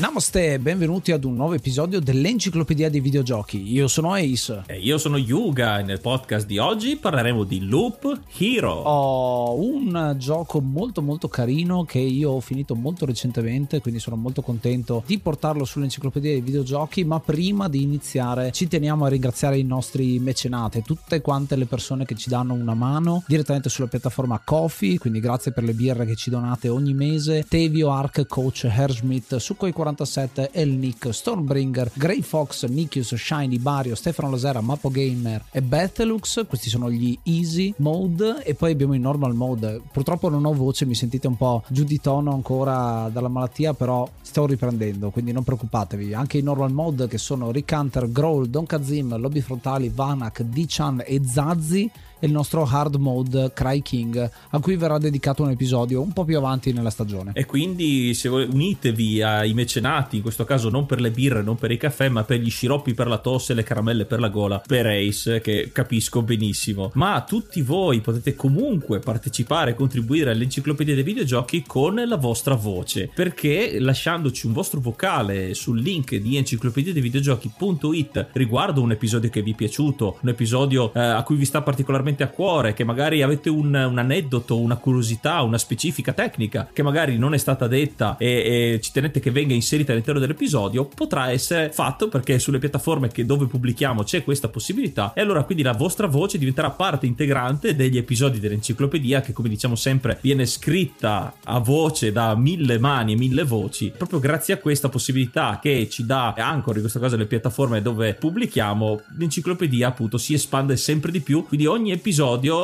Namaste, 0.00 0.58
benvenuti 0.58 1.12
ad 1.12 1.24
un 1.24 1.34
nuovo 1.34 1.52
episodio 1.52 2.00
dell'Enciclopedia 2.00 2.88
dei 2.88 3.00
Videogiochi. 3.00 3.70
Io 3.70 3.86
sono 3.86 4.14
Ace. 4.14 4.62
E 4.64 4.78
io 4.78 4.96
sono 4.96 5.18
Yuga 5.18 5.78
e 5.78 5.82
nel 5.82 6.00
podcast 6.00 6.46
di 6.46 6.56
oggi 6.56 6.96
parleremo 6.96 7.44
di 7.44 7.66
Loop 7.66 8.18
Hero. 8.38 8.72
Ho 8.72 9.60
un 9.60 10.14
gioco 10.16 10.62
molto 10.62 11.02
molto 11.02 11.28
carino 11.28 11.84
che 11.84 11.98
io 11.98 12.30
ho 12.30 12.40
finito 12.40 12.74
molto 12.74 13.04
recentemente, 13.04 13.82
quindi 13.82 14.00
sono 14.00 14.16
molto 14.16 14.40
contento 14.40 15.02
di 15.04 15.18
portarlo 15.18 15.66
sull'Enciclopedia 15.66 16.30
dei 16.30 16.40
Videogiochi, 16.40 17.04
ma 17.04 17.20
prima 17.20 17.68
di 17.68 17.82
iniziare 17.82 18.52
ci 18.52 18.68
teniamo 18.68 19.04
a 19.04 19.08
ringraziare 19.08 19.58
i 19.58 19.64
nostri 19.64 20.18
mecenate, 20.18 20.80
tutte 20.80 21.20
quante 21.20 21.56
le 21.56 21.66
persone 21.66 22.06
che 22.06 22.14
ci 22.14 22.30
danno 22.30 22.54
una 22.54 22.72
mano 22.72 23.22
direttamente 23.26 23.68
sulla 23.68 23.88
piattaforma 23.88 24.40
Coffee, 24.42 24.96
quindi 24.96 25.20
grazie 25.20 25.52
per 25.52 25.64
le 25.64 25.74
birre 25.74 26.06
che 26.06 26.16
ci 26.16 26.30
donate 26.30 26.70
ogni 26.70 26.94
mese. 26.94 27.44
Tevio, 27.46 27.90
Ark, 27.90 28.26
Coach, 28.26 28.64
Herschmidt, 28.64 29.36
su 29.36 29.56
quei 29.56 29.72
40 29.72 29.88
47, 29.90 30.50
El 30.52 30.70
Nick, 30.70 31.12
Stormbringer, 31.12 31.90
Grey 31.94 32.22
Fox, 32.22 32.66
Nikius, 32.66 33.14
Shiny, 33.14 33.58
Bario, 33.58 33.94
Stefano 33.94 34.30
Lasera, 34.30 34.60
Mapo 34.60 34.88
Gamer 34.90 35.46
e 35.50 35.62
Bethelux. 35.62 36.46
Questi 36.46 36.68
sono 36.68 36.90
gli 36.90 37.18
easy 37.24 37.74
mode 37.78 38.42
e 38.44 38.54
poi 38.54 38.72
abbiamo 38.72 38.94
il 38.94 39.00
normal 39.00 39.34
mode. 39.34 39.80
Purtroppo 39.92 40.28
non 40.28 40.44
ho 40.44 40.52
voce, 40.52 40.84
mi 40.86 40.94
sentite 40.94 41.26
un 41.26 41.36
po' 41.36 41.62
giù 41.68 41.84
di 41.84 42.00
tono 42.00 42.32
ancora 42.32 43.08
dalla 43.12 43.28
malattia, 43.28 43.74
però 43.74 44.08
sto 44.20 44.46
riprendendo, 44.46 45.10
quindi 45.10 45.32
non 45.32 45.42
preoccupatevi. 45.42 46.14
Anche 46.14 46.38
i 46.38 46.42
normal 46.42 46.72
mode 46.72 47.08
che 47.08 47.18
sono 47.18 47.50
Rick 47.50 47.72
Hunter, 47.76 48.10
Growl, 48.10 48.48
Don 48.48 48.66
Kazim, 48.66 49.16
Lobby 49.16 49.40
Frontali, 49.40 49.90
Vanak, 49.92 50.42
D-Chan 50.42 51.02
e 51.04 51.20
Zazzi 51.24 51.90
e 52.20 52.26
il 52.26 52.32
nostro 52.32 52.68
hard 52.70 52.96
mode 52.96 53.52
Cry 53.52 53.82
King 53.82 54.30
a 54.50 54.58
cui 54.60 54.76
verrà 54.76 54.98
dedicato 54.98 55.42
un 55.42 55.50
episodio 55.50 56.02
un 56.02 56.12
po' 56.12 56.24
più 56.24 56.36
avanti 56.36 56.72
nella 56.72 56.90
stagione. 56.90 57.32
E 57.34 57.46
quindi 57.46 58.14
se 58.14 58.28
volete, 58.28 58.52
unitevi 58.52 59.22
ai 59.22 59.54
mecenati, 59.54 60.16
in 60.16 60.22
questo 60.22 60.44
caso 60.44 60.68
non 60.68 60.86
per 60.86 61.00
le 61.00 61.10
birre, 61.10 61.42
non 61.42 61.56
per 61.56 61.70
i 61.70 61.76
caffè, 61.76 62.08
ma 62.08 62.24
per 62.24 62.40
gli 62.40 62.50
sciroppi 62.50 62.94
per 62.94 63.06
la 63.06 63.18
tosse 63.18 63.54
le 63.54 63.62
caramelle 63.62 64.04
per 64.04 64.20
la 64.20 64.28
gola, 64.28 64.62
per 64.64 64.86
Ace, 64.86 65.40
che 65.40 65.70
capisco 65.72 66.22
benissimo. 66.22 66.90
Ma 66.94 67.24
tutti 67.26 67.62
voi 67.62 68.00
potete 68.00 68.34
comunque 68.34 68.98
partecipare 68.98 69.70
e 69.70 69.74
contribuire 69.74 70.30
all'enciclopedia 70.30 70.94
dei 70.94 71.02
videogiochi 71.02 71.64
con 71.66 72.02
la 72.06 72.16
vostra 72.16 72.54
voce, 72.54 73.10
perché 73.14 73.78
lasciandoci 73.80 74.46
un 74.46 74.52
vostro 74.52 74.80
vocale 74.80 75.54
sul 75.54 75.80
link 75.80 76.14
di 76.16 76.36
enciclopedia 76.36 76.92
dei 76.92 77.02
videogiochi.it 77.02 78.28
riguardo 78.32 78.82
un 78.82 78.92
episodio 78.92 79.30
che 79.30 79.42
vi 79.42 79.52
è 79.52 79.54
piaciuto, 79.54 80.18
un 80.20 80.28
episodio 80.28 80.92
eh, 80.92 81.00
a 81.00 81.22
cui 81.22 81.36
vi 81.36 81.44
sta 81.44 81.62
particolarmente 81.62 82.09
particolarmente 82.10 82.22
a 82.22 82.28
cuore, 82.28 82.74
che 82.74 82.84
magari 82.84 83.22
avete 83.22 83.48
un, 83.48 83.74
un, 83.74 83.98
aneddoto, 83.98 84.58
una 84.58 84.76
curiosità, 84.76 85.42
una 85.42 85.58
specifica 85.58 86.12
tecnica 86.12 86.68
che 86.72 86.82
magari 86.82 87.16
non 87.18 87.34
è 87.34 87.38
stata 87.38 87.66
detta 87.66 88.16
e, 88.18 88.74
e, 88.74 88.80
ci 88.80 88.92
tenete 88.92 89.20
che 89.20 89.30
venga 89.30 89.54
inserita 89.54 89.92
all'interno 89.92 90.20
dell'episodio, 90.20 90.86
potrà 90.86 91.30
essere 91.30 91.70
fatto 91.70 92.08
perché 92.08 92.38
sulle 92.38 92.58
piattaforme 92.58 93.08
che, 93.08 93.24
dove 93.24 93.46
pubblichiamo 93.46 94.02
c'è 94.02 94.24
questa 94.24 94.48
possibilità 94.48 95.12
e 95.14 95.20
allora 95.20 95.44
quindi 95.44 95.62
la 95.62 95.72
vostra 95.72 96.06
voce 96.06 96.38
diventerà 96.38 96.70
parte 96.70 97.06
integrante 97.06 97.74
degli 97.74 97.96
episodi 97.96 98.40
dell'enciclopedia 98.40 99.20
che 99.20 99.32
come 99.32 99.48
diciamo 99.48 99.74
sempre 99.74 100.18
viene 100.20 100.46
scritta 100.46 101.34
a 101.44 101.58
voce 101.58 102.12
da 102.12 102.34
mille 102.34 102.78
mani 102.78 103.12
e 103.12 103.16
mille 103.16 103.44
voci. 103.44 103.92
Proprio 103.96 104.18
grazie 104.18 104.54
a 104.54 104.58
questa 104.58 104.88
possibilità 104.88 105.58
che 105.60 105.88
ci 105.90 106.04
dà 106.04 106.32
Anchor 106.36 106.74
in 106.74 106.80
questo 106.80 106.98
caso 106.98 107.16
le 107.16 107.26
piattaforme 107.26 107.82
dove 107.82 108.14
pubblichiamo, 108.14 109.02
l'enciclopedia 109.18 109.88
appunto 109.88 110.18
si 110.18 110.34
espande 110.34 110.76
sempre 110.76 111.10
di 111.10 111.20
più, 111.20 111.44
quindi 111.46 111.66
ogni 111.66 111.92
episodio 111.92 111.99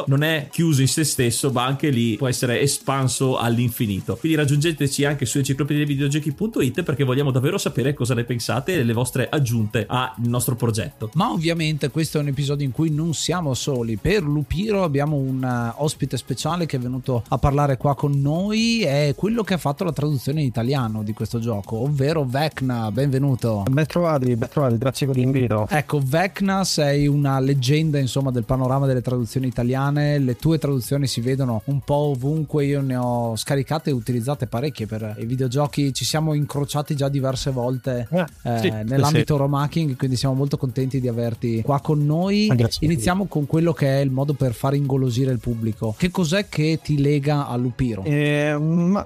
non 0.07 0.23
è 0.23 0.49
chiuso 0.51 0.81
in 0.81 0.89
se 0.89 1.05
stesso, 1.05 1.51
ma 1.51 1.65
anche 1.65 1.91
lì 1.91 2.17
può 2.17 2.29
essere 2.29 2.61
espanso 2.61 3.37
all'infinito. 3.37 4.17
Quindi 4.17 4.39
raggiungeteci 4.39 5.05
anche 5.05 5.27
su 5.27 5.39
enciclopediavideogiochi.it 5.39 6.83
perché 6.83 7.05
vogliamo 7.05 7.31
davvero 7.31 7.59
sapere 7.59 7.95
cosa 7.95 8.15
ne 8.15 8.25
pensate 8.25 8.75
e 8.75 8.83
le 8.83 8.93
vostre 8.93 9.29
aggiunte 9.29 9.85
al 9.89 10.13
nostro 10.19 10.57
progetto. 10.57 11.11
Ma 11.15 11.31
ovviamente 11.31 11.91
questo 11.91 12.19
è 12.19 12.21
un 12.21 12.29
episodio 12.29 12.65
in 12.65 12.73
cui 12.73 12.91
non 12.91 13.15
siamo 13.15 13.55
soli. 13.55 13.97
Per 13.97 14.23
Lupiro 14.23 14.83
abbiamo 14.83 15.17
un 15.17 15.43
uh, 15.43 15.83
ospite 15.83 16.17
speciale 16.17 16.67
che 16.67 16.77
è 16.77 16.81
venuto 16.81 17.23
a 17.29 17.39
parlare 17.39 17.77
qua 17.77 17.95
con 17.95 18.21
noi, 18.21 18.83
è 18.83 19.15
quello 19.17 19.43
che 19.43 19.55
ha 19.55 19.59
fatto 19.59 19.85
la 19.85 19.93
traduzione 19.93 20.41
in 20.41 20.47
italiano 20.47 21.03
di 21.03 21.13
questo 21.13 21.39
gioco, 21.39 21.77
ovvero 21.77 22.25
Vecna. 22.25 22.91
Benvenuto. 22.91 23.65
Ben 23.71 23.87
trovati, 23.87 24.35
ben 24.35 24.49
trovati, 24.49 24.79
grazie 24.79 25.07
per 25.07 25.17
l'invito. 25.17 25.67
Ecco, 25.69 26.01
Vecna 26.03 26.65
sei 26.65 27.07
una 27.07 27.39
leggenda 27.39 27.99
insomma 27.99 28.31
del 28.31 28.45
panorama 28.45 28.87
delle 28.87 29.03
traduzioni 29.03 29.26
traduzioni 29.27 29.49
italiane, 29.49 30.19
le 30.19 30.37
tue 30.37 30.59
traduzioni 30.59 31.07
si 31.07 31.21
vedono 31.21 31.63
un 31.65 31.81
po' 31.81 32.13
ovunque, 32.13 32.65
io 32.65 32.81
ne 32.81 32.97
ho 32.97 33.37
scaricate 33.37 33.91
e 33.91 33.93
utilizzate 33.93 34.47
parecchie 34.47 34.87
per 34.87 35.17
i 35.19 35.27
videogiochi, 35.27 35.93
ci 35.93 36.05
siamo 36.05 36.33
incrociati 36.33 36.95
già 36.95 37.09
diverse 37.09 37.51
volte 37.51 38.09
eh, 38.11 38.25
eh, 38.45 38.59
sì, 38.59 38.71
nell'ambito 38.71 39.35
sì. 39.35 39.41
romacking, 39.41 39.97
quindi 39.97 40.17
siamo 40.17 40.35
molto 40.35 40.57
contenti 40.57 41.01
di 41.01 41.09
averti 41.09 41.63
qua 41.63 41.81
con 41.81 42.07
noi. 42.07 42.49
Ah, 42.49 42.69
Iniziamo 42.81 43.27
con 43.27 43.47
quello 43.47 43.73
che 43.73 43.99
è 43.99 44.01
il 44.01 44.11
modo 44.11 44.35
per 44.35 44.55
far 44.55 44.75
ingolosire 44.75 45.33
il 45.33 45.41
pubblico. 45.41 45.95
Che 45.97 46.11
cos'è 46.11 46.49
che 46.49 46.79
ti 46.83 47.01
lega 47.01 47.49
a 47.49 47.57
Lupiro? 47.57 48.05
Eh, 48.05 48.57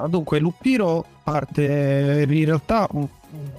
dunque, 0.09 0.39
Lupiro 0.39 1.05
parte 1.23 2.27
in 2.29 2.45
realtà 2.45 2.89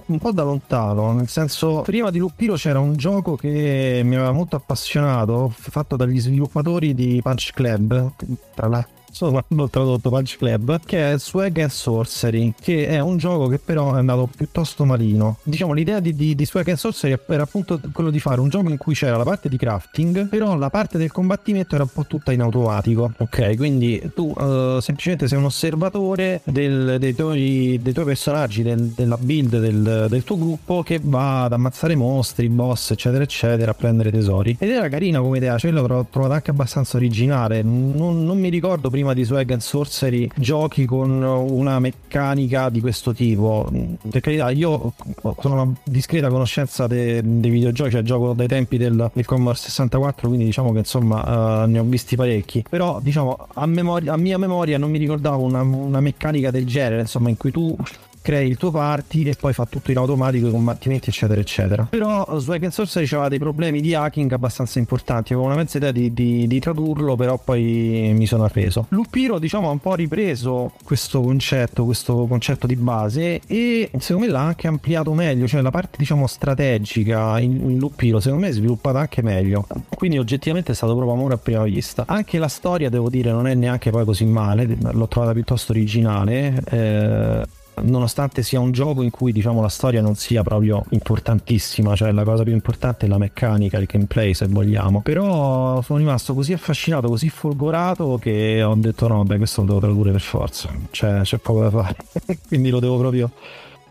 un 0.06 0.18
po' 0.18 0.32
da 0.32 0.42
lontano, 0.42 1.12
nel 1.12 1.28
senso 1.28 1.80
prima 1.82 2.10
di 2.10 2.18
Lupiro 2.18 2.54
c'era 2.54 2.78
un 2.78 2.96
gioco 2.96 3.36
che 3.36 4.02
mi 4.04 4.16
aveva 4.16 4.32
molto 4.32 4.56
appassionato, 4.56 5.52
fatto 5.56 5.96
dagli 5.96 6.20
sviluppatori 6.20 6.94
di 6.94 7.20
Punch 7.22 7.52
Club, 7.54 8.12
tra 8.54 8.68
l'altro 8.68 9.00
sono 9.12 9.44
hanno 9.46 9.68
tradotto 9.68 10.08
Punch 10.08 10.38
Club, 10.38 10.80
che 10.84 11.12
è 11.12 11.18
Swag 11.18 11.58
and 11.58 11.70
Sorcery, 11.70 12.54
che 12.60 12.86
è 12.86 12.98
un 12.98 13.18
gioco 13.18 13.46
che 13.46 13.58
però 13.58 13.94
è 13.94 13.98
andato 13.98 14.28
piuttosto 14.34 14.84
malino. 14.84 15.38
Diciamo, 15.42 15.74
l'idea 15.74 16.00
di, 16.00 16.14
di, 16.14 16.34
di 16.34 16.46
Swag 16.46 16.68
and 16.68 16.78
Sorcery 16.78 17.18
era 17.28 17.42
appunto 17.42 17.78
quello 17.92 18.10
di 18.10 18.18
fare 18.18 18.40
un 18.40 18.48
gioco 18.48 18.70
in 18.70 18.78
cui 18.78 18.94
c'era 18.94 19.16
la 19.16 19.24
parte 19.24 19.48
di 19.48 19.56
crafting, 19.56 20.28
però 20.28 20.56
la 20.56 20.70
parte 20.70 20.98
del 20.98 21.12
combattimento 21.12 21.74
era 21.74 21.84
un 21.84 21.90
po' 21.92 22.06
tutta 22.06 22.32
in 22.32 22.40
automatico. 22.40 23.12
Ok, 23.18 23.56
quindi 23.56 24.10
tu 24.14 24.32
uh, 24.34 24.80
semplicemente 24.80 25.28
sei 25.28 25.38
un 25.38 25.44
osservatore 25.44 26.40
del, 26.44 26.96
dei, 26.98 27.14
tuoi, 27.14 27.78
dei, 27.82 27.92
tuoi, 27.92 28.06
personaggi, 28.06 28.62
del, 28.62 28.92
della 28.96 29.18
build 29.18 29.58
del, 29.58 30.06
del, 30.08 30.24
tuo 30.24 30.38
gruppo 30.38 30.82
che 30.82 30.98
va 31.02 31.44
ad 31.44 31.52
ammazzare 31.52 31.94
mostri, 31.94 32.48
boss, 32.48 32.92
eccetera, 32.92 33.22
eccetera, 33.22 33.72
a 33.72 33.74
prendere 33.74 34.10
tesori. 34.10 34.56
Ed 34.58 34.70
era 34.70 34.88
carina 34.88 35.20
come 35.20 35.36
idea, 35.36 35.58
cioè 35.58 35.70
l'ho 35.70 36.06
trovata 36.10 36.34
anche 36.34 36.50
abbastanza 36.50 36.96
originale. 36.96 37.62
Non, 37.62 38.24
non 38.24 38.38
mi 38.38 38.48
ricordo 38.48 38.88
prima 38.88 39.01
prima 39.02 39.14
di 39.14 39.24
Swag 39.24 39.50
and 39.50 39.60
Sorcery 39.60 40.30
giochi 40.36 40.84
con 40.84 41.10
una 41.10 41.80
meccanica 41.80 42.68
di 42.68 42.80
questo 42.80 43.12
tipo. 43.12 43.68
Per 44.08 44.20
carità, 44.20 44.50
io 44.50 44.92
sono 45.40 45.62
una 45.62 45.72
discreta 45.82 46.28
conoscenza 46.28 46.86
de, 46.86 47.20
dei 47.24 47.50
videogiochi, 47.50 47.90
cioè 47.90 48.02
gioco 48.02 48.32
dai 48.32 48.46
tempi 48.46 48.76
del, 48.76 49.10
del 49.12 49.24
Commodore 49.24 49.58
64, 49.58 50.28
quindi 50.28 50.44
diciamo 50.44 50.72
che 50.72 50.78
insomma 50.78 51.64
uh, 51.64 51.68
ne 51.68 51.80
ho 51.80 51.84
visti 51.84 52.14
parecchi. 52.14 52.64
Però 52.68 53.00
diciamo 53.02 53.48
a, 53.54 53.66
memoria, 53.66 54.12
a 54.12 54.16
mia 54.16 54.38
memoria 54.38 54.78
non 54.78 54.90
mi 54.90 54.98
ricordavo 54.98 55.42
una, 55.42 55.62
una 55.62 56.00
meccanica 56.00 56.52
del 56.52 56.64
genere, 56.64 57.00
insomma, 57.00 57.28
in 57.28 57.36
cui 57.36 57.50
tu 57.50 57.76
crei 58.22 58.48
il 58.48 58.56
tuo 58.56 58.70
party 58.70 59.24
e 59.24 59.34
poi 59.38 59.52
fa 59.52 59.66
tutto 59.66 59.90
in 59.90 59.98
automatico 59.98 60.46
i 60.46 60.50
combattimenti 60.50 61.10
eccetera 61.10 61.40
eccetera. 61.40 61.86
Però 61.90 62.38
Swipe 62.38 62.64
and 62.64 62.72
Sorcery 62.72 63.06
aveva 63.06 63.28
dei 63.28 63.38
problemi 63.38 63.80
di 63.80 63.94
hacking 63.94 64.32
abbastanza 64.32 64.78
importanti. 64.78 65.32
Avevo 65.32 65.48
una 65.48 65.56
mezza 65.56 65.76
idea 65.76 65.92
di, 65.92 66.14
di, 66.14 66.46
di 66.46 66.60
tradurlo 66.60 67.16
però 67.16 67.38
poi 67.38 68.12
mi 68.14 68.26
sono 68.26 68.44
arreso. 68.44 68.86
Lupiro 68.90 69.38
diciamo 69.38 69.68
ha 69.68 69.72
un 69.72 69.80
po' 69.80 69.94
ripreso 69.94 70.72
questo 70.84 71.20
concetto 71.20 71.84
questo 71.84 72.26
concetto 72.26 72.66
di 72.66 72.76
base 72.76 73.40
e 73.46 73.90
secondo 73.98 74.26
me 74.26 74.32
l'ha 74.32 74.42
anche 74.42 74.68
ampliato 74.68 75.12
meglio. 75.12 75.46
Cioè 75.46 75.60
la 75.60 75.70
parte 75.70 75.96
diciamo 75.98 76.26
strategica 76.26 77.38
in, 77.40 77.70
in 77.70 77.78
Lupiro 77.78 78.20
secondo 78.20 78.44
me 78.44 78.50
è 78.50 78.54
sviluppata 78.54 79.00
anche 79.00 79.22
meglio. 79.22 79.66
Quindi 79.94 80.18
oggettivamente 80.18 80.72
è 80.72 80.74
stato 80.74 80.94
proprio 80.94 81.14
amore 81.16 81.34
a 81.34 81.38
prima 81.38 81.64
vista. 81.64 82.04
Anche 82.06 82.38
la 82.38 82.48
storia 82.48 82.88
devo 82.88 83.08
dire 83.08 83.32
non 83.32 83.46
è 83.46 83.54
neanche 83.54 83.90
poi 83.90 84.04
così 84.04 84.24
male. 84.24 84.76
L'ho 84.92 85.08
trovata 85.08 85.32
piuttosto 85.32 85.72
originale 85.72 86.62
eh, 86.70 87.46
nonostante 87.82 88.42
sia 88.42 88.60
un 88.60 88.72
gioco 88.72 89.02
in 89.02 89.10
cui 89.10 89.32
diciamo 89.32 89.60
la 89.60 89.68
storia 89.68 90.00
non 90.00 90.14
sia 90.14 90.42
proprio 90.42 90.84
importantissima, 90.90 91.94
cioè 91.94 92.12
la 92.12 92.24
cosa 92.24 92.42
più 92.42 92.52
importante 92.52 93.06
è 93.06 93.08
la 93.08 93.18
meccanica, 93.18 93.78
il 93.78 93.86
gameplay 93.86 94.34
se 94.34 94.46
vogliamo. 94.46 95.00
Però 95.00 95.80
sono 95.82 95.98
rimasto 95.98 96.34
così 96.34 96.52
affascinato, 96.52 97.08
così 97.08 97.28
folgorato 97.28 98.18
che 98.20 98.62
ho 98.62 98.74
detto 98.74 99.08
no, 99.08 99.24
beh, 99.24 99.36
questo 99.38 99.62
lo 99.62 99.66
devo 99.66 99.80
tradurre 99.80 100.10
per 100.12 100.20
forza. 100.20 100.70
Cioè, 100.90 101.20
c'è 101.22 101.38
poco 101.38 101.62
da 101.62 101.70
fare. 101.70 101.96
Quindi 102.46 102.70
lo 102.70 102.80
devo 102.80 102.98
proprio 102.98 103.30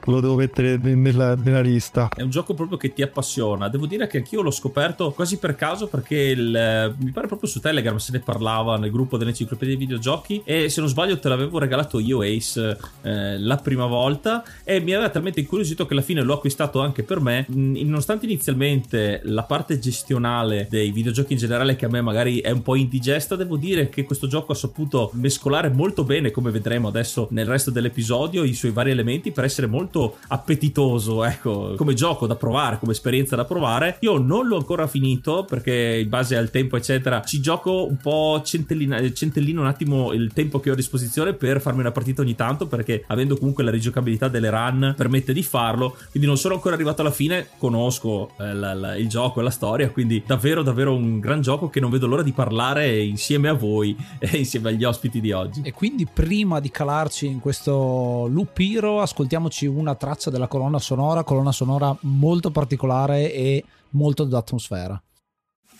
lo 0.05 0.19
devo 0.19 0.35
mettere 0.35 0.77
nella, 0.77 1.35
nella, 1.35 1.61
lista. 1.61 2.09
È 2.15 2.21
un 2.21 2.29
gioco 2.29 2.53
proprio 2.53 2.77
che 2.77 2.93
ti 2.93 3.01
appassiona. 3.01 3.69
Devo 3.69 3.85
dire 3.85 4.07
che 4.07 4.17
anch'io 4.17 4.41
l'ho 4.41 4.51
scoperto 4.51 5.11
quasi 5.11 5.37
per 5.37 5.55
caso 5.55 5.87
perché 5.87 6.15
il, 6.15 6.95
mi 6.97 7.11
pare 7.11 7.27
proprio 7.27 7.49
su 7.49 7.59
Telegram 7.59 7.97
se 7.97 8.11
ne 8.11 8.19
parlava 8.19 8.77
nel 8.77 8.91
gruppo 8.91 9.17
dell'enciclopedia 9.17 9.75
dei 9.75 9.85
videogiochi 9.85 10.41
e 10.43 10.69
se 10.69 10.79
non 10.79 10.89
sbaglio 10.89 11.19
te 11.19 11.29
l'avevo 11.29 11.59
regalato 11.59 11.99
io 11.99 12.21
Ace 12.21 12.77
eh, 13.01 13.37
la 13.39 13.57
prima 13.57 13.85
volta 13.85 14.43
e 14.63 14.79
mi 14.79 14.93
aveva 14.93 15.09
talmente 15.09 15.39
incuriosito 15.39 15.85
che 15.85 15.93
alla 15.93 16.01
fine 16.01 16.21
l'ho 16.21 16.33
acquistato 16.33 16.79
anche 16.81 17.03
per 17.03 17.19
me. 17.19 17.45
Nonostante 17.49 18.25
inizialmente 18.25 19.21
la 19.25 19.43
parte 19.43 19.77
gestionale 19.79 20.67
dei 20.69 20.91
videogiochi 20.91 21.33
in 21.33 21.39
generale 21.39 21.75
che 21.75 21.85
a 21.85 21.89
me 21.89 22.01
magari 22.01 22.39
è 22.39 22.51
un 22.51 22.61
po' 22.61 22.75
indigesta, 22.75 23.35
devo 23.35 23.57
dire 23.57 23.89
che 23.89 24.03
questo 24.03 24.27
gioco 24.27 24.51
ha 24.53 24.55
saputo 24.55 25.11
mescolare 25.13 25.69
molto 25.69 26.03
bene, 26.03 26.31
come 26.31 26.51
vedremo 26.51 26.87
adesso 26.87 27.27
nel 27.31 27.45
resto 27.45 27.71
dell'episodio, 27.71 28.43
i 28.43 28.53
suoi 28.53 28.71
vari 28.71 28.91
elementi 28.91 29.31
per 29.31 29.43
essere 29.43 29.67
molto 29.67 29.90
molto 29.91 30.17
appetitoso, 30.27 31.23
ecco, 31.25 31.73
come 31.75 31.93
gioco 31.93 32.25
da 32.25 32.35
provare, 32.35 32.79
come 32.79 32.93
esperienza 32.93 33.35
da 33.35 33.43
provare. 33.43 33.97
Io 33.99 34.17
non 34.17 34.47
l'ho 34.47 34.55
ancora 34.55 34.87
finito 34.87 35.45
perché 35.47 35.99
in 36.01 36.09
base 36.09 36.37
al 36.37 36.49
tempo, 36.49 36.77
eccetera, 36.77 37.21
ci 37.21 37.41
gioco 37.41 37.85
un 37.85 37.97
po' 37.97 38.41
centellino 38.43 39.61
un 39.61 39.67
attimo 39.67 40.13
il 40.13 40.31
tempo 40.33 40.59
che 40.59 40.69
ho 40.69 40.73
a 40.73 40.75
disposizione 40.75 41.33
per 41.33 41.59
farmi 41.59 41.81
una 41.81 41.91
partita 41.91 42.21
ogni 42.21 42.35
tanto 42.35 42.67
perché 42.67 43.03
avendo 43.07 43.35
comunque 43.35 43.63
la 43.63 43.71
rigiocabilità 43.71 44.29
delle 44.29 44.49
run 44.49 44.93
permette 44.95 45.33
di 45.33 45.43
farlo. 45.43 45.97
Quindi 46.09 46.27
non 46.27 46.37
sono 46.37 46.53
ancora 46.55 46.75
arrivato 46.75 47.01
alla 47.01 47.11
fine, 47.11 47.49
conosco 47.57 48.31
eh, 48.39 48.53
la, 48.53 48.73
la, 48.73 48.95
il 48.95 49.09
gioco 49.09 49.41
e 49.41 49.43
la 49.43 49.49
storia, 49.49 49.89
quindi 49.89 50.23
davvero 50.25 50.63
davvero 50.63 50.95
un 50.95 51.19
gran 51.19 51.41
gioco 51.41 51.69
che 51.69 51.79
non 51.79 51.89
vedo 51.89 52.07
l'ora 52.07 52.23
di 52.23 52.31
parlare 52.31 53.01
insieme 53.03 53.49
a 53.49 53.53
voi 53.53 53.95
e 54.19 54.37
insieme 54.37 54.69
agli 54.69 54.83
ospiti 54.83 55.19
di 55.19 55.31
oggi. 55.31 55.61
E 55.63 55.73
quindi 55.73 56.07
prima 56.11 56.59
di 56.59 56.71
calarci 56.71 57.25
in 57.25 57.39
questo 57.39 58.27
lupiro, 58.29 59.01
ascoltiamoci 59.01 59.65
un 59.65 59.80
una 59.81 59.95
traccia 59.95 60.29
della 60.29 60.47
colonna 60.47 60.79
sonora, 60.79 61.23
colonna 61.23 61.51
sonora 61.51 61.95
molto 62.01 62.51
particolare 62.51 63.33
e 63.33 63.63
molto 63.89 64.23
d'atmosfera. 64.23 65.01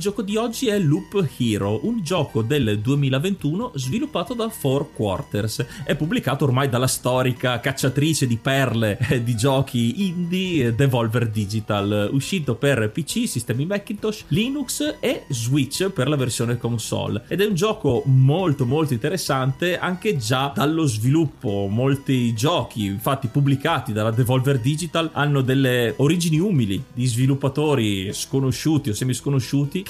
Gioco 0.00 0.22
di 0.22 0.36
oggi 0.36 0.68
è 0.68 0.78
Loop 0.78 1.28
Hero, 1.36 1.80
un 1.86 2.02
gioco 2.02 2.40
del 2.40 2.80
2021 2.80 3.72
sviluppato 3.74 4.32
da 4.32 4.48
Four 4.48 4.94
Quarters. 4.94 5.66
È 5.84 5.94
pubblicato 5.94 6.44
ormai 6.44 6.70
dalla 6.70 6.86
storica 6.86 7.60
cacciatrice 7.60 8.26
di 8.26 8.38
perle 8.38 8.98
di 9.22 9.36
giochi 9.36 10.06
indie 10.06 10.74
Devolver 10.74 11.28
Digital, 11.28 12.08
uscito 12.12 12.54
per 12.54 12.90
PC, 12.90 13.28
sistemi 13.28 13.66
Macintosh, 13.66 14.24
Linux 14.28 14.96
e 15.00 15.24
Switch 15.28 15.90
per 15.90 16.08
la 16.08 16.16
versione 16.16 16.56
console. 16.56 17.24
Ed 17.28 17.42
è 17.42 17.44
un 17.44 17.54
gioco 17.54 18.02
molto 18.06 18.64
molto 18.64 18.94
interessante 18.94 19.78
anche 19.78 20.16
già 20.16 20.50
dallo 20.54 20.86
sviluppo. 20.86 21.66
Molti 21.68 22.32
giochi, 22.32 22.86
infatti 22.86 23.26
pubblicati 23.26 23.92
dalla 23.92 24.10
Devolver 24.10 24.60
Digital, 24.60 25.10
hanno 25.12 25.42
delle 25.42 25.92
origini 25.98 26.38
umili 26.38 26.82
di 26.90 27.04
sviluppatori 27.04 28.14
sconosciuti 28.14 28.88
o 28.88 28.94
semi 28.94 29.12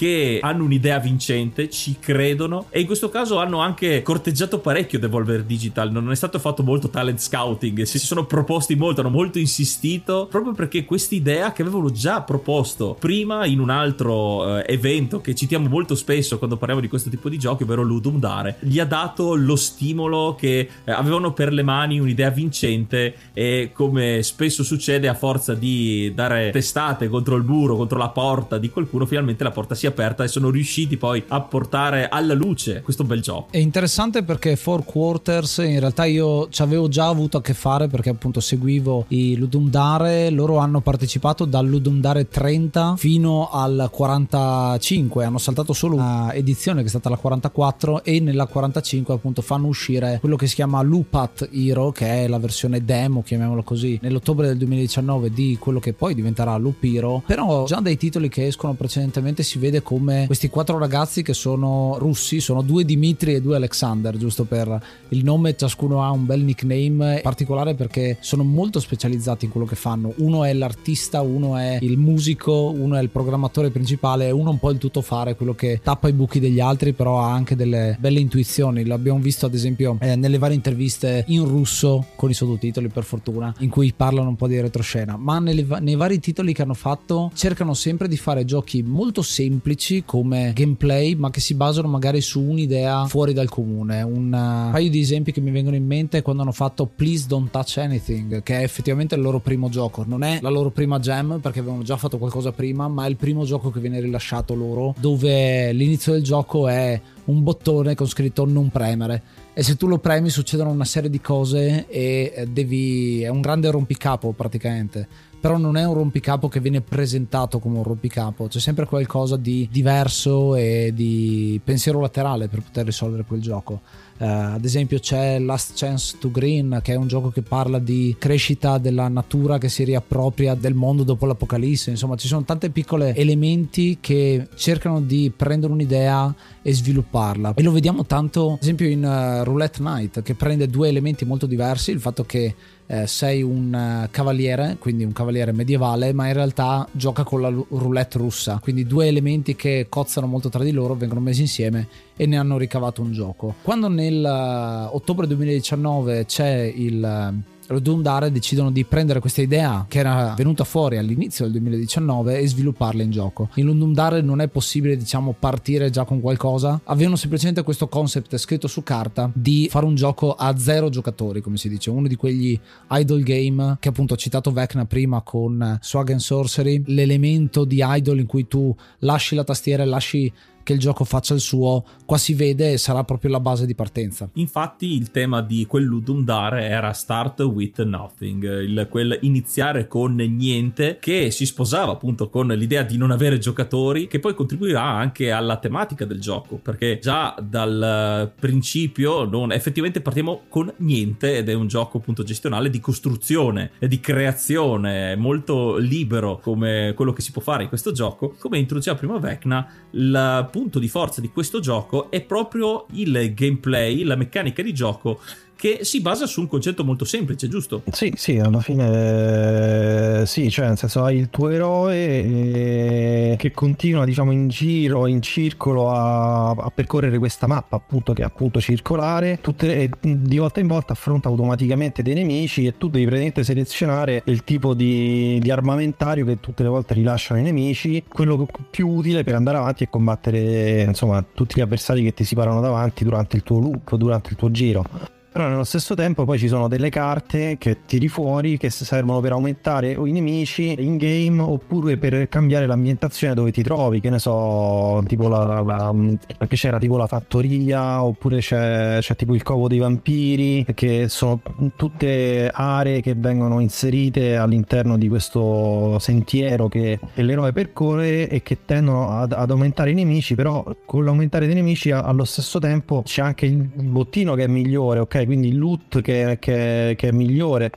che 0.01 0.39
hanno 0.41 0.65
un'idea 0.65 0.99
vincente, 0.99 1.69
ci 1.69 1.99
credono 2.01 2.65
e 2.71 2.81
in 2.81 2.87
questo 2.87 3.11
caso 3.11 3.39
hanno 3.39 3.59
anche 3.59 4.01
corteggiato 4.01 4.59
parecchio 4.59 4.99
Devolver 4.99 5.43
Digital, 5.43 5.93
non 5.93 6.11
è 6.11 6.15
stato 6.15 6.39
fatto 6.39 6.63
molto 6.63 6.89
talent 6.89 7.19
scouting, 7.19 7.83
si 7.83 7.99
sono 7.99 8.25
proposti 8.25 8.77
molto, 8.77 9.03
hanno 9.03 9.11
molto 9.11 9.39
insistito 9.39 10.27
proprio 10.31 10.55
perché 10.55 10.87
quest'idea 10.87 11.53
che 11.53 11.61
avevano 11.61 11.91
già 11.91 12.23
proposto 12.23 12.97
prima 12.99 13.45
in 13.45 13.61
un 13.61 13.69
altro 13.69 14.61
eh, 14.61 14.73
evento 14.73 15.21
che 15.21 15.35
citiamo 15.35 15.69
molto 15.69 15.95
spesso 15.95 16.39
quando 16.39 16.57
parliamo 16.57 16.81
di 16.81 16.89
questo 16.89 17.11
tipo 17.11 17.29
di 17.29 17.39
giochi, 17.39 17.65
ovvero 17.65 17.83
Ludum 17.83 18.19
Dare, 18.19 18.57
gli 18.61 18.79
ha 18.79 18.87
dato 18.87 19.35
lo 19.35 19.57
stimolo 19.57 20.35
che 20.35 20.67
eh, 20.83 20.93
avevano 20.93 21.35
per 21.35 21.53
le 21.53 21.63
mani 21.63 22.01
un'idea 22.01 22.31
vincente 22.31 23.15
e 23.35 23.73
come 23.75 24.23
spesso 24.23 24.65
succede 24.65 25.09
a 25.09 25.15
forza 25.15 25.53
di 25.53 26.11
dare 26.15 26.49
testate 26.53 27.11
contro 27.11 27.37
il 27.37 27.45
muro, 27.45 27.77
contro 27.77 27.99
la 27.99 28.09
porta 28.09 28.57
di 28.57 28.71
qualcuno, 28.71 29.05
finalmente 29.05 29.45
la 29.45 29.51
porta 29.51 29.75
si 29.75 29.89
aperta 29.91 30.25
e 30.25 30.29
sono 30.29 30.51
riusciti 30.51 30.97
poi 30.97 31.23
a 31.29 31.41
portare 31.41 32.09
alla 32.09 32.35
luce 32.35 32.81
questo 32.83 33.05
bel 33.05 33.21
gioco. 33.21 33.49
È 33.51 33.59
interessante 33.59 34.23
perché 34.23 34.57
Four 34.57 34.85
Quarters 34.85 35.59
in 35.59 35.81
realtà 35.81 36.05
io 36.05 36.49
ci 36.49 36.63
avevo 36.63 36.89
già 36.89 37.07
avuto 37.07 37.37
a 37.37 37.43
che 37.43 37.55
fare 37.55 37.89
perché 37.89 38.11
appunto 38.11 38.41
seguivo 38.41 39.07
i 39.09 39.37
Ludum 39.37 39.69
Dare, 39.69 40.31
loro 40.31 40.57
hanno 40.59 40.81
partecipato 40.81 41.45
dal 41.45 41.67
Ludum 41.67 42.01
Dare 42.01 42.29
30 42.29 42.95
fino 42.97 43.51
al 43.51 43.89
45, 43.91 45.25
hanno 45.25 45.39
saltato 45.39 45.73
solo 45.73 45.97
una 45.97 46.33
edizione 46.33 46.81
che 46.81 46.87
è 46.87 46.91
stata 46.91 47.09
la 47.09 47.17
44 47.17 48.05
e 48.05 48.21
nella 48.21 48.47
45 48.47 49.15
appunto 49.15 49.43
fanno 49.43 49.67
uscire 49.67 50.19
quello 50.21 50.37
che 50.37 50.47
si 50.47 50.55
chiama 50.55 50.83
Lupat 50.83 51.49
Hero 51.53 51.93
che 51.93 52.25
è 52.25 52.29
la 52.29 52.39
versione 52.39 52.85
demo, 52.85 53.23
chiamiamolo 53.23 53.63
così, 53.63 53.99
nell'ottobre 54.03 54.47
del 54.47 54.57
2019 54.59 55.31
di 55.31 55.57
quello 55.59 55.81
che 55.81 55.93
poi 55.93 56.15
diventerà 56.15 56.57
Loop 56.57 56.83
Hero, 56.83 57.23
però 57.27 57.65
già 57.67 57.81
dai 57.81 57.97
titoli 57.97 58.29
che 58.29 58.47
escono 58.47 58.75
precedentemente 58.75 59.43
si 59.43 59.59
vede 59.59 59.80
come 59.83 60.27
questi 60.27 60.49
quattro 60.49 60.79
ragazzi 60.79 61.23
che 61.23 61.35
sono 61.35 61.97
russi, 61.99 62.41
sono 62.41 62.63
due 62.63 62.85
Dimitri 62.85 63.35
e 63.35 63.41
due 63.41 63.57
Alexander, 63.57 64.17
giusto 64.17 64.45
per 64.45 64.83
il 65.09 65.25
nome, 65.25 65.57
ciascuno 65.57 66.03
ha 66.03 66.11
un 66.11 66.27
bel 66.27 66.43
nickname 66.43 67.21
particolare 67.23 67.75
perché 67.75 68.19
sono 68.21 68.45
molto 68.45 68.81
specializzati 68.81 69.47
in 69.47 69.51
quello 69.51 69.67
che 69.67 69.77
fanno. 69.77 70.13
Uno 70.19 70.45
è 70.45 70.53
l'artista, 70.53 71.21
uno 71.21 71.57
è 71.57 71.79
il 71.81 71.99
musico, 71.99 72.71
uno 72.71 72.97
è 72.97 73.03
il 73.03 73.11
programmatore 73.11 73.71
principale, 73.71 74.31
uno 74.31 74.51
un 74.51 74.59
po' 74.59 74.71
il 74.71 74.79
tuttofare, 74.79 75.37
quello 75.37 75.55
che 75.55 75.81
tappa 75.83 76.09
i 76.09 76.13
buchi 76.13 76.41
degli 76.41 76.61
altri, 76.61 76.93
però 76.93 77.21
ha 77.21 77.33
anche 77.33 77.57
delle 77.57 77.97
belle 77.99 78.21
intuizioni. 78.21 78.85
L'abbiamo 78.85 79.19
visto 79.19 79.47
ad 79.47 79.55
esempio 79.55 79.97
eh, 80.01 80.17
nelle 80.17 80.39
varie 80.39 80.57
interviste 80.57 81.25
in 81.29 81.47
russo 81.47 82.07
con 82.17 82.31
i 82.31 82.35
sottotitoli 82.35 82.89
per 82.89 83.05
fortuna, 83.05 83.55
in 83.61 83.69
cui 83.71 83.93
parlano 83.93 84.29
un 84.29 84.37
po' 84.37 84.47
di 84.47 84.61
retroscena, 84.61 85.17
ma 85.17 85.39
nelle, 85.39 85.67
nei 85.81 85.97
vari 85.97 86.21
titoli 86.21 86.53
che 86.53 86.63
hanno 86.63 86.75
fatto 86.75 87.31
cercano 87.35 87.75
sempre 87.75 88.09
di 88.09 88.17
fare 88.17 88.45
giochi 88.45 88.83
molto 88.83 89.23
semplici 89.23 89.70
semplici 89.71 90.03
come 90.05 90.53
gameplay, 90.55 91.15
ma 91.15 91.31
che 91.31 91.41
si 91.41 91.55
basano 91.55 91.89
magari 91.89 92.21
su 92.21 92.41
un'idea 92.41 93.07
fuori 93.07 93.33
dal 93.33 93.49
comune. 93.49 94.03
Un 94.03 94.27
uh, 94.27 94.73
paio 94.73 94.91
di 94.91 95.01
esempi 95.01 95.33
che 95.33 95.41
mi 95.41 95.51
vengono 95.51 95.77
in 95.77 95.87
mente 95.87 96.19
è 96.19 96.23
quando 96.23 96.43
hanno 96.43 96.53
fatto 96.53 96.87
Please 96.87 97.27
Don't 97.29 97.51
Touch 97.51 97.79
Anything, 97.79 98.43
che 98.43 98.59
è 98.59 98.63
effettivamente 98.63 99.15
il 99.15 99.21
loro 99.21 99.39
primo 99.39 99.69
gioco. 99.69 100.05
Non 100.07 100.25
è 100.25 100.39
la 100.41 100.49
loro 100.49 100.71
prima 100.71 100.99
jam, 100.99 101.39
perché 101.41 101.61
avevano 101.61 101.83
già 101.83 101.97
fatto 101.97 102.19
qualcosa 102.19 102.53
prima, 102.53 102.89
ma 102.89 103.07
è 103.07 103.09
il 103.09 103.17
primo 103.17 103.45
gioco 103.45 103.71
che 103.71 103.81
viene 103.81 104.01
rilasciato 104.01 104.55
loro, 104.55 104.95
dove 104.99 105.73
l'inizio 105.73 106.13
del 106.13 106.23
gioco 106.23 106.67
è 106.67 107.01
un 107.27 107.43
bottone 107.43 107.95
con 107.95 108.09
scritto 108.09 108.45
non 108.45 108.71
premere 108.71 109.23
e 109.53 109.63
se 109.63 109.77
tu 109.77 109.87
lo 109.87 109.99
premi 109.99 110.31
succedono 110.31 110.71
una 110.71 110.85
serie 110.85 111.11
di 111.11 111.21
cose 111.21 111.87
e 111.89 112.33
eh, 112.35 112.47
devi 112.47 113.23
è 113.23 113.29
un 113.29 113.41
grande 113.41 113.71
rompicapo 113.71 114.33
praticamente 114.33 115.07
però 115.41 115.57
non 115.57 115.77
è 115.77 115.87
un 115.87 115.95
rompicapo 115.95 116.49
che 116.49 116.61
viene 116.61 116.83
presentato 116.83 117.59
come 117.59 117.79
un 117.79 117.83
rompicapo, 117.83 118.47
c'è 118.47 118.61
sempre 118.61 118.85
qualcosa 118.85 119.37
di 119.37 119.69
diverso 119.71 120.55
e 120.55 120.93
di 120.95 121.59
pensiero 121.65 122.01
laterale 122.01 122.49
per 122.49 122.61
poter 122.61 122.85
risolvere 122.85 123.25
quel 123.25 123.41
gioco. 123.41 123.81
Uh, 124.21 124.53
ad 124.53 124.65
esempio 124.67 124.99
c'è 124.99 125.39
Last 125.39 125.73
Chance 125.77 126.19
to 126.21 126.31
Green 126.31 126.81
che 126.83 126.93
è 126.93 126.95
un 126.95 127.07
gioco 127.07 127.31
che 127.31 127.41
parla 127.41 127.79
di 127.79 128.15
crescita 128.19 128.77
della 128.77 129.09
natura 129.09 129.57
che 129.57 129.71
si 129.71 129.83
riappropria 129.83 130.55
del 130.55 130.75
mondo 130.75 131.05
dopo 131.05 131.25
l'apocalisse. 131.25 131.89
Insomma 131.89 132.17
ci 132.17 132.29
sono 132.29 132.45
tanti 132.45 132.69
piccoli 132.69 133.15
elementi 133.17 133.97
che 133.99 134.47
cercano 134.57 135.01
di 135.01 135.33
prendere 135.35 135.73
un'idea 135.73 136.35
e 136.61 136.75
svilupparla. 136.75 137.55
E 137.55 137.63
lo 137.63 137.73
vediamo 137.73 138.05
tanto 138.05 138.53
ad 138.53 138.59
esempio 138.61 138.89
in 138.89 139.03
uh, 139.03 139.43
Roulette 139.43 139.83
Night 139.83 140.21
che 140.21 140.35
prende 140.35 140.69
due 140.69 140.89
elementi 140.89 141.25
molto 141.25 141.47
diversi. 141.47 141.91
Il 141.91 142.01
fatto 142.01 142.27
che 142.27 142.55
eh, 142.91 143.07
sei 143.07 143.41
un 143.41 143.73
uh, 143.73 144.09
cavaliere, 144.11 144.77
quindi 144.81 145.05
un 145.05 145.13
cavaliere 145.13 145.53
medievale, 145.53 146.13
ma 146.13 146.27
in 146.27 146.33
realtà 146.33 146.89
gioca 146.91 147.23
con 147.23 147.41
la 147.41 147.49
roulette 147.49 148.19
russa, 148.19 148.59
quindi 148.61 148.85
due 148.85 149.07
elementi 149.07 149.55
che 149.55 149.87
cozzano 149.89 150.27
molto 150.27 150.49
tra 150.49 150.65
di 150.65 150.73
loro 150.73 150.95
vengono 150.95 151.21
messi 151.21 151.43
insieme 151.43 151.87
e 152.17 152.27
ne 152.27 152.37
hanno 152.37 152.59
ricavato 152.59 153.01
un 153.01 153.13
gioco. 153.13 153.55
Quando 153.63 153.89
nel 153.89 154.21
uh, 154.21 154.93
ottobre 154.93 155.29
2019 155.29 156.27
c'è 156.27 156.63
il 156.75 157.39
uh, 157.71 157.81
Dundare 157.81 158.31
decidono 158.31 158.71
di 158.71 158.85
prendere 158.85 159.21
questa 159.21 159.43
idea 159.43 159.85
che 159.89 159.99
era 159.99 160.35
venuta 160.37 160.65
fuori 160.65 160.99
all'inizio 160.99 161.45
del 161.45 161.53
2019 161.55 162.39
e 162.39 162.47
svilupparla 162.47 163.03
in 163.03 163.11
gioco. 163.11 163.49
In 163.55 163.67
Dundare 163.79 164.21
non 164.21 164.41
è 164.41 164.49
possibile, 164.49 164.97
diciamo, 164.97 165.35
partire 165.39 165.91
già 165.91 166.05
con 166.05 166.21
qualcosa. 166.21 166.81
Avevano 166.85 167.17
semplicemente 167.17 167.63
questo 167.63 167.89
concept 167.89 168.37
scritto 168.37 168.69
su 168.69 168.83
carta 168.83 169.31
di 169.33 169.69
fare 169.71 169.87
un 169.87 169.95
gioco 169.95 170.35
a 170.35 170.57
zero 170.59 170.89
giocatori, 170.89 171.41
come 171.41 171.57
si 171.57 171.69
dice, 171.69 171.91
uno 171.91 172.09
di 172.09 172.17
quegli 172.17 172.59
idle 172.91 173.23
game 173.23 173.77
che 173.81 173.89
appunto 173.89 174.15
ho 174.15 174.17
citato 174.17 174.53
Vecna 174.53 174.85
prima 174.85 175.23
con 175.23 175.79
Swag 175.81 176.11
and 176.11 176.21
Sorcery, 176.21 176.83
l'elemento 176.87 177.65
di 177.65 177.83
idle 177.83 178.21
in 178.21 178.27
cui 178.27 178.47
tu 178.47 178.75
lasci 179.01 179.35
la 179.35 179.45
tastiera 179.45 179.83
e 179.83 179.87
lasci 179.87 180.33
che 180.63 180.73
il 180.73 180.79
gioco 180.79 181.05
faccia 181.05 181.35
il 181.35 181.41
suo, 181.41 181.85
qua 182.05 182.19
si 182.19 182.35
vede 182.35 182.73
e 182.73 182.79
sarà 182.79 183.05
proprio 183.05 183.31
la 183.31 183.41
base 183.41 183.67
di 183.67 183.75
partenza. 183.75 184.29
Infatti 184.35 184.95
il 184.95 185.11
tema 185.11 185.43
di 185.43 185.67
quel 185.67 185.85
Ludum 185.85 186.25
Dare 186.25 186.67
era 186.67 186.93
Start 186.93 187.41
with 187.41 187.83
Nothing, 187.83 188.61
il, 188.61 188.87
quel 188.91 189.19
iniziare 189.23 189.87
con 189.87 190.15
niente 190.15 190.99
che 191.01 191.31
si 191.31 191.47
sposava 191.47 191.93
appunto 191.93 192.29
con 192.29 192.49
l'idea 192.49 192.83
di 192.83 192.97
non 192.97 193.11
avere 193.11 193.39
giocatori 193.39 194.07
che 194.07 194.21
poi 194.21 194.35
contribuirà 194.35 194.83
anche 194.83 195.31
alla 195.31 195.57
tematica 195.57 196.05
del 196.05 196.21
gioco 196.21 196.57
perché 196.57 196.99
già 197.01 197.35
dal 197.41 198.33
principio 198.39 199.25
non, 199.25 199.53
effettivamente 199.53 200.01
partiamo 200.01 200.43
con 200.49 200.73
niente 200.79 201.39
ed 201.39 201.49
è 201.49 201.55
un 201.55 201.67
gioco 201.67 201.99
appunto 201.99 202.23
gestionale 202.23 202.71
di 202.71 202.81
costruzione 202.81 203.73
e 203.79 203.89
di 203.89 204.01
creazione 204.01 205.17
molto 205.17 205.77
libero 205.77 206.39
come 206.39 206.93
quello 206.95 207.13
che 207.13 207.23
si 207.23 207.33
può 207.33 207.43
fare 207.43 207.63
in 207.63 207.69
questo 207.69 207.93
gioco 207.93 208.35
come 208.39 208.59
introduceva 208.59 208.97
prima 208.97 209.19
Vecna 209.19 209.67
la 209.93 210.49
punto 210.51 210.79
di 210.79 210.89
forza 210.89 211.21
di 211.21 211.31
questo 211.31 211.61
gioco 211.61 212.11
è 212.11 212.21
proprio 212.21 212.87
il 212.93 213.33
gameplay, 213.35 214.03
la 214.03 214.17
meccanica 214.17 214.63
di 214.63 214.75
gioco 214.75 215.21
che 215.61 215.81
si 215.83 216.01
basa 216.01 216.25
su 216.25 216.41
un 216.41 216.49
concetto 216.49 216.85
molto 216.85 217.05
semplice, 217.05 217.47
giusto? 217.47 217.83
Sì, 217.93 218.15
sì, 218.17 218.39
alla 218.39 218.61
fine 218.61 220.25
sì, 220.25 220.51
cioè 220.51 220.69
nel 220.69 220.79
senso 220.79 221.05
hai 221.05 221.19
il 221.19 221.29
tuo 221.29 221.51
eroe 221.51 221.97
eh, 221.97 223.37
che 223.37 223.51
continua 223.51 224.07
diciamo 224.07 224.33
in 224.33 224.49
giro, 224.49 225.07
in 225.07 225.21
circolo 225.21 225.91
a, 225.91 226.49
a, 226.51 226.73
percorrere 226.75 227.19
questa 227.19 227.47
mappa 227.47 227.77
appunto 227.77 228.15
che 228.15 228.23
è 228.23 228.25
appunto 228.25 228.59
circolare, 228.59 229.39
tutte, 229.43 229.91
di 230.01 230.39
volta 230.39 230.61
in 230.61 230.67
volta 230.67 230.95
affronta 230.95 231.29
automaticamente 231.29 232.03
dei 232.03 232.15
nemici 232.15 232.65
e 232.65 232.79
tu 232.79 232.89
devi 232.89 233.05
praticamente 233.05 233.45
selezionare 233.45 234.23
il 234.25 234.43
tipo 234.45 234.73
di, 234.73 235.39
di 235.43 235.51
armamentario 235.51 236.25
che 236.25 236.41
tutte 236.41 236.63
le 236.63 236.71
volte 236.71 236.95
rilasciano 236.95 237.39
i 237.39 237.43
nemici, 237.43 238.03
quello 238.09 238.49
più 238.71 238.89
utile 238.89 239.25
per 239.25 239.35
andare 239.35 239.59
avanti 239.59 239.85
e 239.85 239.91
combattere 239.91 240.83
insomma 240.85 241.23
tutti 241.35 241.57
gli 241.57 241.61
avversari 241.61 242.03
che 242.03 242.15
ti 242.15 242.25
si 242.25 242.35
parano 242.35 242.63
davanti 242.63 243.05
durante 243.05 243.37
il 243.37 243.43
tuo 243.43 243.59
loop, 243.59 243.95
durante 243.97 244.31
il 244.31 244.37
tuo 244.37 244.51
giro. 244.51 245.19
Però 245.33 245.49
nello 245.49 245.63
stesso 245.63 245.95
tempo 245.95 246.25
poi 246.25 246.39
ci 246.39 246.49
sono 246.49 246.67
delle 246.67 246.91
carte 246.91 247.57
che 247.57 247.85
tiri 247.87 248.09
fuori 248.09 248.59
che 248.59 248.69
servono 248.69 249.21
per 249.21 249.31
aumentare 249.31 249.93
i 249.93 250.11
nemici 250.11 250.75
in 250.77 250.97
game 250.97 251.41
oppure 251.41 251.97
per 251.99 252.29
cambiare 252.29 252.67
l'ambientazione 252.67 253.35
dove 253.35 253.53
ti 253.53 253.63
trovi, 253.63 254.01
che 254.01 254.11
ne 254.11 254.19
so, 254.19 255.01
tipo 255.07 255.29
la, 255.29 255.61
la, 255.61 255.95
perché 256.37 256.57
c'era 256.57 256.79
tipo 256.79 256.97
la 256.97 257.07
fattoria 257.07 258.03
oppure 258.03 258.41
c'è, 258.41 258.99
c'è, 259.01 259.15
tipo 259.15 259.35
il 259.37 259.45
covo 259.45 259.69
dei 259.69 259.79
vampiri, 259.79 260.67
che 260.75 261.09
sono 261.09 261.41
tutte 261.77 262.51
aree 262.53 263.01
che 263.01 263.15
vengono 263.15 263.61
inserite 263.61 264.37
all'interno 264.37 264.99
di 264.99 265.09
questo 265.09 265.97
sentiero 266.01 266.67
che, 266.67 266.99
che 267.15 267.23
l'eroe 267.23 267.53
percorre 267.53 268.29
e 268.29 268.43
che 268.43 268.65
tendono 268.65 269.11
ad, 269.11 269.31
ad, 269.33 269.51
aumentare 269.51 269.93
i 269.93 269.95
nemici, 269.95 270.35
però 270.35 270.65
con 270.85 271.05
l'aumentare 271.05 271.47
dei 271.47 271.55
nemici 271.55 271.93
allo 271.93 272.25
stesso 272.25 272.59
tempo 272.59 273.03
c'è 273.05 273.23
anche 273.23 273.47
il 273.47 273.57
bottino 273.57 274.35
che 274.35 274.45
è 274.45 274.47
migliore, 274.49 274.99
ok? 274.99 275.20
Quindi 275.27 275.49
il 275.49 275.59
loot 275.59 276.01
che, 276.01 276.39
che, 276.41 276.95
che 276.97 277.09
è 277.09 277.13
migliore 277.13 277.71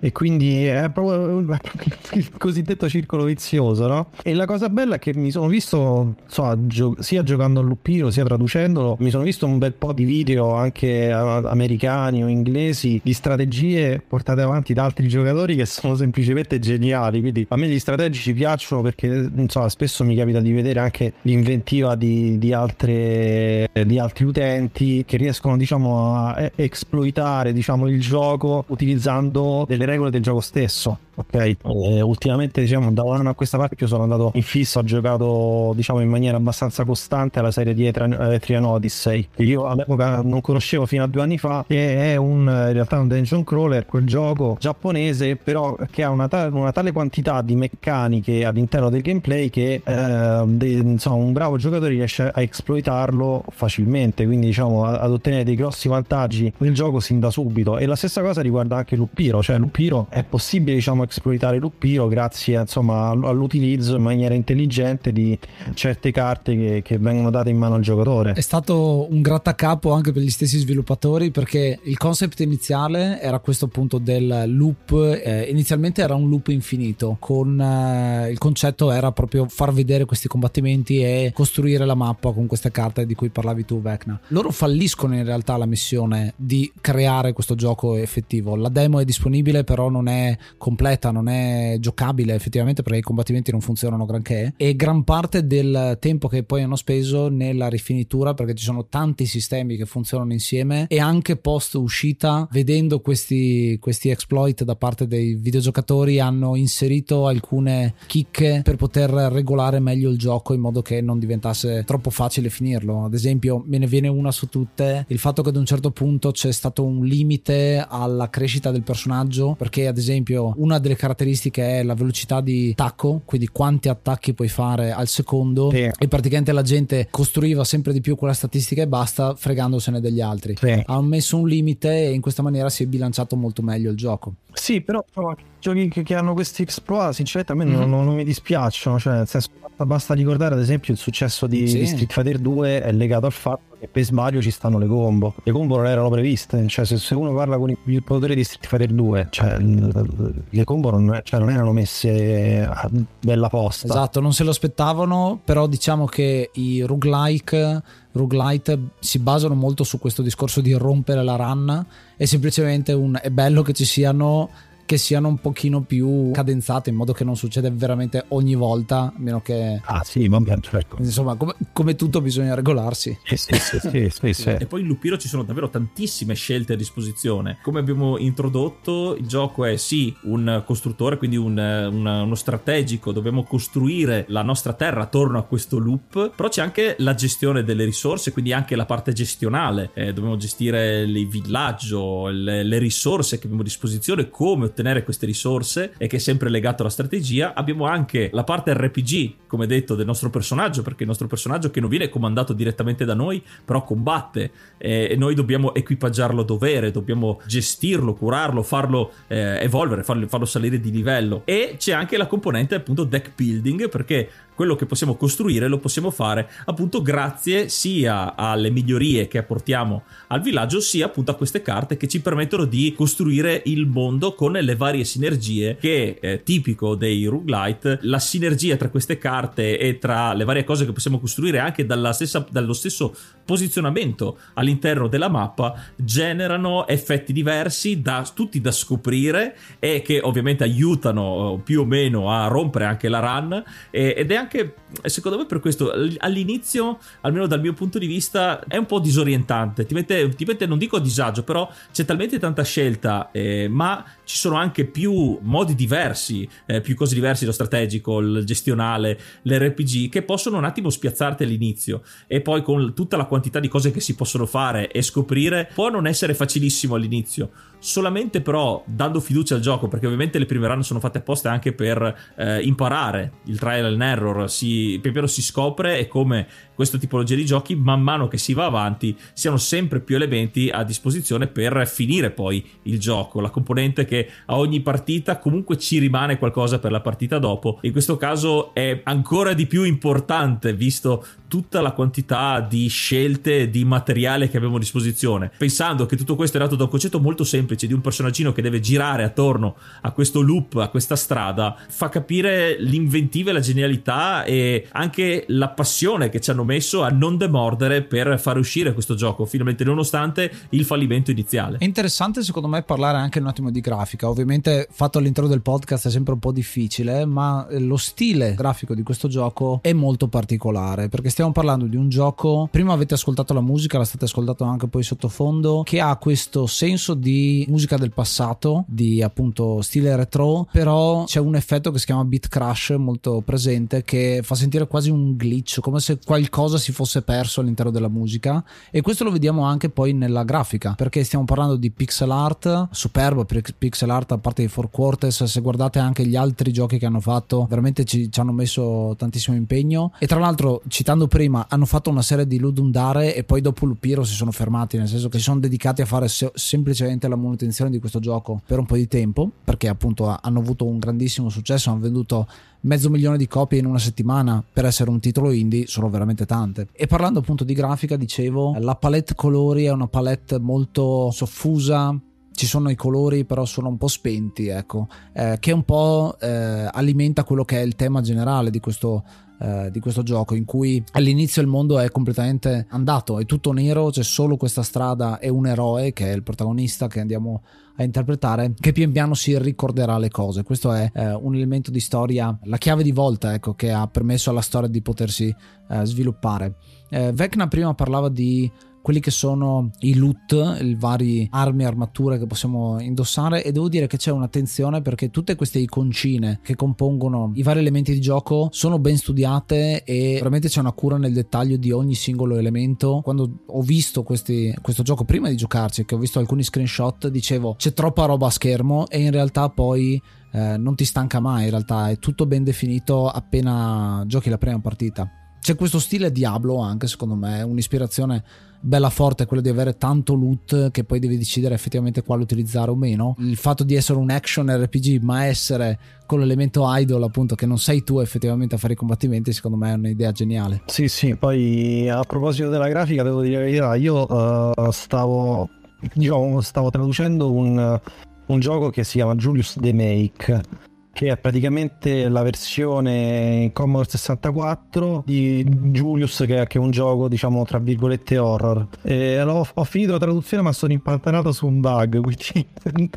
e 0.00 0.12
quindi 0.12 0.64
è 0.64 0.90
proprio 0.90 1.38
il 1.38 2.30
cosiddetto 2.38 2.88
circolo 2.88 3.24
vizioso, 3.24 3.86
no? 3.86 4.10
E 4.22 4.34
la 4.34 4.46
cosa 4.46 4.68
bella 4.68 4.96
è 4.96 4.98
che 4.98 5.14
mi 5.14 5.30
sono 5.30 5.46
visto, 5.46 6.16
so, 6.26 6.66
gio- 6.66 6.96
sia 6.98 7.22
giocando 7.22 7.60
a 7.60 7.62
Lupino 7.62 8.10
sia 8.10 8.24
traducendolo, 8.24 8.96
mi 9.00 9.10
sono 9.10 9.24
visto 9.24 9.46
un 9.46 9.58
bel 9.58 9.74
po' 9.74 9.92
di 9.92 10.04
video 10.04 10.54
anche 10.54 11.10
americani 11.10 12.24
o 12.24 12.28
inglesi 12.28 13.00
di 13.02 13.12
strategie 13.12 14.02
portate 14.06 14.40
avanti 14.40 14.72
da 14.72 14.84
altri 14.84 15.08
giocatori 15.08 15.54
che 15.54 15.66
sono 15.66 15.94
semplicemente 15.94 16.58
geniali. 16.58 17.20
Quindi 17.20 17.46
a 17.48 17.56
me 17.56 17.68
gli 17.68 17.78
strategici 17.78 18.32
piacciono 18.32 18.82
perché 18.82 19.30
insomma, 19.34 19.68
spesso 19.68 20.04
mi 20.04 20.16
capita 20.16 20.40
di 20.40 20.52
vedere 20.52 20.80
anche 20.80 21.12
l'inventiva 21.22 21.94
di, 21.94 22.38
di, 22.38 22.52
altre, 22.52 23.68
di 23.84 23.98
altri 23.98 24.24
utenti 24.24 25.04
che 25.06 25.16
riescono 25.16 25.56
diciamo 25.56 26.16
a 26.16 26.50
esploitare 26.54 27.52
diciamo, 27.52 27.86
il 27.88 28.00
gioco 28.00 28.64
utilizzando 28.68 29.64
delle 29.68 29.86
regole 29.90 30.10
del 30.10 30.22
gioco 30.22 30.40
stesso 30.40 30.98
ok? 31.14 31.34
E 31.34 32.00
ultimamente, 32.00 32.60
diciamo, 32.60 32.90
da 32.92 33.02
un 33.02 33.16
anno 33.16 33.30
a 33.30 33.34
questa 33.34 33.58
parte 33.58 33.76
io 33.78 33.86
sono 33.86 34.02
andato 34.02 34.32
in 34.34 34.42
fissa, 34.42 34.80
ho 34.80 34.84
giocato, 34.84 35.72
diciamo, 35.74 36.00
in 36.00 36.08
maniera 36.08 36.36
abbastanza 36.36 36.84
costante 36.84 37.38
alla 37.38 37.50
serie 37.50 37.74
di 37.74 37.86
Etrian 37.86 38.64
Odyssey, 38.64 39.28
che 39.34 39.42
io 39.42 39.66
all'epoca 39.66 40.22
non 40.22 40.40
conoscevo 40.40 40.86
fino 40.86 41.02
a 41.02 41.06
due 41.06 41.22
anni 41.22 41.38
fa, 41.38 41.64
che 41.66 42.12
è 42.12 42.16
un, 42.16 42.40
in 42.40 42.72
realtà 42.72 42.98
un 42.98 43.08
dungeon 43.08 43.44
crawler, 43.44 43.86
quel 43.86 44.06
gioco 44.06 44.56
giapponese, 44.58 45.36
però 45.36 45.76
che 45.90 46.02
ha 46.02 46.10
una, 46.10 46.28
ta- 46.28 46.48
una 46.52 46.72
tale 46.72 46.92
quantità 46.92 47.42
di 47.42 47.54
meccaniche 47.56 48.44
all'interno 48.44 48.90
del 48.90 49.02
gameplay 49.02 49.50
che, 49.50 49.80
eh, 49.84 50.42
de- 50.46 50.68
insomma, 50.68 51.16
un 51.16 51.32
bravo 51.32 51.56
giocatore 51.56 51.90
riesce 51.90 52.30
a 52.32 52.40
esploitarlo 52.40 53.44
facilmente, 53.50 54.24
quindi, 54.24 54.46
diciamo, 54.46 54.84
ad 54.84 55.10
ottenere 55.10 55.44
dei 55.44 55.54
grossi 55.54 55.88
vantaggi 55.88 56.52
nel 56.58 56.74
gioco 56.74 57.00
sin 57.00 57.20
da 57.20 57.30
subito. 57.30 57.78
E 57.78 57.86
la 57.86 57.96
stessa 57.96 58.22
cosa 58.22 58.40
riguarda 58.40 58.76
anche 58.76 58.96
Lupiro, 58.96 59.42
cioè 59.42 59.58
Lupiro 59.58 60.06
è 60.10 60.22
possibile, 60.22 60.76
diciamo, 60.76 60.99
esploitare 61.08 61.58
Lupiro 61.58 62.08
grazie 62.08 62.60
insomma, 62.60 63.08
all'utilizzo 63.08 63.96
in 63.96 64.02
maniera 64.02 64.34
intelligente 64.34 65.12
di 65.12 65.38
certe 65.74 66.10
carte 66.10 66.56
che, 66.56 66.82
che, 66.82 66.98
vengono 66.98 67.30
date 67.30 67.50
in 67.50 67.56
mano 67.56 67.76
al 67.76 67.80
giocatore. 67.80 68.32
È 68.32 68.40
stato 68.40 69.10
un 69.10 69.22
grattacapo 69.22 69.92
anche 69.92 70.12
per 70.12 70.22
gli 70.22 70.30
stessi 70.30 70.58
sviluppatori 70.58 71.30
perché 71.30 71.78
il 71.82 71.96
concept 71.96 72.40
iniziale 72.40 73.20
era 73.20 73.38
questo 73.38 73.66
appunto 73.66 73.98
del 73.98 74.44
loop, 74.46 74.92
eh, 74.92 75.46
inizialmente 75.48 76.02
era 76.02 76.14
un 76.14 76.28
loop 76.28 76.48
infinito, 76.48 77.16
con 77.18 77.60
eh, 77.60 78.30
il 78.30 78.38
concetto 78.38 78.90
era 78.90 79.12
proprio 79.12 79.46
far 79.48 79.72
vedere 79.72 80.04
questi 80.04 80.28
combattimenti 80.28 81.02
e 81.02 81.32
costruire 81.34 81.84
la 81.84 81.94
mappa 81.94 82.32
con 82.32 82.46
queste 82.46 82.70
carte 82.70 83.06
di 83.06 83.14
cui 83.14 83.30
parlavi 83.30 83.64
tu 83.64 83.80
Vecna. 83.80 84.20
Loro 84.28 84.50
falliscono 84.50 85.16
in 85.16 85.24
realtà 85.24 85.56
la 85.56 85.66
missione 85.66 86.34
di 86.36 86.70
creare 86.80 87.32
questo 87.32 87.54
gioco 87.54 87.96
effettivo. 87.96 88.56
La 88.56 88.68
demo 88.68 89.00
è 89.00 89.04
disponibile 89.04 89.64
però 89.64 89.88
non 89.88 90.08
è 90.08 90.36
completa 90.58 90.89
completa, 90.90 91.10
non 91.10 91.28
è 91.28 91.76
giocabile 91.78 92.34
effettivamente 92.34 92.82
perché 92.82 92.98
i 92.98 93.02
combattimenti 93.02 93.50
non 93.50 93.60
funzionano 93.60 94.04
granché 94.06 94.54
e 94.56 94.74
gran 94.74 95.04
parte 95.04 95.46
del 95.46 95.98
tempo 96.00 96.28
che 96.28 96.42
poi 96.42 96.62
hanno 96.62 96.76
speso 96.76 97.28
nella 97.28 97.68
rifinitura 97.68 98.34
perché 98.34 98.54
ci 98.54 98.64
sono 98.64 98.86
tanti 98.86 99.26
sistemi 99.26 99.76
che 99.76 99.86
funzionano 99.86 100.32
insieme 100.32 100.86
e 100.88 100.98
anche 100.98 101.36
post 101.36 101.74
uscita 101.74 102.48
vedendo 102.50 103.00
questi, 103.00 103.78
questi 103.80 104.10
exploit 104.10 104.64
da 104.64 104.76
parte 104.76 105.06
dei 105.06 105.34
videogiocatori 105.34 106.18
hanno 106.18 106.56
inserito 106.56 107.26
alcune 107.26 107.94
chicche 108.06 108.62
per 108.64 108.76
poter 108.76 109.10
regolare 109.10 109.78
meglio 109.78 110.10
il 110.10 110.18
gioco 110.18 110.54
in 110.54 110.60
modo 110.60 110.82
che 110.82 111.00
non 111.00 111.18
diventasse 111.18 111.84
troppo 111.84 112.10
facile 112.10 112.50
finirlo. 112.50 113.04
Ad 113.04 113.14
esempio 113.14 113.62
me 113.66 113.78
ne 113.78 113.86
viene 113.86 114.08
una 114.08 114.32
su 114.32 114.48
tutte 114.48 115.04
il 115.08 115.18
fatto 115.18 115.42
che 115.42 115.50
ad 115.50 115.56
un 115.56 115.64
certo 115.64 115.90
punto 115.90 116.30
c'è 116.30 116.52
stato 116.52 116.84
un 116.84 117.04
limite 117.04 117.84
alla 117.86 118.30
crescita 118.30 118.70
del 118.70 118.82
personaggio 118.82 119.54
perché 119.56 119.86
ad 119.86 119.98
esempio 119.98 120.52
una 120.56 120.79
delle 120.80 120.96
caratteristiche 120.96 121.78
è 121.78 121.82
la 121.84 121.94
velocità 121.94 122.40
di 122.40 122.70
attacco, 122.72 123.20
quindi 123.24 123.46
quanti 123.48 123.88
attacchi 123.88 124.34
puoi 124.34 124.48
fare 124.48 124.90
al 124.92 125.06
secondo 125.06 125.70
Sì. 125.70 125.88
e 125.98 126.08
praticamente 126.08 126.50
la 126.52 126.62
gente 126.62 127.06
costruiva 127.10 127.62
sempre 127.64 127.92
di 127.92 128.00
più 128.00 128.16
quella 128.16 128.34
statistica 128.34 128.82
e 128.82 128.88
basta 128.88 129.34
fregandosene 129.36 130.00
degli 130.00 130.20
altri. 130.20 130.56
Sì. 130.56 130.82
Ha 130.84 131.00
messo 131.02 131.36
un 131.38 131.46
limite 131.46 132.06
e 132.06 132.12
in 132.12 132.20
questa 132.20 132.42
maniera 132.42 132.68
si 132.68 132.82
è 132.82 132.86
bilanciato 132.86 133.36
molto 133.36 133.62
meglio 133.62 133.90
il 133.90 133.96
gioco. 133.96 134.34
Sì, 134.52 134.80
però 134.80 135.04
però, 135.12 135.34
giochi 135.60 135.88
che, 135.88 136.02
che 136.02 136.14
hanno 136.14 136.32
questi 136.34 136.62
exploit, 136.62 137.12
sinceramente 137.12 137.52
a 137.52 137.54
me 137.54 137.64
Mhm. 137.64 137.78
non, 137.78 137.90
non- 137.90 138.04
non 138.06 138.14
mi 138.16 138.24
dispiacciono. 138.24 138.98
Cioè, 138.98 139.14
nel 139.14 139.28
senso, 139.28 139.50
basta, 139.84 140.14
ricordare, 140.14 140.54
ad 140.54 140.60
esempio, 140.60 140.92
il 140.92 140.98
successo 140.98 141.46
di, 141.46 141.68
Sì. 141.68 141.78
di 141.78 141.86
Street 141.86 142.12
Fighter 142.12 142.38
2 142.38 142.82
è 142.82 142.92
legato 142.92 143.26
al 143.26 143.32
fatto 143.32 143.76
che 143.80 143.88
per 143.88 144.02
sbaglio 144.04 144.42
ci 144.42 144.50
stanno 144.50 144.78
le 144.78 144.86
combo. 144.86 145.34
Le 145.42 145.52
combo 145.52 145.76
non 145.76 145.86
erano 145.86 146.10
previste. 146.10 146.66
Cioè, 146.68 146.84
se, 146.84 146.98
se 146.98 147.14
uno 147.14 147.32
parla 147.34 147.56
con 147.56 147.70
il, 147.70 148.02
potere 148.02 148.34
di 148.34 148.44
Street 148.44 148.66
Fighter 148.66 148.92
2, 148.92 149.28
cioè, 149.30 149.58
le 149.58 150.64
combo 150.64 150.90
non, 150.90 151.20
cioè, 151.22 151.40
non 151.40 151.50
erano 151.50 151.72
messe 151.72 152.62
a 152.62 152.88
bella 153.20 153.48
posta. 153.48 153.86
Esatto, 153.86 154.20
non 154.20 154.32
se 154.32 154.44
lo 154.44 154.50
aspettavano, 154.50 155.40
però 155.42 155.66
diciamo 155.66 156.04
che 156.04 156.50
i 156.54 156.82
roguelike, 156.82 157.82
roguelite 158.12 158.78
si 158.98 159.18
basano 159.18 159.54
molto 159.54 159.84
su 159.84 159.98
questo 159.98 160.22
discorso 160.22 160.60
di 160.60 160.72
rompere 160.74 161.22
la 161.22 161.36
run 161.36 161.86
e 162.16 162.26
semplicemente 162.26 162.92
un, 162.92 163.18
è 163.20 163.30
bello 163.30 163.62
che 163.62 163.72
ci 163.72 163.84
siano 163.84 164.50
che 164.90 164.98
siano 164.98 165.28
un 165.28 165.38
pochino 165.38 165.82
più 165.82 166.32
cadenzate 166.32 166.90
in 166.90 166.96
modo 166.96 167.12
che 167.12 167.22
non 167.22 167.36
succede 167.36 167.70
veramente 167.70 168.24
ogni 168.30 168.56
volta, 168.56 169.12
meno 169.18 169.40
che 169.40 169.80
Ah, 169.84 170.02
sì, 170.02 170.26
vabbè, 170.26 170.58
certo. 170.58 170.96
insomma, 170.98 171.36
come, 171.36 171.54
come 171.72 171.94
tutto 171.94 172.20
bisogna 172.20 172.56
regolarsi. 172.56 173.16
Sì, 173.22 173.36
sì, 173.36 173.54
sì, 173.54 173.78
sì, 173.78 174.08
sì, 174.10 174.32
sì. 174.32 174.48
E 174.48 174.66
poi 174.66 174.80
in 174.80 174.88
Lupiro 174.88 175.16
ci 175.16 175.28
sono 175.28 175.44
davvero 175.44 175.70
tantissime 175.70 176.34
scelte 176.34 176.72
a 176.72 176.76
disposizione. 176.76 177.58
Come 177.62 177.78
abbiamo 177.78 178.18
introdotto, 178.18 179.14
il 179.16 179.28
gioco 179.28 179.64
è 179.64 179.76
sì 179.76 180.12
un 180.22 180.60
costruttore, 180.66 181.18
quindi 181.18 181.36
un- 181.36 181.56
un- 181.56 182.06
uno 182.06 182.34
strategico. 182.34 183.12
Dobbiamo 183.12 183.44
costruire 183.44 184.24
la 184.26 184.42
nostra 184.42 184.72
terra 184.72 185.02
attorno 185.02 185.38
a 185.38 185.44
questo 185.44 185.78
loop. 185.78 186.32
Però 186.34 186.48
c'è 186.48 186.62
anche 186.62 186.96
la 186.98 187.14
gestione 187.14 187.62
delle 187.62 187.84
risorse, 187.84 188.32
quindi 188.32 188.52
anche 188.52 188.74
la 188.74 188.86
parte 188.86 189.12
gestionale. 189.12 189.90
Eh, 189.94 190.12
dobbiamo 190.12 190.36
gestire 190.36 191.02
il 191.02 191.28
villaggio, 191.28 192.26
le, 192.26 192.64
le 192.64 192.78
risorse 192.78 193.36
che 193.38 193.44
abbiamo 193.44 193.62
a 193.62 193.64
disposizione, 193.64 194.28
come 194.30 194.64
ottenere 194.64 194.78
queste 195.04 195.26
risorse, 195.26 195.92
e 195.96 196.06
che 196.06 196.16
è 196.16 196.18
sempre 196.18 196.50
legato 196.50 196.82
alla 196.82 196.90
strategia. 196.90 197.54
Abbiamo 197.54 197.86
anche 197.86 198.30
la 198.32 198.44
parte 198.44 198.74
RPG, 198.74 199.46
come 199.46 199.66
detto, 199.66 199.94
del 199.94 200.06
nostro 200.06 200.30
personaggio, 200.30 200.82
perché 200.82 201.02
il 201.02 201.08
nostro 201.08 201.26
personaggio 201.26 201.70
che 201.70 201.80
non 201.80 201.88
viene 201.88 202.08
comandato 202.08 202.52
direttamente 202.52 203.04
da 203.04 203.14
noi, 203.14 203.42
però 203.64 203.84
combatte 203.84 204.50
e 204.78 205.14
noi 205.16 205.34
dobbiamo 205.34 205.74
equipaggiarlo 205.74 206.40
a 206.40 206.44
dovere, 206.44 206.90
dobbiamo 206.90 207.40
gestirlo, 207.46 208.14
curarlo, 208.14 208.62
farlo 208.62 209.12
eh, 209.28 209.58
evolvere, 209.60 210.02
farlo, 210.02 210.26
farlo 210.26 210.46
salire 210.46 210.80
di 210.80 210.90
livello. 210.90 211.42
E 211.44 211.74
c'è 211.78 211.92
anche 211.92 212.16
la 212.16 212.26
componente 212.26 212.74
appunto 212.74 213.04
deck 213.04 213.32
building 213.34 213.88
perché 213.88 214.28
quello 214.60 214.76
che 214.76 214.84
possiamo 214.84 215.16
costruire 215.16 215.68
lo 215.68 215.78
possiamo 215.78 216.10
fare 216.10 216.46
appunto 216.66 217.00
grazie 217.00 217.70
sia 217.70 218.36
alle 218.36 218.68
migliorie 218.68 219.26
che 219.26 219.38
apportiamo 219.38 220.02
al 220.32 220.42
villaggio 220.42 220.80
sia 220.80 221.06
appunto 221.06 221.30
a 221.30 221.34
queste 221.34 221.62
carte 221.62 221.96
che 221.96 222.06
ci 222.06 222.20
permettono 222.20 222.64
di 222.66 222.92
costruire 222.96 223.62
il 223.64 223.86
mondo 223.86 224.34
con 224.34 224.52
le 224.52 224.76
varie 224.76 225.04
sinergie 225.04 225.76
che 225.80 226.18
è 226.20 226.42
tipico 226.42 226.94
dei 226.94 227.24
roguelite. 227.24 227.98
La 228.02 228.18
sinergia 228.18 228.76
tra 228.76 228.90
queste 228.90 229.18
carte 229.18 229.78
e 229.78 229.98
tra 229.98 230.32
le 230.34 230.44
varie 230.44 230.64
cose 230.64 230.84
che 230.84 230.92
possiamo 230.92 231.18
costruire 231.18 231.58
anche 231.58 231.84
dalla 231.84 232.12
stessa, 232.12 232.46
dallo 232.48 232.72
stesso 232.72 233.14
posizionamento 233.44 234.38
all'interno 234.54 235.08
della 235.08 235.28
mappa 235.28 235.74
generano 235.96 236.86
effetti 236.86 237.32
diversi 237.32 238.00
da, 238.00 238.24
tutti 238.32 238.60
da 238.60 238.70
scoprire 238.70 239.56
e 239.80 240.02
che 240.02 240.20
ovviamente 240.22 240.62
aiutano 240.62 241.56
eh, 241.56 241.62
più 241.62 241.80
o 241.80 241.84
meno 241.84 242.30
a 242.30 242.46
rompere 242.46 242.84
anche 242.84 243.08
la 243.08 243.18
run 243.18 243.64
e- 243.90 244.14
ed 244.16 244.30
è 244.30 244.36
anche 244.36 244.49
jakie 244.54 244.70
secondo 245.04 245.38
me 245.38 245.46
per 245.46 245.60
questo 245.60 245.90
all- 245.90 246.16
all'inizio 246.18 246.98
almeno 247.22 247.46
dal 247.46 247.60
mio 247.60 247.72
punto 247.72 247.98
di 247.98 248.06
vista 248.06 248.60
è 248.66 248.76
un 248.76 248.86
po' 248.86 248.98
disorientante. 248.98 249.86
Ti 249.86 249.94
mette, 249.94 250.28
ti 250.30 250.44
mette 250.44 250.66
non 250.66 250.78
dico 250.78 250.96
a 250.96 251.00
disagio 251.00 251.42
però 251.42 251.70
c'è 251.92 252.04
talmente 252.04 252.38
tanta 252.38 252.62
scelta 252.62 253.30
eh, 253.30 253.68
ma 253.68 254.04
ci 254.24 254.36
sono 254.36 254.56
anche 254.56 254.84
più 254.84 255.38
modi 255.42 255.74
diversi 255.74 256.48
eh, 256.66 256.80
più 256.80 256.94
cose 256.94 257.14
diverse 257.14 257.46
lo 257.46 257.52
strategico 257.52 258.18
il 258.18 258.44
gestionale 258.44 259.18
l'RPG 259.42 260.08
che 260.08 260.22
possono 260.22 260.58
un 260.58 260.64
attimo 260.64 260.90
spiazzarti 260.90 261.42
all'inizio. 261.42 262.02
E 262.26 262.40
poi 262.40 262.62
con 262.62 262.94
tutta 262.94 263.16
la 263.16 263.24
quantità 263.24 263.60
di 263.60 263.68
cose 263.68 263.90
che 263.90 264.00
si 264.00 264.14
possono 264.14 264.46
fare 264.46 264.90
e 264.90 265.02
scoprire 265.02 265.70
può 265.72 265.88
non 265.88 266.06
essere 266.06 266.34
facilissimo 266.34 266.94
all'inizio. 266.94 267.50
Solamente 267.78 268.42
però 268.42 268.82
dando 268.86 269.20
fiducia 269.20 269.54
al 269.54 269.60
gioco 269.62 269.88
perché 269.88 270.04
ovviamente 270.04 270.38
le 270.38 270.46
prime 270.46 270.66
run 270.66 270.82
sono 270.82 271.00
fatte 271.00 271.18
apposta 271.18 271.50
anche 271.50 271.72
per 271.72 272.32
eh, 272.36 272.60
imparare 272.62 273.32
il 273.46 273.58
trial 273.58 273.86
and 273.86 274.02
error 274.02 274.50
si, 274.50 274.79
pian 275.00 275.12
piano 275.12 275.26
si 275.26 275.42
scopre 275.42 275.98
e 275.98 276.06
come 276.06 276.46
questa 276.80 276.96
tipologia 276.96 277.34
di 277.34 277.44
giochi 277.44 277.74
man 277.74 278.00
mano 278.00 278.26
che 278.26 278.38
si 278.38 278.54
va 278.54 278.64
avanti 278.64 279.14
siano 279.34 279.58
sempre 279.58 280.00
più 280.00 280.16
elementi 280.16 280.70
a 280.70 280.82
disposizione 280.82 281.46
per 281.46 281.86
finire 281.86 282.30
poi 282.30 282.66
il 282.84 282.98
gioco. 282.98 283.42
La 283.42 283.50
componente 283.50 284.06
che 284.06 284.26
a 284.46 284.56
ogni 284.56 284.80
partita 284.80 285.38
comunque 285.38 285.76
ci 285.76 285.98
rimane 285.98 286.38
qualcosa 286.38 286.78
per 286.78 286.90
la 286.90 287.02
partita 287.02 287.38
dopo. 287.38 287.80
In 287.82 287.92
questo 287.92 288.16
caso 288.16 288.72
è 288.72 289.02
ancora 289.04 289.52
di 289.52 289.66
più 289.66 289.82
importante 289.82 290.72
visto 290.72 291.22
tutta 291.50 291.80
la 291.80 291.90
quantità 291.90 292.60
di 292.60 292.86
scelte 292.86 293.68
di 293.68 293.84
materiale 293.84 294.48
che 294.48 294.56
abbiamo 294.56 294.76
a 294.76 294.78
disposizione. 294.78 295.50
Pensando 295.58 296.06
che 296.06 296.16
tutto 296.16 296.36
questo 296.36 296.56
è 296.56 296.60
dato 296.60 296.76
da 296.76 296.84
un 296.84 296.90
concetto 296.90 297.20
molto 297.20 297.44
semplice 297.44 297.88
di 297.88 297.92
un 297.92 298.00
personaggino 298.00 298.52
che 298.52 298.62
deve 298.62 298.80
girare 298.80 299.24
attorno 299.24 299.76
a 300.00 300.12
questo 300.12 300.40
loop 300.40 300.76
a 300.76 300.88
questa 300.88 301.16
strada 301.16 301.76
fa 301.88 302.08
capire 302.08 302.80
l'inventiva 302.80 303.50
e 303.50 303.52
la 303.52 303.60
genialità 303.60 304.44
e 304.44 304.86
anche 304.92 305.44
la 305.48 305.68
passione 305.68 306.28
che 306.30 306.40
ci 306.40 306.50
hanno 306.50 306.64
messo 306.70 307.02
a 307.02 307.08
non 307.08 307.36
demordere 307.36 308.02
per 308.02 308.38
fare 308.38 308.60
uscire 308.60 308.92
questo 308.92 309.16
gioco 309.16 309.44
finalmente 309.44 309.82
nonostante 309.82 310.50
il 310.70 310.84
fallimento 310.84 311.32
iniziale 311.32 311.78
È 311.78 311.84
interessante 311.84 312.42
secondo 312.44 312.68
me 312.68 312.82
parlare 312.82 313.18
anche 313.18 313.40
un 313.40 313.48
attimo 313.48 313.70
di 313.70 313.80
grafica. 313.80 314.28
Ovviamente 314.28 314.86
fatto 314.90 315.18
all'interno 315.18 315.50
del 315.50 315.62
podcast 315.62 316.06
è 316.06 316.10
sempre 316.10 316.34
un 316.34 316.38
po' 316.38 316.52
difficile, 316.52 317.24
ma 317.24 317.66
eh, 317.68 317.80
lo 317.80 317.96
stile 317.96 318.54
grafico 318.54 318.94
di 318.94 319.02
questo 319.02 319.26
gioco 319.26 319.80
è 319.82 319.92
molto 319.92 320.28
particolare 320.28 321.08
perché 321.08 321.28
stiamo 321.28 321.50
parlando 321.50 321.86
di 321.86 321.96
un 321.96 322.08
gioco, 322.08 322.68
prima 322.70 322.92
avete 322.92 323.14
ascoltato 323.14 323.52
la 323.52 323.60
musica, 323.60 323.98
la 323.98 324.04
state 324.04 324.26
ascoltando 324.26 324.64
anche 324.64 324.86
poi 324.86 325.02
sottofondo, 325.02 325.82
che 325.84 326.00
ha 326.00 326.16
questo 326.16 326.66
senso 326.66 327.14
di 327.14 327.64
musica 327.68 327.96
del 327.96 328.12
passato, 328.12 328.84
di 328.86 329.22
appunto 329.22 329.82
stile 329.82 330.14
retro, 330.14 330.68
però 330.70 331.24
c'è 331.24 331.40
un 331.40 331.56
effetto 331.56 331.90
che 331.90 331.98
si 331.98 332.06
chiama 332.06 332.24
beat 332.24 332.48
crash 332.48 332.90
molto 332.90 333.42
presente 333.44 334.02
che 334.04 334.40
fa 334.42 334.54
sentire 334.54 334.86
quasi 334.86 335.10
un 335.10 335.34
glitch, 335.36 335.80
come 335.80 335.98
se 335.98 336.18
qualcosa 336.24 336.59
si 336.68 336.92
fosse 336.92 337.22
perso 337.22 337.60
all'interno 337.60 337.90
della 337.90 338.08
musica. 338.08 338.62
E 338.90 339.00
questo 339.00 339.24
lo 339.24 339.30
vediamo 339.30 339.64
anche 339.64 339.88
poi 339.88 340.12
nella 340.12 340.44
grafica 340.44 340.94
perché 340.94 341.24
stiamo 341.24 341.44
parlando 341.44 341.76
di 341.76 341.90
pixel 341.90 342.30
art 342.30 342.88
superbo 342.90 343.44
per 343.44 343.62
pixel 343.76 344.10
art 344.10 344.32
a 344.32 344.38
parte 344.38 344.62
i 344.62 344.68
Four 344.68 344.90
Quarters. 344.90 345.44
Se 345.44 345.60
guardate 345.60 345.98
anche 345.98 346.26
gli 346.26 346.36
altri 346.36 346.72
giochi 346.72 346.98
che 346.98 347.06
hanno 347.06 347.20
fatto 347.20 347.66
veramente 347.68 348.04
ci, 348.04 348.30
ci 348.30 348.40
hanno 348.40 348.52
messo 348.52 349.14
tantissimo 349.16 349.56
impegno. 349.56 350.12
E 350.18 350.26
tra 350.26 350.38
l'altro 350.38 350.82
citando 350.88 351.26
prima 351.26 351.66
hanno 351.68 351.86
fatto 351.86 352.10
una 352.10 352.22
serie 352.22 352.46
di 352.46 352.58
Ludum 352.58 352.90
Dare 352.90 353.34
e 353.34 353.44
poi 353.44 353.60
dopo 353.60 353.86
Lupiro 353.86 354.24
si 354.24 354.34
sono 354.34 354.50
fermati 354.50 354.96
nel 354.96 355.08
senso 355.08 355.28
che 355.28 355.38
si 355.38 355.44
sono 355.44 355.60
dedicati 355.60 356.02
a 356.02 356.06
fare 356.06 356.28
se- 356.28 356.52
semplicemente 356.54 357.28
la 357.28 357.36
manutenzione 357.36 357.90
di 357.90 357.98
questo 357.98 358.20
gioco 358.20 358.60
per 358.66 358.78
un 358.78 358.86
po' 358.86 358.96
di 358.96 359.08
tempo 359.08 359.50
perché 359.64 359.88
appunto 359.88 360.28
ha- 360.28 360.40
hanno 360.42 360.60
avuto 360.60 360.86
un 360.86 360.98
grandissimo 360.98 361.48
successo 361.48 361.90
hanno 361.90 362.00
venduto 362.00 362.46
mezzo 362.82 363.10
milione 363.10 363.36
di 363.36 363.46
copie 363.46 363.78
in 363.78 363.86
una 363.86 363.98
settimana 363.98 364.62
per 364.72 364.84
essere 364.84 365.10
un 365.10 365.20
titolo 365.20 365.50
indie 365.52 365.86
sono 365.86 366.08
veramente 366.08 366.46
tante. 366.46 366.88
E 366.92 367.06
parlando 367.06 367.40
appunto 367.40 367.64
di 367.64 367.74
grafica 367.74 368.16
dicevo 368.16 368.76
la 368.78 368.94
palette 368.94 369.34
colori 369.34 369.84
è 369.84 369.90
una 369.90 370.08
palette 370.08 370.58
molto 370.58 371.30
soffusa. 371.30 372.18
Ci 372.52 372.66
sono 372.66 372.90
i 372.90 372.94
colori 372.94 373.44
però 373.44 373.64
sono 373.64 373.88
un 373.88 373.96
po' 373.96 374.08
spenti 374.08 374.66
ecco 374.66 375.08
eh, 375.32 375.56
che 375.60 375.72
un 375.72 375.82
po' 375.82 376.36
eh, 376.38 376.88
alimenta 376.92 377.44
quello 377.44 377.64
che 377.64 377.78
è 377.78 377.82
il 377.82 377.96
tema 377.96 378.20
generale 378.20 378.70
di 378.70 378.80
questo 378.80 379.24
eh, 379.60 379.90
di 379.90 380.00
questo 380.00 380.22
gioco 380.22 380.54
in 380.54 380.64
cui 380.64 381.02
all'inizio 381.12 381.60
il 381.60 381.68
mondo 381.68 381.98
è 381.98 382.10
completamente 382.10 382.86
andato 382.90 383.38
è 383.38 383.44
tutto 383.44 383.72
nero 383.72 384.08
c'è 384.08 384.22
solo 384.22 384.56
questa 384.56 384.82
strada 384.82 385.38
e 385.38 385.48
un 385.50 385.66
eroe 385.66 386.12
che 386.12 386.32
è 386.32 386.34
il 386.34 386.42
protagonista 386.42 387.08
che 387.08 387.20
andiamo 387.20 387.62
a 387.96 388.02
interpretare 388.02 388.72
che 388.78 388.92
pian 388.92 389.12
piano 389.12 389.34
si 389.34 389.58
ricorderà 389.58 390.16
le 390.16 390.30
cose. 390.30 390.62
Questo 390.62 390.92
è 390.92 391.10
eh, 391.12 391.34
un 391.34 391.54
elemento 391.54 391.90
di 391.90 392.00
storia 392.00 392.58
la 392.64 392.78
chiave 392.78 393.02
di 393.02 393.12
volta 393.12 393.52
ecco 393.52 393.74
che 393.74 393.92
ha 393.92 394.06
permesso 394.06 394.48
alla 394.48 394.62
storia 394.62 394.88
di 394.88 395.02
potersi 395.02 395.54
eh, 395.88 396.04
sviluppare. 396.04 396.76
Eh, 397.10 397.32
Vecna 397.32 397.68
prima 397.68 397.94
parlava 397.94 398.30
di 398.30 398.70
quelli 399.02 399.20
che 399.20 399.30
sono 399.30 399.90
i 400.00 400.14
loot, 400.14 400.78
i 400.80 400.94
vari 400.94 401.48
armi 401.50 401.82
e 401.82 401.86
armature 401.86 402.38
che 402.38 402.46
possiamo 402.46 403.00
indossare 403.00 403.64
e 403.64 403.72
devo 403.72 403.88
dire 403.88 404.06
che 404.06 404.16
c'è 404.16 404.30
un'attenzione 404.30 405.02
perché 405.02 405.30
tutte 405.30 405.54
queste 405.54 405.78
iconcine 405.78 406.60
che 406.62 406.76
compongono 406.76 407.52
i 407.54 407.62
vari 407.62 407.80
elementi 407.80 408.12
di 408.12 408.20
gioco 408.20 408.68
sono 408.72 408.98
ben 408.98 409.16
studiate 409.16 410.04
e 410.04 410.34
veramente 410.34 410.68
c'è 410.68 410.80
una 410.80 410.92
cura 410.92 411.16
nel 411.16 411.32
dettaglio 411.32 411.76
di 411.76 411.90
ogni 411.90 412.14
singolo 412.14 412.56
elemento. 412.56 413.20
Quando 413.22 413.60
ho 413.66 413.82
visto 413.82 414.22
questi, 414.22 414.74
questo 414.80 415.02
gioco 415.02 415.24
prima 415.24 415.48
di 415.48 415.56
giocarci, 415.56 416.04
che 416.04 416.14
ho 416.14 416.18
visto 416.18 416.38
alcuni 416.38 416.62
screenshot, 416.62 417.28
dicevo 417.28 417.74
c'è 417.76 417.92
troppa 417.92 418.26
roba 418.26 418.46
a 418.46 418.50
schermo 418.50 419.08
e 419.08 419.20
in 419.20 419.30
realtà 419.30 419.68
poi 419.70 420.20
eh, 420.52 420.76
non 420.76 420.94
ti 420.94 421.04
stanca 421.04 421.40
mai 421.40 421.64
in 421.64 421.70
realtà, 421.70 422.10
è 422.10 422.18
tutto 422.18 422.46
ben 422.46 422.64
definito 422.64 423.28
appena 423.28 424.24
giochi 424.26 424.50
la 424.50 424.58
prima 424.58 424.80
partita. 424.80 425.30
C'è 425.60 425.74
questo 425.76 425.98
stile 425.98 426.32
Diablo 426.32 426.78
anche 426.78 427.06
secondo 427.06 427.34
me, 427.34 427.62
un'ispirazione 427.62 428.42
bella 428.80 429.10
forte 429.10 429.46
quella 429.46 429.62
di 429.62 429.68
avere 429.68 429.96
tanto 429.96 430.34
loot 430.34 430.90
che 430.90 431.04
poi 431.04 431.18
devi 431.18 431.36
decidere 431.36 431.74
effettivamente 431.74 432.22
quale 432.22 432.42
utilizzare 432.42 432.90
o 432.90 432.96
meno. 432.96 433.34
Il 433.38 433.56
fatto 433.56 433.84
di 433.84 433.94
essere 433.94 434.18
un 434.18 434.30
action 434.30 434.68
RPG 434.68 435.22
ma 435.22 435.44
essere 435.44 435.98
con 436.26 436.40
l'elemento 436.40 436.84
idol 436.86 437.22
appunto 437.24 437.54
che 437.54 437.66
non 437.66 437.78
sei 437.78 438.02
tu 438.02 438.20
effettivamente 438.20 438.74
a 438.74 438.78
fare 438.78 438.94
i 438.94 438.96
combattimenti 438.96 439.52
secondo 439.52 439.76
me 439.76 439.90
è 439.90 439.94
un'idea 439.94 440.32
geniale. 440.32 440.82
Sì 440.86 441.08
sì, 441.08 441.36
poi 441.36 442.08
a 442.08 442.22
proposito 442.22 442.68
della 442.68 442.88
grafica 442.88 443.22
devo 443.22 443.42
dire 443.42 443.56
la 443.56 443.64
verità, 443.64 443.94
io 443.96 444.72
uh, 444.74 444.90
stavo, 444.90 445.68
diciamo, 446.14 446.60
stavo 446.60 446.90
traducendo 446.90 447.52
un, 447.52 448.00
un 448.46 448.60
gioco 448.60 448.90
che 448.90 449.04
si 449.04 449.18
chiama 449.18 449.34
Julius 449.34 449.76
The 449.78 449.92
Make 449.92 450.88
che 451.12 451.28
è 451.28 451.36
praticamente 451.36 452.28
la 452.28 452.42
versione 452.42 453.70
Commodore 453.72 454.08
64 454.10 455.24
di 455.26 455.64
Julius 455.64 456.44
che 456.46 456.62
è, 456.62 456.66
che 456.66 456.78
è 456.78 456.80
un 456.80 456.90
gioco 456.90 457.28
diciamo 457.28 457.64
tra 457.64 457.78
virgolette 457.78 458.38
horror. 458.38 458.86
E 459.02 459.40
ho, 459.42 459.66
ho, 459.72 459.84
finito 459.84 460.12
la 460.12 460.18
traduzione 460.18 460.62
ma 460.62 460.72
sono 460.72 460.92
impantanato 460.92 461.52
su 461.52 461.66
un 461.66 461.80
bug 461.80 462.20
quindi 462.20 462.66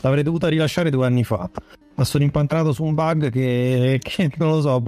l'avrei 0.00 0.22
dovuta 0.22 0.48
rilasciare 0.48 0.90
due 0.90 1.06
anni 1.06 1.24
fa 1.24 1.50
ma 1.94 2.04
sono 2.04 2.24
impantanato 2.24 2.72
su 2.72 2.84
un 2.84 2.94
bug 2.94 3.30
che, 3.30 3.98
che 4.02 4.30
non 4.38 4.50
lo 4.50 4.60
so, 4.60 4.80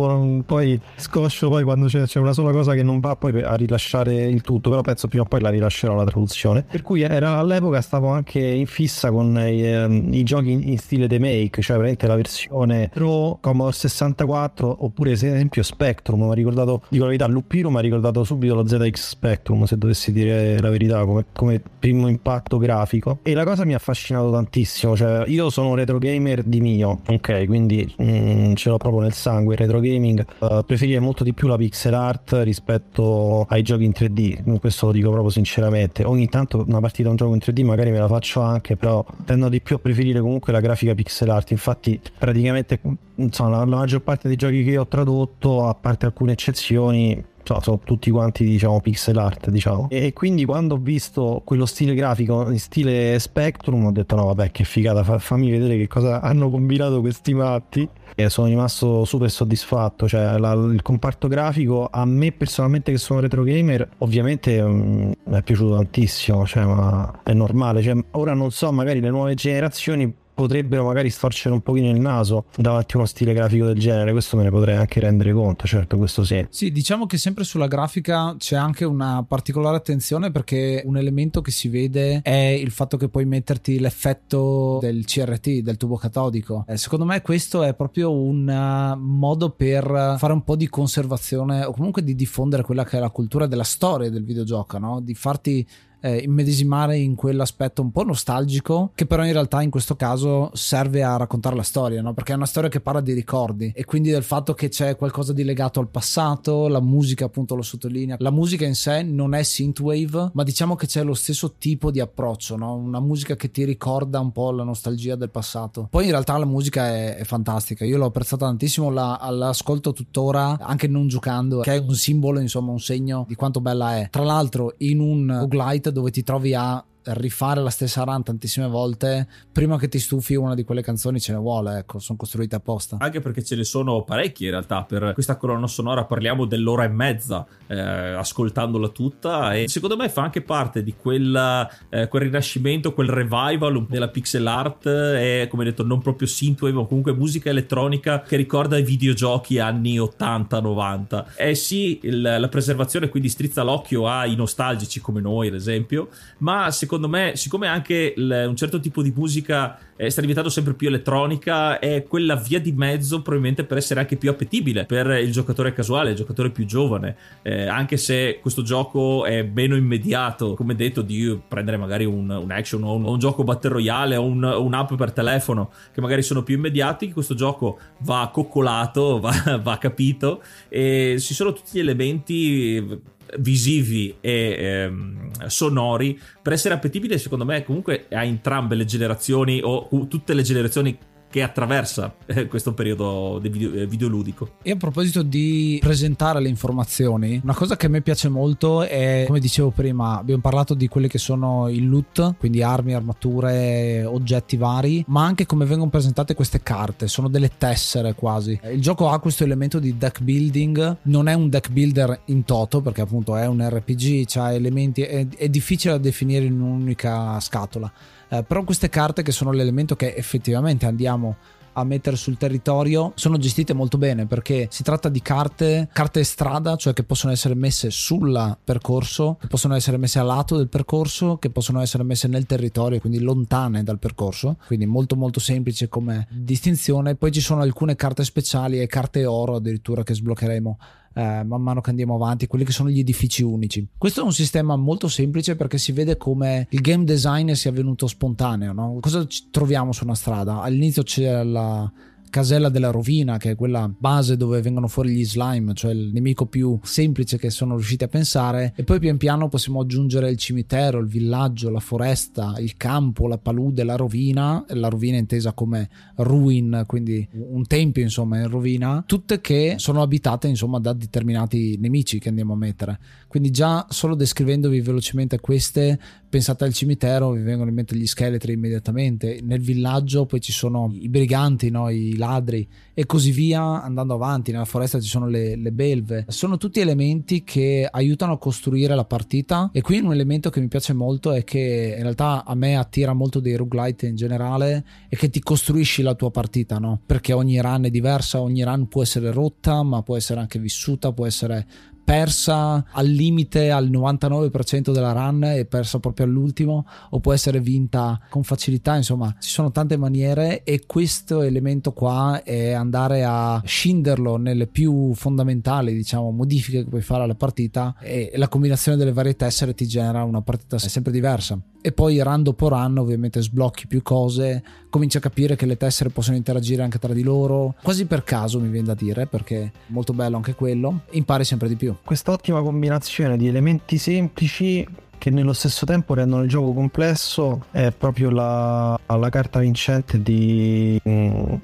poi 0.45 0.81
scoscio 0.97 1.49
poi 1.49 1.63
quando 1.63 1.87
c'è, 1.87 2.05
c'è, 2.05 2.19
una 2.19 2.33
sola 2.33 2.53
cosa 2.53 2.75
che 2.75 2.83
non 2.83 3.01
va 3.01 3.17
poi 3.17 3.43
a 3.43 3.55
rilasciare 3.55 4.25
il 4.25 4.41
tutto, 4.43 4.71
però 4.71 4.83
penso 4.83 5.09
prima 5.09 5.25
o 5.25 5.27
poi 5.27 5.41
la 5.41 5.51
rilascerò 5.51 5.95
la 5.95 6.05
traduzione. 6.05 6.65
Per 6.69 6.83
cui 6.83 7.03
era, 7.03 7.39
all'epoca 7.39 7.81
stavo 7.81 8.09
anche 8.09 8.41
in 8.41 8.67
fissa 8.67 9.11
con 9.11 9.37
i, 9.39 9.63
ehm, 9.63 10.13
i 10.13 10.23
giochi 10.23 10.53
in, 10.53 10.69
in, 10.69 10.79
stile 10.79 11.07
The 11.07 11.19
Make, 11.19 11.63
cioè 11.63 11.77
veramente 11.77 12.07
la 12.07 12.17
versione 12.17 12.91
Pro 12.93 13.39
Commodore 13.41 13.75
64 13.75 14.85
oppure 14.85 15.13
esempio 15.13 15.63
Spectrum, 15.63 16.25
mi 16.25 16.31
ha 16.31 16.35
ricordato, 16.35 16.83
dico 16.89 17.05
la 17.05 17.11
verità, 17.11 17.27
Lupiro 17.27 17.71
mi 17.71 17.77
ha 17.77 17.81
ricordato 17.81 18.25
subito 18.25 18.55
lo 18.55 18.67
ZX 18.67 19.09
Spectrum, 19.09 19.65
se 19.65 19.79
dovessi 19.79 20.13
dire 20.13 20.61
la 20.61 20.71
verità, 20.71 21.05
come, 21.05 21.25
come 21.33 21.61
primo 21.79 22.09
impatto 22.09 22.59
grafico. 22.59 23.19
E 23.23 23.35
la 23.35 23.45
cosa 23.45 23.65
mi 23.65 23.73
ha 23.73 23.77
affascinato 23.77 24.31
tantissimo, 24.31 24.97
cioè 24.97 25.25
io 25.27 25.51
sono 25.51 25.69
un 25.69 25.77
retro 25.77 25.99
gamer 25.99 26.43
di 26.43 26.61
mio, 26.61 26.94
ok 27.07 27.47
quindi 27.47 27.95
mm, 28.03 28.55
ce 28.55 28.69
l'ho 28.69 28.77
proprio 28.77 29.03
nel 29.03 29.13
sangue 29.13 29.55
il 29.55 29.61
retro 29.61 29.81
gaming. 29.81 30.25
Uh, 30.39 30.65
preferire 30.65 31.01
molto 31.01 31.25
di 31.25 31.33
più 31.33 31.49
la 31.49 31.57
pixel 31.57 31.95
art 31.95 32.41
rispetto 32.43 33.47
ai 33.49 33.63
giochi 33.63 33.85
in 33.85 33.93
3D 33.95 34.59
questo 34.59 34.87
lo 34.87 34.93
dico 34.93 35.11
proprio 35.11 35.31
sinceramente. 35.31 36.05
Ogni 36.05 36.29
tanto 36.29 36.65
una 36.67 36.81
partita 36.81 37.09
un 37.09 37.17
gioco 37.17 37.35
in 37.35 37.41
3D 37.45 37.65
magari 37.65 37.91
me 37.91 37.99
la 37.99 38.09
faccio 38.09 38.41
anche 38.41 38.77
però 38.77 39.05
tendo 39.25 39.49
di 39.49 39.61
più 39.61 39.77
a 39.77 39.79
preferire 39.79 40.21
comunque 40.21 40.53
la 40.53 40.61
grafica 40.61 40.95
pixel 40.95 41.31
art. 41.31 41.51
Infatti 41.51 42.01
praticamente 42.19 42.81
insomma 43.17 43.51
la, 43.51 43.65
la 43.65 43.77
maggior 43.77 44.01
parte 44.01 44.29
dei 44.29 44.37
giochi 44.37 44.65
che 44.65 44.79
ho 44.79 44.87
tradotto 44.87 45.67
a 45.67 45.75
parte 45.75 46.07
alcune 46.07 46.33
eccezioni 46.33 47.33
so, 47.45 47.61
sono 47.61 47.81
tutti 47.85 48.11
quanti 48.11 48.45
diciamo 48.45 48.81
pixel 48.81 49.19
art 49.19 49.51
diciamo. 49.51 49.89
E 49.91 50.13
quindi 50.13 50.45
quando 50.45 50.75
ho 50.75 50.79
visto 50.79 51.43
quello 51.45 51.67
stile 51.67 51.95
grafico 51.95 52.51
in 52.51 52.59
stile 52.59 53.19
Spectrum 53.19 53.85
ho 53.85 53.93
detto 53.93 54.17
no 54.17 54.27
vabbè 54.27 54.51
che 54.51 54.65
figata 54.65 55.05
fa, 55.05 55.19
fammi 55.19 55.51
vedere 55.51 55.77
che 55.77 55.87
cosa 55.87 56.21
hanno 56.21 56.51
combinato 56.51 57.01
questi 57.01 57.35
matti. 57.35 57.89
E 58.17 58.29
sono 58.31 58.47
rimasto 58.47 59.05
super 59.05 59.29
soddisfatto 59.29 60.07
cioè 60.07 60.39
la, 60.39 60.53
il 60.53 60.83
comparto 60.83 61.27
grafico 61.27 61.89
a 61.91 62.05
me 62.05 62.31
personalmente 62.31 62.93
che 62.93 62.99
sono 62.99 63.19
retro 63.19 63.43
gamer 63.43 63.89
ovviamente 63.99 64.61
um, 64.61 65.13
mi 65.25 65.37
è 65.37 65.43
piaciuto 65.43 65.75
tantissimo 65.75 66.47
cioè 66.47 66.65
ma 66.65 67.21
è 67.25 67.33
normale 67.33 67.83
cioè, 67.83 67.97
ora 68.13 68.33
non 68.35 68.53
so 68.53 68.71
magari 68.71 69.01
le 69.01 69.11
nuove 69.11 69.35
generazioni 69.35 70.15
potrebbero 70.35 70.85
magari 70.85 71.11
storcere 71.11 71.55
un 71.55 71.63
pochino 71.63 71.89
il 71.89 72.01
naso 72.01 72.47
davanti 72.57 72.95
a 72.95 72.99
uno 72.99 73.07
stile 73.07 73.33
grafico 73.33 73.67
del 73.67 73.79
genere, 73.79 74.13
questo 74.13 74.37
me 74.37 74.43
ne 74.43 74.51
potrei 74.51 74.77
anche 74.77 75.01
rendere 75.01 75.33
conto, 75.33 75.67
certo, 75.67 75.97
questo 75.97 76.25
sì. 76.25 76.45
Sì, 76.51 76.73
diciamo 76.73 77.07
che 77.07 77.17
sempre 77.17 77.45
sulla 77.45 77.69
grafica 77.69 78.35
c'è 78.37 78.57
anche 78.57 78.85
una 78.85 79.25
particolare 79.27 79.77
attenzione 79.77 80.31
perché 80.31 80.83
un 80.85 80.97
elemento 80.97 81.41
che 81.41 81.51
si 81.51 81.69
vede 81.69 82.21
è 82.23 82.31
il 82.33 82.71
fatto 82.71 82.97
che 82.97 83.09
puoi 83.09 83.25
metterti 83.25 83.79
l'effetto 83.79 84.79
del 84.81 85.05
CRT, 85.05 85.61
del 85.61 85.77
tubo 85.77 85.97
catodico. 85.97 86.65
Eh, 86.69 86.77
secondo 86.77 87.05
me 87.05 87.23
questo 87.23 87.63
è 87.63 87.75
proprio 87.75 88.13
un 88.13 88.49
uh, 88.49 88.99
modo 88.99 89.51
per 89.51 90.17
fare 90.19 90.33
un 90.33 90.43
po' 90.43 90.57
di 90.57 90.69
conservazione 90.69 91.65
o 91.65 91.73
comunque 91.73 92.03
di 92.03 92.15
diffondere 92.15 92.63
quella 92.63 92.85
che 92.85 92.97
è 92.97 93.01
la 93.01 93.11
cultura 93.11 93.47
della 93.47 93.65
storia 93.65 94.11
del 94.11 94.25
videogioco, 94.25 94.79
no? 94.79 95.01
Di 95.01 95.15
farti 95.15 95.67
eh, 96.05 96.19
immedesimare 96.19 96.99
in 96.99 97.15
quell'aspetto 97.15 97.81
un 97.81 97.91
po' 97.91 98.03
nostalgico, 98.05 98.91
che 98.95 99.07
però 99.07 99.25
in 99.25 99.33
realtà 99.33 99.63
in 99.63 99.71
questo 99.71 99.97
caso 99.97 100.51
serve 100.53 101.03
a 101.03 101.17
raccontare 101.17 101.57
la 101.57 101.63
storia, 101.63 102.03
no? 102.03 102.13
perché 102.13 102.33
è 102.33 102.37
una 102.37 102.45
storia 102.45 102.69
che 102.69 102.81
parla 102.81 103.01
di 103.01 103.15
ricordi 103.15 103.73
e 103.75 103.87
quindi 103.87 104.11
del 104.11 104.23
fatto 104.23 104.53
che 104.53 104.69
c'è 104.69 104.97
qualcosa 104.97 105.33
di 105.33 105.45
legato 105.45 105.81
al 105.81 105.89
passato, 105.89 106.69
la 106.69 106.81
musica 106.81 107.25
appunto 107.25 107.55
lo 107.55 107.63
sottolinea. 107.63 108.17
La 108.19 108.31
musica 108.31 108.67
in 108.67 108.75
sé 108.75 109.03
non 109.03 109.35
è 109.35 109.43
synthwave, 109.43 110.31
ma 110.35 110.43
diciamo 110.43 110.75
che 110.75 110.87
c'è 110.87 111.03
lo 111.03 111.15
stesso 111.15 111.55
tipo 111.57 111.91
di 111.91 112.01
approccio, 112.01 112.57
no? 112.57 112.75
una 112.75 113.01
musica 113.01 113.35
che 113.35 113.51
ti 113.51 113.65
ricorda 113.65 114.21
un 114.21 114.31
po' 114.31 114.51
la 114.51 114.65
nostalgia 114.65 115.17
del 115.17 115.31
passato. 115.31 115.89
Poi 115.91 116.05
in 116.05 116.11
realtà 116.11 116.37
la 116.37 116.45
musica 116.45 116.89
è, 116.89 117.17
è 117.17 117.25
fantastica, 117.25 117.87
io 117.87 117.97
l'ho 117.97 118.07
apprezzata 118.07 118.45
tantissimo, 118.45 118.91
la, 118.91 119.19
l'ascolto 119.31 119.95
tuttora 119.95 120.59
anche 120.61 120.87
non 120.87 121.09
giocando, 121.09 121.61
che 121.61 121.77
è 121.77 121.79
un 121.79 121.95
simbolo, 121.95 122.41
insomma, 122.41 122.73
un 122.73 122.81
segno 122.81 123.25
di 123.27 123.35
quanto 123.35 123.63
bella 123.63 123.97
è. 123.97 124.09
Tra 124.11 124.23
l'altro 124.23 124.75
in 124.79 125.01
un 125.01 125.39
roguelite 125.41 125.93
dove 125.95 126.11
ti 126.11 126.23
trovi 126.23 126.53
a 126.55 126.85
rifare 127.05 127.61
la 127.61 127.71
stessa 127.71 128.03
run 128.05 128.23
tantissime 128.23 128.67
volte, 128.67 129.29
prima 129.53 129.79
che 129.79 129.89
ti 129.89 129.99
stufi 129.99 130.35
una 130.35 130.55
di 130.55 130.65
quelle 130.65 130.83
canzoni 130.83 131.21
ce 131.21 131.33
ne 131.33 131.39
vuole, 131.39 131.79
ecco, 131.79 131.99
sono 131.99 132.19
costruite 132.19 132.57
apposta. 132.57 132.97
Anche 133.01 133.21
perché 133.21 133.43
ce 133.45 133.57
ne 133.57 133.65
sono 133.65 134.03
parecchie 134.03 134.47
in 134.47 134.53
realtà, 134.53 134.83
per 134.85 135.13
questa 135.15 135.37
colonna 135.37 135.67
sonora 135.67 136.05
parliamo 136.05 136.45
dell'ora 136.47 136.85
e 136.85 136.89
mezza 136.89 137.47
eh, 137.67 137.79
ascoltandola 137.79 138.89
tutta 138.89 139.55
e 139.55 139.69
secondo 139.69 139.97
me 139.97 140.09
fa 140.09 140.23
anche 140.23 140.43
parte 140.43 140.83
di 140.83 140.95
quella, 140.97 141.71
eh, 141.89 142.09
quel 142.09 142.23
rinascimento, 142.23 142.93
quel 142.93 143.09
revival 143.09 143.87
della 143.89 144.09
pixel 144.09 144.47
art 144.47 144.87
e 144.87 145.47
come 145.51 145.65
detto 145.65 145.85
non 145.85 146.01
proprio 146.01 146.27
synthwave 146.27 146.75
ma 146.75 146.85
comunque 146.87 147.13
musica 147.13 147.51
elettronica 147.51 148.23
che 148.23 148.37
ricorda 148.37 148.77
i 148.79 148.83
videogiochi 148.83 149.59
anni 149.59 149.99
80-90. 149.99 151.25
Eh 151.37 151.55
sì, 151.55 152.01
il, 152.03 152.21
la 152.21 152.49
preservazione 152.49 153.09
quindi 153.09 153.29
strizza 153.29 153.63
l'occhio 153.63 154.09
ai 154.09 154.35
nostalgici 154.35 155.01
come 155.01 155.21
noi 155.21 155.49
ad 155.49 155.55
esempio, 155.55 156.09
ma 156.39 156.71
secondo 156.71 156.94
secondo 156.95 157.09
me, 157.09 157.33
siccome 157.35 157.67
anche 157.67 158.15
l- 158.17 158.45
un 158.47 158.57
certo 158.57 158.79
tipo 158.79 159.03
di 159.03 159.13
musica 159.15 159.79
eh, 159.97 160.11
sta 160.11 160.21
diventando 160.21 160.51
sempre 160.51 160.75
più 160.75 160.89
elettronica, 160.89 161.79
è 161.79 162.05
quella 162.05 162.37
via 162.37 162.61
di 162.61 162.73
mezzo 162.73 163.23
probabilmente 163.23 163.65
per 163.65 163.79
essere 163.79 164.01
anche 164.01 164.17
più 164.17 164.31
appetibile 164.31 164.85
per 164.85 165.07
il 165.19 165.31
giocatore 165.31 165.73
casuale, 165.73 166.11
il 166.11 166.17
giocatore 166.17 166.51
più 166.51 166.65
giovane. 166.65 167.17
Eh, 167.43 167.67
anche 167.67 167.97
se 167.97 168.39
questo 168.41 168.63
gioco 168.63 169.25
è 169.25 169.43
meno 169.43 169.77
immediato, 169.77 170.55
come 170.55 170.75
detto, 170.75 171.03
di 171.03 171.39
prendere 171.47 171.77
magari 171.77 172.05
un, 172.05 172.31
un 172.31 172.51
action 172.51 172.83
o 172.85 172.95
un, 172.95 173.05
un, 173.05 173.19
gioco 173.19 173.45
battle 173.45 173.71
royale 173.71 174.17
o 174.17 174.25
un, 174.25 174.43
un'app 174.43 174.95
per 174.95 175.13
telefono 175.13 175.71
che 175.93 176.01
magari 176.01 176.23
sono 176.23 176.43
più 176.43 176.57
immediati, 176.57 177.13
questo 177.13 177.35
gioco 177.35 177.79
va 178.01 178.31
coccolato, 178.33 179.19
va, 179.21 179.61
va 179.63 179.79
capito 179.79 180.43
e 180.69 181.17
ci 181.19 181.35
sono 181.35 181.53
tutti 181.53 181.71
gli 181.73 181.81
elementi 181.81 183.13
visivi 183.39 184.17
e 184.21 184.57
ehm, 184.59 185.47
sonori 185.47 186.19
per 186.43 186.53
essere 186.53 186.75
appetibile 186.75 187.19
secondo 187.19 187.45
me 187.45 187.65
comunque 187.65 188.07
a 188.11 188.25
entrambe 188.25 188.75
le 188.75 188.85
generazioni 188.85 189.61
o 189.63 190.07
tutte 190.09 190.35
le 190.35 190.43
generazioni 190.43 190.99
che 191.35 191.43
attraversa 191.43 192.15
eh, 192.27 192.47
questo 192.47 192.75
periodo 192.75 193.41
video, 193.43 193.73
eh, 193.73 193.89
videoludico. 193.89 194.51
E 194.63 194.71
a 194.71 194.77
proposito 194.77 195.25
di 195.25 195.79
presentare 195.83 196.41
le 196.41 196.49
informazioni, 196.49 197.41
una 197.43 197.57
cosa 197.57 197.77
che 197.77 197.87
a 197.87 197.89
me 197.89 198.03
piace 198.03 198.29
molto 198.29 198.85
è, 198.85 199.25
come 199.27 199.41
dicevo 199.41 199.71
prima, 199.71 200.17
abbiamo 200.17 200.41
parlato 200.41 200.75
di 200.75 200.87
quelli 200.87 201.09
che 201.09 201.19
sono 201.19 201.69
il 201.69 201.89
loot, 201.89 202.37
quindi 202.39 202.63
armi, 202.63 202.95
armature, 202.95 204.05
oggetti 204.05 204.57
vari, 204.57 205.05
ma 205.09 205.25
anche 205.25 205.45
come 205.45 205.65
vengono 205.65 205.91
presentate 205.91 206.35
queste 206.35 206.63
carte, 206.63 207.09
sono 207.09 207.27
delle 207.27 207.51
tessere 207.59 208.15
quasi. 208.15 208.57
Il 208.71 208.81
gioco 208.81 209.09
ha 209.09 209.19
questo 209.19 209.43
elemento 209.43 209.81
di 209.81 209.99
deck 209.99 210.21
building, 210.21 210.99
non 211.03 211.27
è 211.27 211.35
un 211.35 211.49
deck 211.49 211.69
builder 211.71 212.21
in 212.27 212.45
toto 212.45 212.81
perché 212.81 213.01
appunto 213.01 213.35
è 213.35 213.47
un 213.47 213.69
RPG, 213.69 214.37
ha 214.37 214.53
elementi, 214.53 215.03
è, 215.03 215.27
è 215.27 215.49
difficile 215.49 215.95
da 215.95 215.99
definire 215.99 216.45
in 216.45 216.61
un'unica 216.61 217.41
scatola 217.41 217.93
eh, 218.29 218.43
però 218.43 218.65
queste 218.65 218.89
carte 218.89 219.23
che 219.23 219.33
sono 219.33 219.53
l'elemento 219.53 219.97
che 219.97 220.15
effettivamente 220.15 220.87
andiamo 220.87 221.37
a 221.75 221.85
mettere 221.85 222.17
sul 222.17 222.37
territorio 222.37 223.13
sono 223.15 223.39
gestite 223.39 223.73
molto 223.73 223.99
bene 223.99 224.27
perché 224.27 224.69
si 224.71 224.83
tratta 224.83 225.09
di 225.09 225.23
carte, 225.23 225.89
carte 225.93 226.23
strada, 226.25 226.77
cioè 226.77 226.93
che 226.93 227.03
possono 227.03 227.33
essere 227.33 227.55
messe 227.55 227.91
sul 227.91 228.57
percorso, 228.63 229.37
che 229.41 229.47
possono 229.47 229.75
essere 229.75 229.97
messe 229.97 230.19
a 230.19 230.23
lato 230.23 230.57
del 230.57 230.69
percorso, 230.69 231.37
che 231.37 231.51
possono 231.51 231.81
essere 231.81 232.03
messe 232.03 232.29
nel 232.29 232.47
territorio, 232.47 233.01
quindi 233.01 233.21
lontane 233.21 233.83
dal 233.83 233.99
percorso, 233.99 234.57
quindi 234.67 234.87
molto 234.87 235.17
molto 235.17 235.41
semplice 235.41 235.89
come 235.89 236.27
distinzione. 236.31 237.17
Poi 237.17 237.33
ci 237.33 237.41
sono 237.41 237.63
alcune 237.63 237.97
carte 237.97 238.25
speciali 238.25 238.81
e 238.81 238.87
carte 238.87 239.25
oro 239.25 239.57
addirittura 239.57 240.03
che 240.03 240.15
sbloccheremo 240.15 240.79
eh, 241.15 241.45
man 241.45 241.63
mano 241.63 241.81
che 241.81 241.91
andiamo 241.91 242.15
avanti, 242.15 242.47
quelli 242.47 242.65
che 242.65 242.73
sono 242.73 242.91
gli 242.91 242.99
edifici 242.99 243.43
unici. 243.43 243.87
Questo 243.97 244.21
è 244.21 244.25
un 244.25 244.33
sistema 244.33 244.77
molto 244.77 245.09
semplice 245.09 245.57
perché 245.57 245.79
si 245.79 245.93
vede 245.93 246.17
come 246.17 246.67
il 246.71 246.81
game 246.81 247.05
design 247.05 247.53
sia 247.53 247.73
venuto 247.73 248.07
spontaneo. 248.07 248.73
No? 248.73 248.99
Cosa 249.01 249.27
troviamo 249.51 249.93
su 249.93 250.05
una 250.05 250.15
strada? 250.15 250.61
All'inizio 250.61 251.03
c'è 251.03 251.43
la 251.43 251.91
casella 252.35 252.69
della 252.69 252.91
rovina, 252.91 253.37
che 253.37 253.51
è 253.51 253.55
quella 253.55 253.89
base 253.97 254.37
dove 254.37 254.61
vengono 254.61 254.89
fuori 254.89 255.13
gli 255.13 255.25
slime, 255.25 255.73
cioè 255.73 255.93
il 255.93 256.11
nemico 256.13 256.47
più 256.47 256.77
semplice 256.83 257.39
che 257.39 257.49
sono 257.49 257.77
riusciti 257.77 258.03
a 258.03 258.09
pensare. 258.09 258.73
E 258.75 258.83
poi 258.83 258.99
pian 258.99 259.19
piano 259.19 259.49
possiamo 259.49 259.83
aggiungere 259.83 260.31
il 260.31 260.37
cimitero, 260.37 260.99
il 260.99 261.07
villaggio, 261.07 261.71
la 261.71 261.79
foresta, 261.79 262.55
il 262.59 262.77
campo, 262.77 263.29
la 263.29 263.39
palude, 263.39 263.85
la 263.85 263.95
rovina, 263.95 264.65
la 264.71 264.89
rovina 264.89 265.17
intesa 265.17 265.53
come 265.53 265.89
ruin, 266.17 266.83
quindi 266.89 267.25
un 267.35 267.65
tempio 267.69 268.03
insomma 268.03 268.41
in 268.41 268.49
rovina, 268.49 269.05
tutte 269.07 269.41
che 269.41 269.77
sono 269.79 270.03
abitate 270.03 270.49
insomma 270.49 270.81
da 270.81 270.93
determinati 270.93 271.79
nemici 271.79 272.19
che 272.19 272.31
andiamo 272.31 272.55
a 272.55 272.57
mettere. 272.57 272.99
Quindi 273.29 273.53
già 273.53 273.87
solo 273.91 274.17
descrivendovi 274.17 274.81
velocemente 274.81 275.39
queste, 275.39 275.99
pensate 276.29 276.65
al 276.65 276.73
cimitero, 276.73 277.31
vi 277.31 277.43
vengono 277.43 277.69
in 277.69 277.77
mente 277.77 277.95
gli 277.97 278.07
scheletri 278.07 278.53
immediatamente. 278.53 279.41
Nel 279.43 279.61
villaggio 279.61 280.27
poi 280.27 280.41
ci 280.41 280.51
sono 280.51 280.93
i 280.93 281.09
briganti, 281.09 281.71
no? 281.71 281.89
i 281.89 282.17
ladri 282.25 282.67
e 282.93 283.07
così 283.07 283.31
via 283.31 283.83
andando 283.83 284.15
avanti. 284.15 284.53
Nella 284.53 284.65
foresta 284.65 285.01
ci 285.01 285.09
sono 285.09 285.27
le, 285.27 285.57
le 285.57 285.73
belve. 285.73 286.25
Sono 286.29 286.57
tutti 286.57 286.81
elementi 286.81 287.45
che 287.45 287.87
aiutano 287.91 288.33
a 288.33 288.39
costruire 288.39 288.95
la 288.95 289.05
partita. 289.05 289.71
E 289.73 289.81
qui 289.81 290.01
un 290.01 290.13
elemento 290.13 290.51
che 290.51 290.61
mi 290.61 290.69
piace 290.69 290.93
molto 290.93 291.33
è 291.33 291.45
che 291.45 291.95
in 291.97 292.03
realtà 292.03 292.45
a 292.45 292.55
me 292.55 292.77
attira 292.77 293.13
molto 293.13 293.41
dei 293.41 293.57
roguelite 293.57 294.07
in 294.07 294.17
generale 294.17 294.85
è 295.09 295.17
che 295.17 295.31
ti 295.31 295.41
costruisci 295.41 296.03
la 296.03 296.15
tua 296.15 296.31
partita, 296.31 296.79
no? 296.79 297.01
Perché 297.05 297.33
ogni 297.33 297.61
run 297.61 297.85
è 297.85 297.91
diversa, 297.91 298.41
ogni 298.41 298.63
run 298.63 298.89
può 298.89 299.03
essere 299.03 299.31
rotta, 299.31 299.83
ma 299.83 300.03
può 300.03 300.17
essere 300.17 300.41
anche 300.41 300.59
vissuta, 300.59 301.13
può 301.13 301.27
essere 301.27 301.67
persa 302.05 302.85
al 302.93 303.07
limite 303.07 303.71
al 303.71 303.91
99% 303.91 304.93
della 304.93 305.13
run 305.13 305.45
e 305.45 305.65
persa 305.65 305.99
proprio 305.99 306.27
all'ultimo 306.27 306.87
o 307.11 307.21
può 307.21 307.33
essere 307.33 307.61
vinta 307.61 308.21
con 308.29 308.43
facilità 308.43 308.95
insomma 308.97 309.35
ci 309.41 309.51
sono 309.51 309.71
tante 309.71 309.97
maniere 309.97 310.63
e 310.65 310.85
questo 310.87 311.41
elemento 311.43 311.93
qua 311.93 312.43
è 312.43 312.73
andare 312.73 313.25
a 313.25 313.61
scinderlo 313.65 314.37
nelle 314.37 314.67
più 314.67 315.15
fondamentali 315.15 315.95
diciamo 315.95 316.31
modifiche 316.31 316.85
che 316.85 316.89
puoi 316.91 317.03
fare 317.03 317.25
alla 317.25 317.35
partita 317.35 317.95
e 318.01 318.33
la 318.35 318.49
combinazione 318.49 318.99
delle 318.99 319.13
varie 319.13 319.37
tessere 319.37 319.75
ti 319.75 319.87
genera 319.87 320.25
una 320.25 320.43
partita 320.43 320.79
sempre 320.79 321.13
diversa 321.13 321.59
e 321.87 321.93
poi 321.93 322.19
run 322.23 322.43
dopo 322.43 322.71
run 322.71 322.97
ovviamente 322.97 323.43
sblocchi 323.43 323.87
più 323.87 324.01
cose, 324.01 324.63
cominci 324.89 325.19
a 325.19 325.21
capire 325.21 325.55
che 325.55 325.67
le 325.67 325.77
tessere 325.77 326.09
possono 326.09 326.35
interagire 326.35 326.83
anche 326.83 326.99
tra 326.99 327.13
di 327.13 327.23
loro, 327.23 327.75
quasi 327.83 328.07
per 328.07 328.25
caso 328.25 328.59
mi 328.59 328.69
viene 328.69 328.87
da 328.87 328.95
dire, 328.95 329.27
perché 329.27 329.61
è 329.61 329.71
molto 329.89 330.15
bello 330.15 330.37
anche 330.37 330.55
quello, 330.55 331.01
impari 331.11 331.45
sempre 331.45 331.69
di 331.69 331.77
più. 331.77 331.95
Questa 332.03 332.33
ottima 332.33 332.63
combinazione 332.63 333.37
di 333.37 333.49
elementi 333.49 333.99
semplici 333.99 334.89
che 335.19 335.29
nello 335.29 335.53
stesso 335.53 335.85
tempo 335.85 336.15
rendono 336.15 336.43
il 336.45 336.49
gioco 336.49 336.73
complesso 336.73 337.67
è 337.71 337.91
proprio 337.91 338.31
la, 338.31 338.99
la 339.07 339.29
carta 339.29 339.59
vincente 339.59 340.23
di... 340.23 340.99
Mm, 341.07 341.55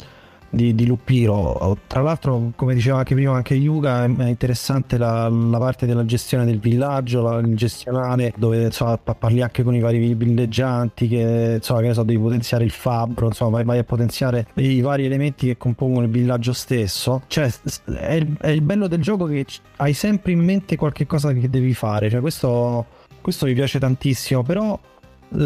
di, 0.51 0.75
di 0.75 0.87
Lupiro. 0.87 1.79
Tra 1.87 2.03
l'altro, 2.03 2.53
come 2.57 2.75
diceva 2.75 2.99
anche 2.99 3.15
prima 3.15 3.35
anche 3.35 3.55
Yuga, 3.55 4.05
è 4.05 4.29
interessante 4.29 4.99
la, 4.99 5.29
la 5.29 5.59
parte 5.59 5.87
della 5.87 6.05
gestione 6.05 6.45
del 6.45 6.59
villaggio, 6.59 7.23
la, 7.23 7.39
il 7.39 7.57
gestionale, 7.57 8.35
dove 8.37 8.65
insomma, 8.65 8.99
parli 8.99 9.41
anche 9.41 9.63
con 9.63 9.75
i 9.75 9.81
vari 9.81 10.15
villeggianti, 10.15 11.09
che, 11.09 11.55
insomma, 11.57 11.81
che 11.81 11.87
ne 11.87 11.95
so, 11.95 12.03
devi 12.03 12.21
potenziare 12.21 12.65
il 12.65 12.71
fabbro, 12.71 13.27
insomma, 13.27 13.51
vai, 13.53 13.65
vai, 13.65 13.79
a 13.79 13.85
potenziare 13.85 14.49
i 14.55 14.81
vari 14.81 15.05
elementi 15.05 15.47
che 15.47 15.57
compongono 15.57 16.05
il 16.07 16.11
villaggio 16.11 16.53
stesso. 16.53 17.23
Cioè, 17.27 17.51
è 17.97 18.15
il, 18.15 18.37
è 18.41 18.49
il 18.49 18.63
bello 18.63 18.89
del 18.89 19.01
gioco 19.01 19.27
che 19.27 19.47
hai 19.77 19.93
sempre 19.93 20.33
in 20.33 20.41
mente 20.41 20.77
qualche 20.77 21.07
cosa 21.07 21.33
che 21.33 21.49
devi 21.49 21.75
fare. 21.75 22.11
Cioè, 22.11 22.21
questo, 22.21 22.87
questo 23.21 23.47
mi 23.47 23.55
piace 23.55 23.79
tantissimo, 23.79 24.43
però 24.43 24.79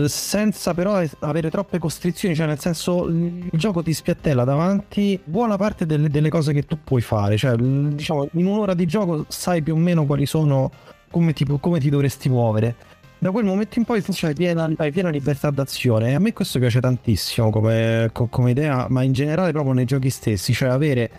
senza 0.07 0.73
però 0.73 1.03
avere 1.20 1.51
troppe 1.51 1.79
costrizioni, 1.79 2.35
cioè 2.35 2.47
nel 2.47 2.59
senso 2.59 3.07
il 3.07 3.51
gioco 3.53 3.83
ti 3.83 3.92
spiattella 3.92 4.44
davanti 4.44 5.20
buona 5.23 5.57
parte 5.57 5.85
delle, 5.85 6.09
delle 6.09 6.31
cose 6.31 6.53
che 6.53 6.64
tu 6.64 6.79
puoi 6.83 7.03
fare, 7.03 7.37
cioè 7.37 7.55
diciamo 7.57 8.29
in 8.33 8.47
un'ora 8.47 8.75
di 8.75 8.87
gioco 8.87 9.27
sai 9.29 9.62
più 9.62 9.75
o 9.75 9.79
meno 9.79 10.07
quali 10.07 10.25
sono, 10.25 10.70
come 11.11 11.33
ti, 11.33 11.47
come 11.61 11.81
ti 11.81 11.90
dovresti 11.90 12.29
muovere. 12.29 12.92
Da 13.18 13.31
quel 13.31 13.44
momento 13.44 13.79
in 13.79 13.85
poi 13.85 14.03
cioè, 14.03 14.31
hai, 14.31 14.35
piena, 14.35 14.70
hai 14.77 14.92
piena 14.92 15.09
libertà 15.09 15.51
d'azione 15.51 16.11
e 16.11 16.14
a 16.14 16.18
me 16.18 16.33
questo 16.33 16.59
piace 16.59 16.81
tantissimo 16.81 17.51
come, 17.51 18.11
come 18.12 18.51
idea, 18.51 18.87
ma 18.88 19.03
in 19.03 19.12
generale 19.12 19.53
proprio 19.53 19.73
nei 19.73 19.87
giochi 19.87 20.11
stessi, 20.11 20.53
cioè 20.53 20.68
avere 20.68 21.11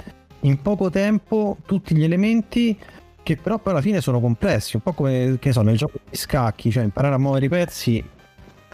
in 0.42 0.62
poco 0.62 0.90
tempo 0.90 1.58
tutti 1.66 1.96
gli 1.96 2.04
elementi 2.04 2.78
che 3.24 3.38
però 3.38 3.58
poi 3.58 3.74
alla 3.74 3.82
fine 3.82 4.02
sono 4.02 4.20
complessi, 4.20 4.76
un 4.76 4.84
po' 4.84 4.94
come 4.94 5.38
che 5.40 5.52
so, 5.52 5.62
nel 5.64 5.78
gioco 5.78 5.98
di 6.08 6.16
scacchi, 6.16 6.70
cioè 6.70 6.84
imparare 6.84 7.16
a 7.16 7.18
muovere 7.18 7.46
i 7.46 7.50
pezzi 7.50 8.04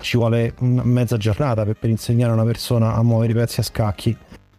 ci 0.02 0.18
vuole 0.18 0.54
una 0.60 0.84
mezza 0.84 1.18
giornata 1.18 1.64
per, 1.64 1.76
per 1.76 1.90
insegnare 1.90 2.32
a 2.32 2.36
una 2.36 2.44
persona 2.44 2.94
a 2.94 3.04
muovere 3.04 3.32
i 3.32 3.36
pezzi 3.36 3.60
a 3.60 3.64
scacchi. 3.64 4.16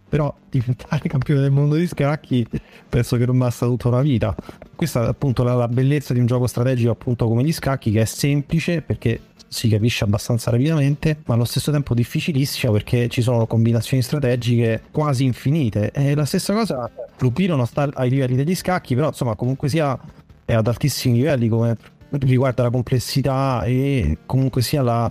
Però 0.09 0.35
diventare 0.51 1.09
campione 1.09 1.41
del 1.41 1.51
mondo 1.51 1.75
di 1.75 1.87
scacchi 1.87 2.47
penso 2.89 3.17
che 3.17 3.25
non 3.25 3.39
basta 3.39 3.67
tutta 3.67 3.89
una 3.89 4.03
vita. 4.03 4.35
Questa 4.77 5.05
è 5.05 5.09
appunto 5.09 5.43
la, 5.43 5.55
la 5.55 5.69
bellezza 5.69 6.13
di 6.13 6.21
un 6.21 6.27
gioco 6.27 6.47
strategico 6.47 6.91
appunto 6.91 7.27
come 7.27 7.43
gli 7.43 7.53
scacchi 7.53 7.91
che 7.91 8.03
è 8.03 8.05
semplice 8.05 8.83
perché 8.83 9.21
si 9.49 9.69
capisce 9.69 10.05
abbastanza 10.05 10.51
rapidamente, 10.51 11.19
ma 11.27 11.35
allo 11.35 11.45
stesso 11.45 11.71
tempo 11.71 11.95
difficilissimo 11.95 12.73
perché 12.73 13.09
ci 13.09 13.21
sono 13.21 13.47
combinazioni 13.47 14.03
strategiche 14.03 14.83
quasi 14.91 15.25
infinite. 15.25 15.91
E 15.93 16.15
la 16.15 16.25
stessa 16.25 16.55
cosa, 16.55 16.91
Lupino 17.19 17.55
non 17.55 17.67
sta 17.67 17.89
ai 17.93 18.09
livelli 18.09 18.35
degli 18.35 18.55
scacchi, 18.55 18.95
però 18.95 19.09
insomma 19.09 19.35
comunque 19.35 19.69
sia 19.69 19.99
è 20.45 20.55
ad 20.55 20.67
altissimi 20.67 21.17
livelli 21.17 21.49
come 21.49 21.77
riguarda 22.11 22.63
la 22.63 22.71
complessità 22.71 23.63
e 23.65 24.19
comunque 24.27 24.63
sia 24.63 24.83
la, 24.83 25.11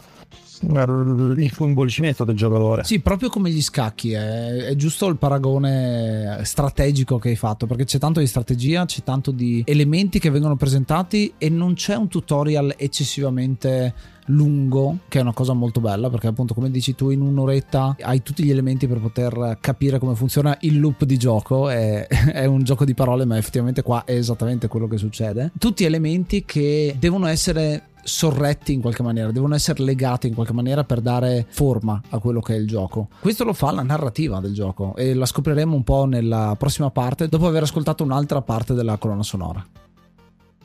il 0.61 1.53
coinvolgimento 1.55 2.23
del 2.23 2.35
giocatore. 2.35 2.83
Sì, 2.83 2.99
proprio 2.99 3.29
come 3.29 3.49
gli 3.49 3.61
scacchi, 3.61 4.11
è, 4.11 4.65
è, 4.65 4.75
giusto 4.75 5.07
il 5.07 5.17
paragone 5.17 6.39
strategico 6.43 7.17
che 7.17 7.29
hai 7.29 7.35
fatto, 7.35 7.65
perché 7.65 7.85
c'è 7.85 7.99
tanto 7.99 8.19
di 8.19 8.27
strategia, 8.27 8.85
c'è 8.85 9.03
tanto 9.03 9.31
di 9.31 9.63
elementi 9.65 10.19
che 10.19 10.29
vengono 10.29 10.55
presentati 10.55 11.33
e 11.37 11.49
non 11.49 11.73
c'è 11.73 11.95
un 11.95 12.07
tutorial 12.07 12.75
eccessivamente 12.77 13.93
lungo, 14.25 14.99
che 15.07 15.19
è 15.19 15.21
una 15.21 15.33
cosa 15.33 15.53
molto 15.53 15.79
bella, 15.79 16.09
perché 16.09 16.27
appunto 16.27 16.53
come 16.53 16.69
dici 16.69 16.95
tu 16.95 17.09
in 17.09 17.21
un'oretta 17.21 17.95
hai 18.01 18.21
tutti 18.21 18.43
gli 18.43 18.51
elementi 18.51 18.87
per 18.87 18.99
poter 18.99 19.57
capire 19.59 19.99
come 19.99 20.15
funziona 20.15 20.55
il 20.61 20.79
loop 20.79 21.03
di 21.03 21.17
gioco, 21.17 21.69
è, 21.69 22.07
è 22.07 22.45
un 22.45 22.63
gioco 22.63 22.85
di 22.85 22.93
parole, 22.93 23.25
ma 23.25 23.37
effettivamente 23.37 23.81
qua 23.81 24.03
è 24.05 24.13
esattamente 24.13 24.67
quello 24.67 24.87
che 24.87 24.97
succede. 24.97 25.51
Tutti 25.57 25.83
elementi 25.83 26.45
che 26.45 26.95
devono 26.97 27.27
essere 27.27 27.89
sorretti 28.03 28.73
in 28.73 28.81
qualche 28.81 29.03
maniera, 29.03 29.31
devono 29.31 29.55
essere 29.55 29.83
legati 29.83 30.27
in 30.27 30.33
qualche 30.33 30.53
maniera 30.53 30.83
per 30.83 31.01
dare 31.01 31.45
forma 31.49 32.01
a 32.09 32.19
quello 32.19 32.41
che 32.41 32.55
è 32.55 32.57
il 32.57 32.67
gioco. 32.67 33.09
Questo 33.19 33.43
lo 33.43 33.53
fa 33.53 33.71
la 33.71 33.83
narrativa 33.83 34.39
del 34.39 34.53
gioco 34.53 34.95
e 34.95 35.13
la 35.13 35.25
scopriremo 35.25 35.75
un 35.75 35.83
po' 35.83 36.05
nella 36.05 36.55
prossima 36.57 36.89
parte 36.89 37.27
dopo 37.27 37.47
aver 37.47 37.63
ascoltato 37.63 38.03
un'altra 38.03 38.41
parte 38.41 38.73
della 38.73 38.97
colonna 38.97 39.23
sonora. 39.23 39.65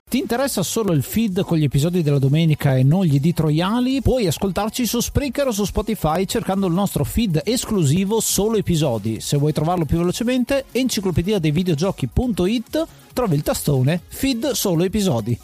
Ti 0.09 0.19
interessa 0.19 0.63
solo 0.63 0.93
il 0.93 1.03
feed 1.03 1.43
con 1.43 1.59
gli 1.59 1.65
episodi 1.65 2.01
della 2.01 2.21
domenica 2.21 2.77
e 2.77 2.85
non 2.85 3.05
gli 3.05 3.17
editoriali? 3.17 4.01
Puoi 4.01 4.29
ascoltarci 4.29 4.87
su 4.87 5.01
Spreaker 5.01 5.49
o 5.49 5.51
su 5.51 5.65
Spotify 5.65 6.25
cercando 6.27 6.69
il 6.69 6.73
nostro 6.73 7.03
feed 7.03 7.41
esclusivo 7.45 8.21
solo 8.21 8.57
episodi. 8.57 9.21
Se 9.21 9.37
vuoi 9.37 9.53
trovarlo 9.53 9.85
più 9.85 9.99
velocemente, 9.99 10.67
enciclopedia 10.71 11.41
dei 11.41 11.51
videogiochi.it 11.51 12.87
trovi 13.13 13.35
il 13.35 13.43
tastone 13.43 14.01
feed 14.07 14.53
solo 14.53 14.85
episodi. 14.85 15.37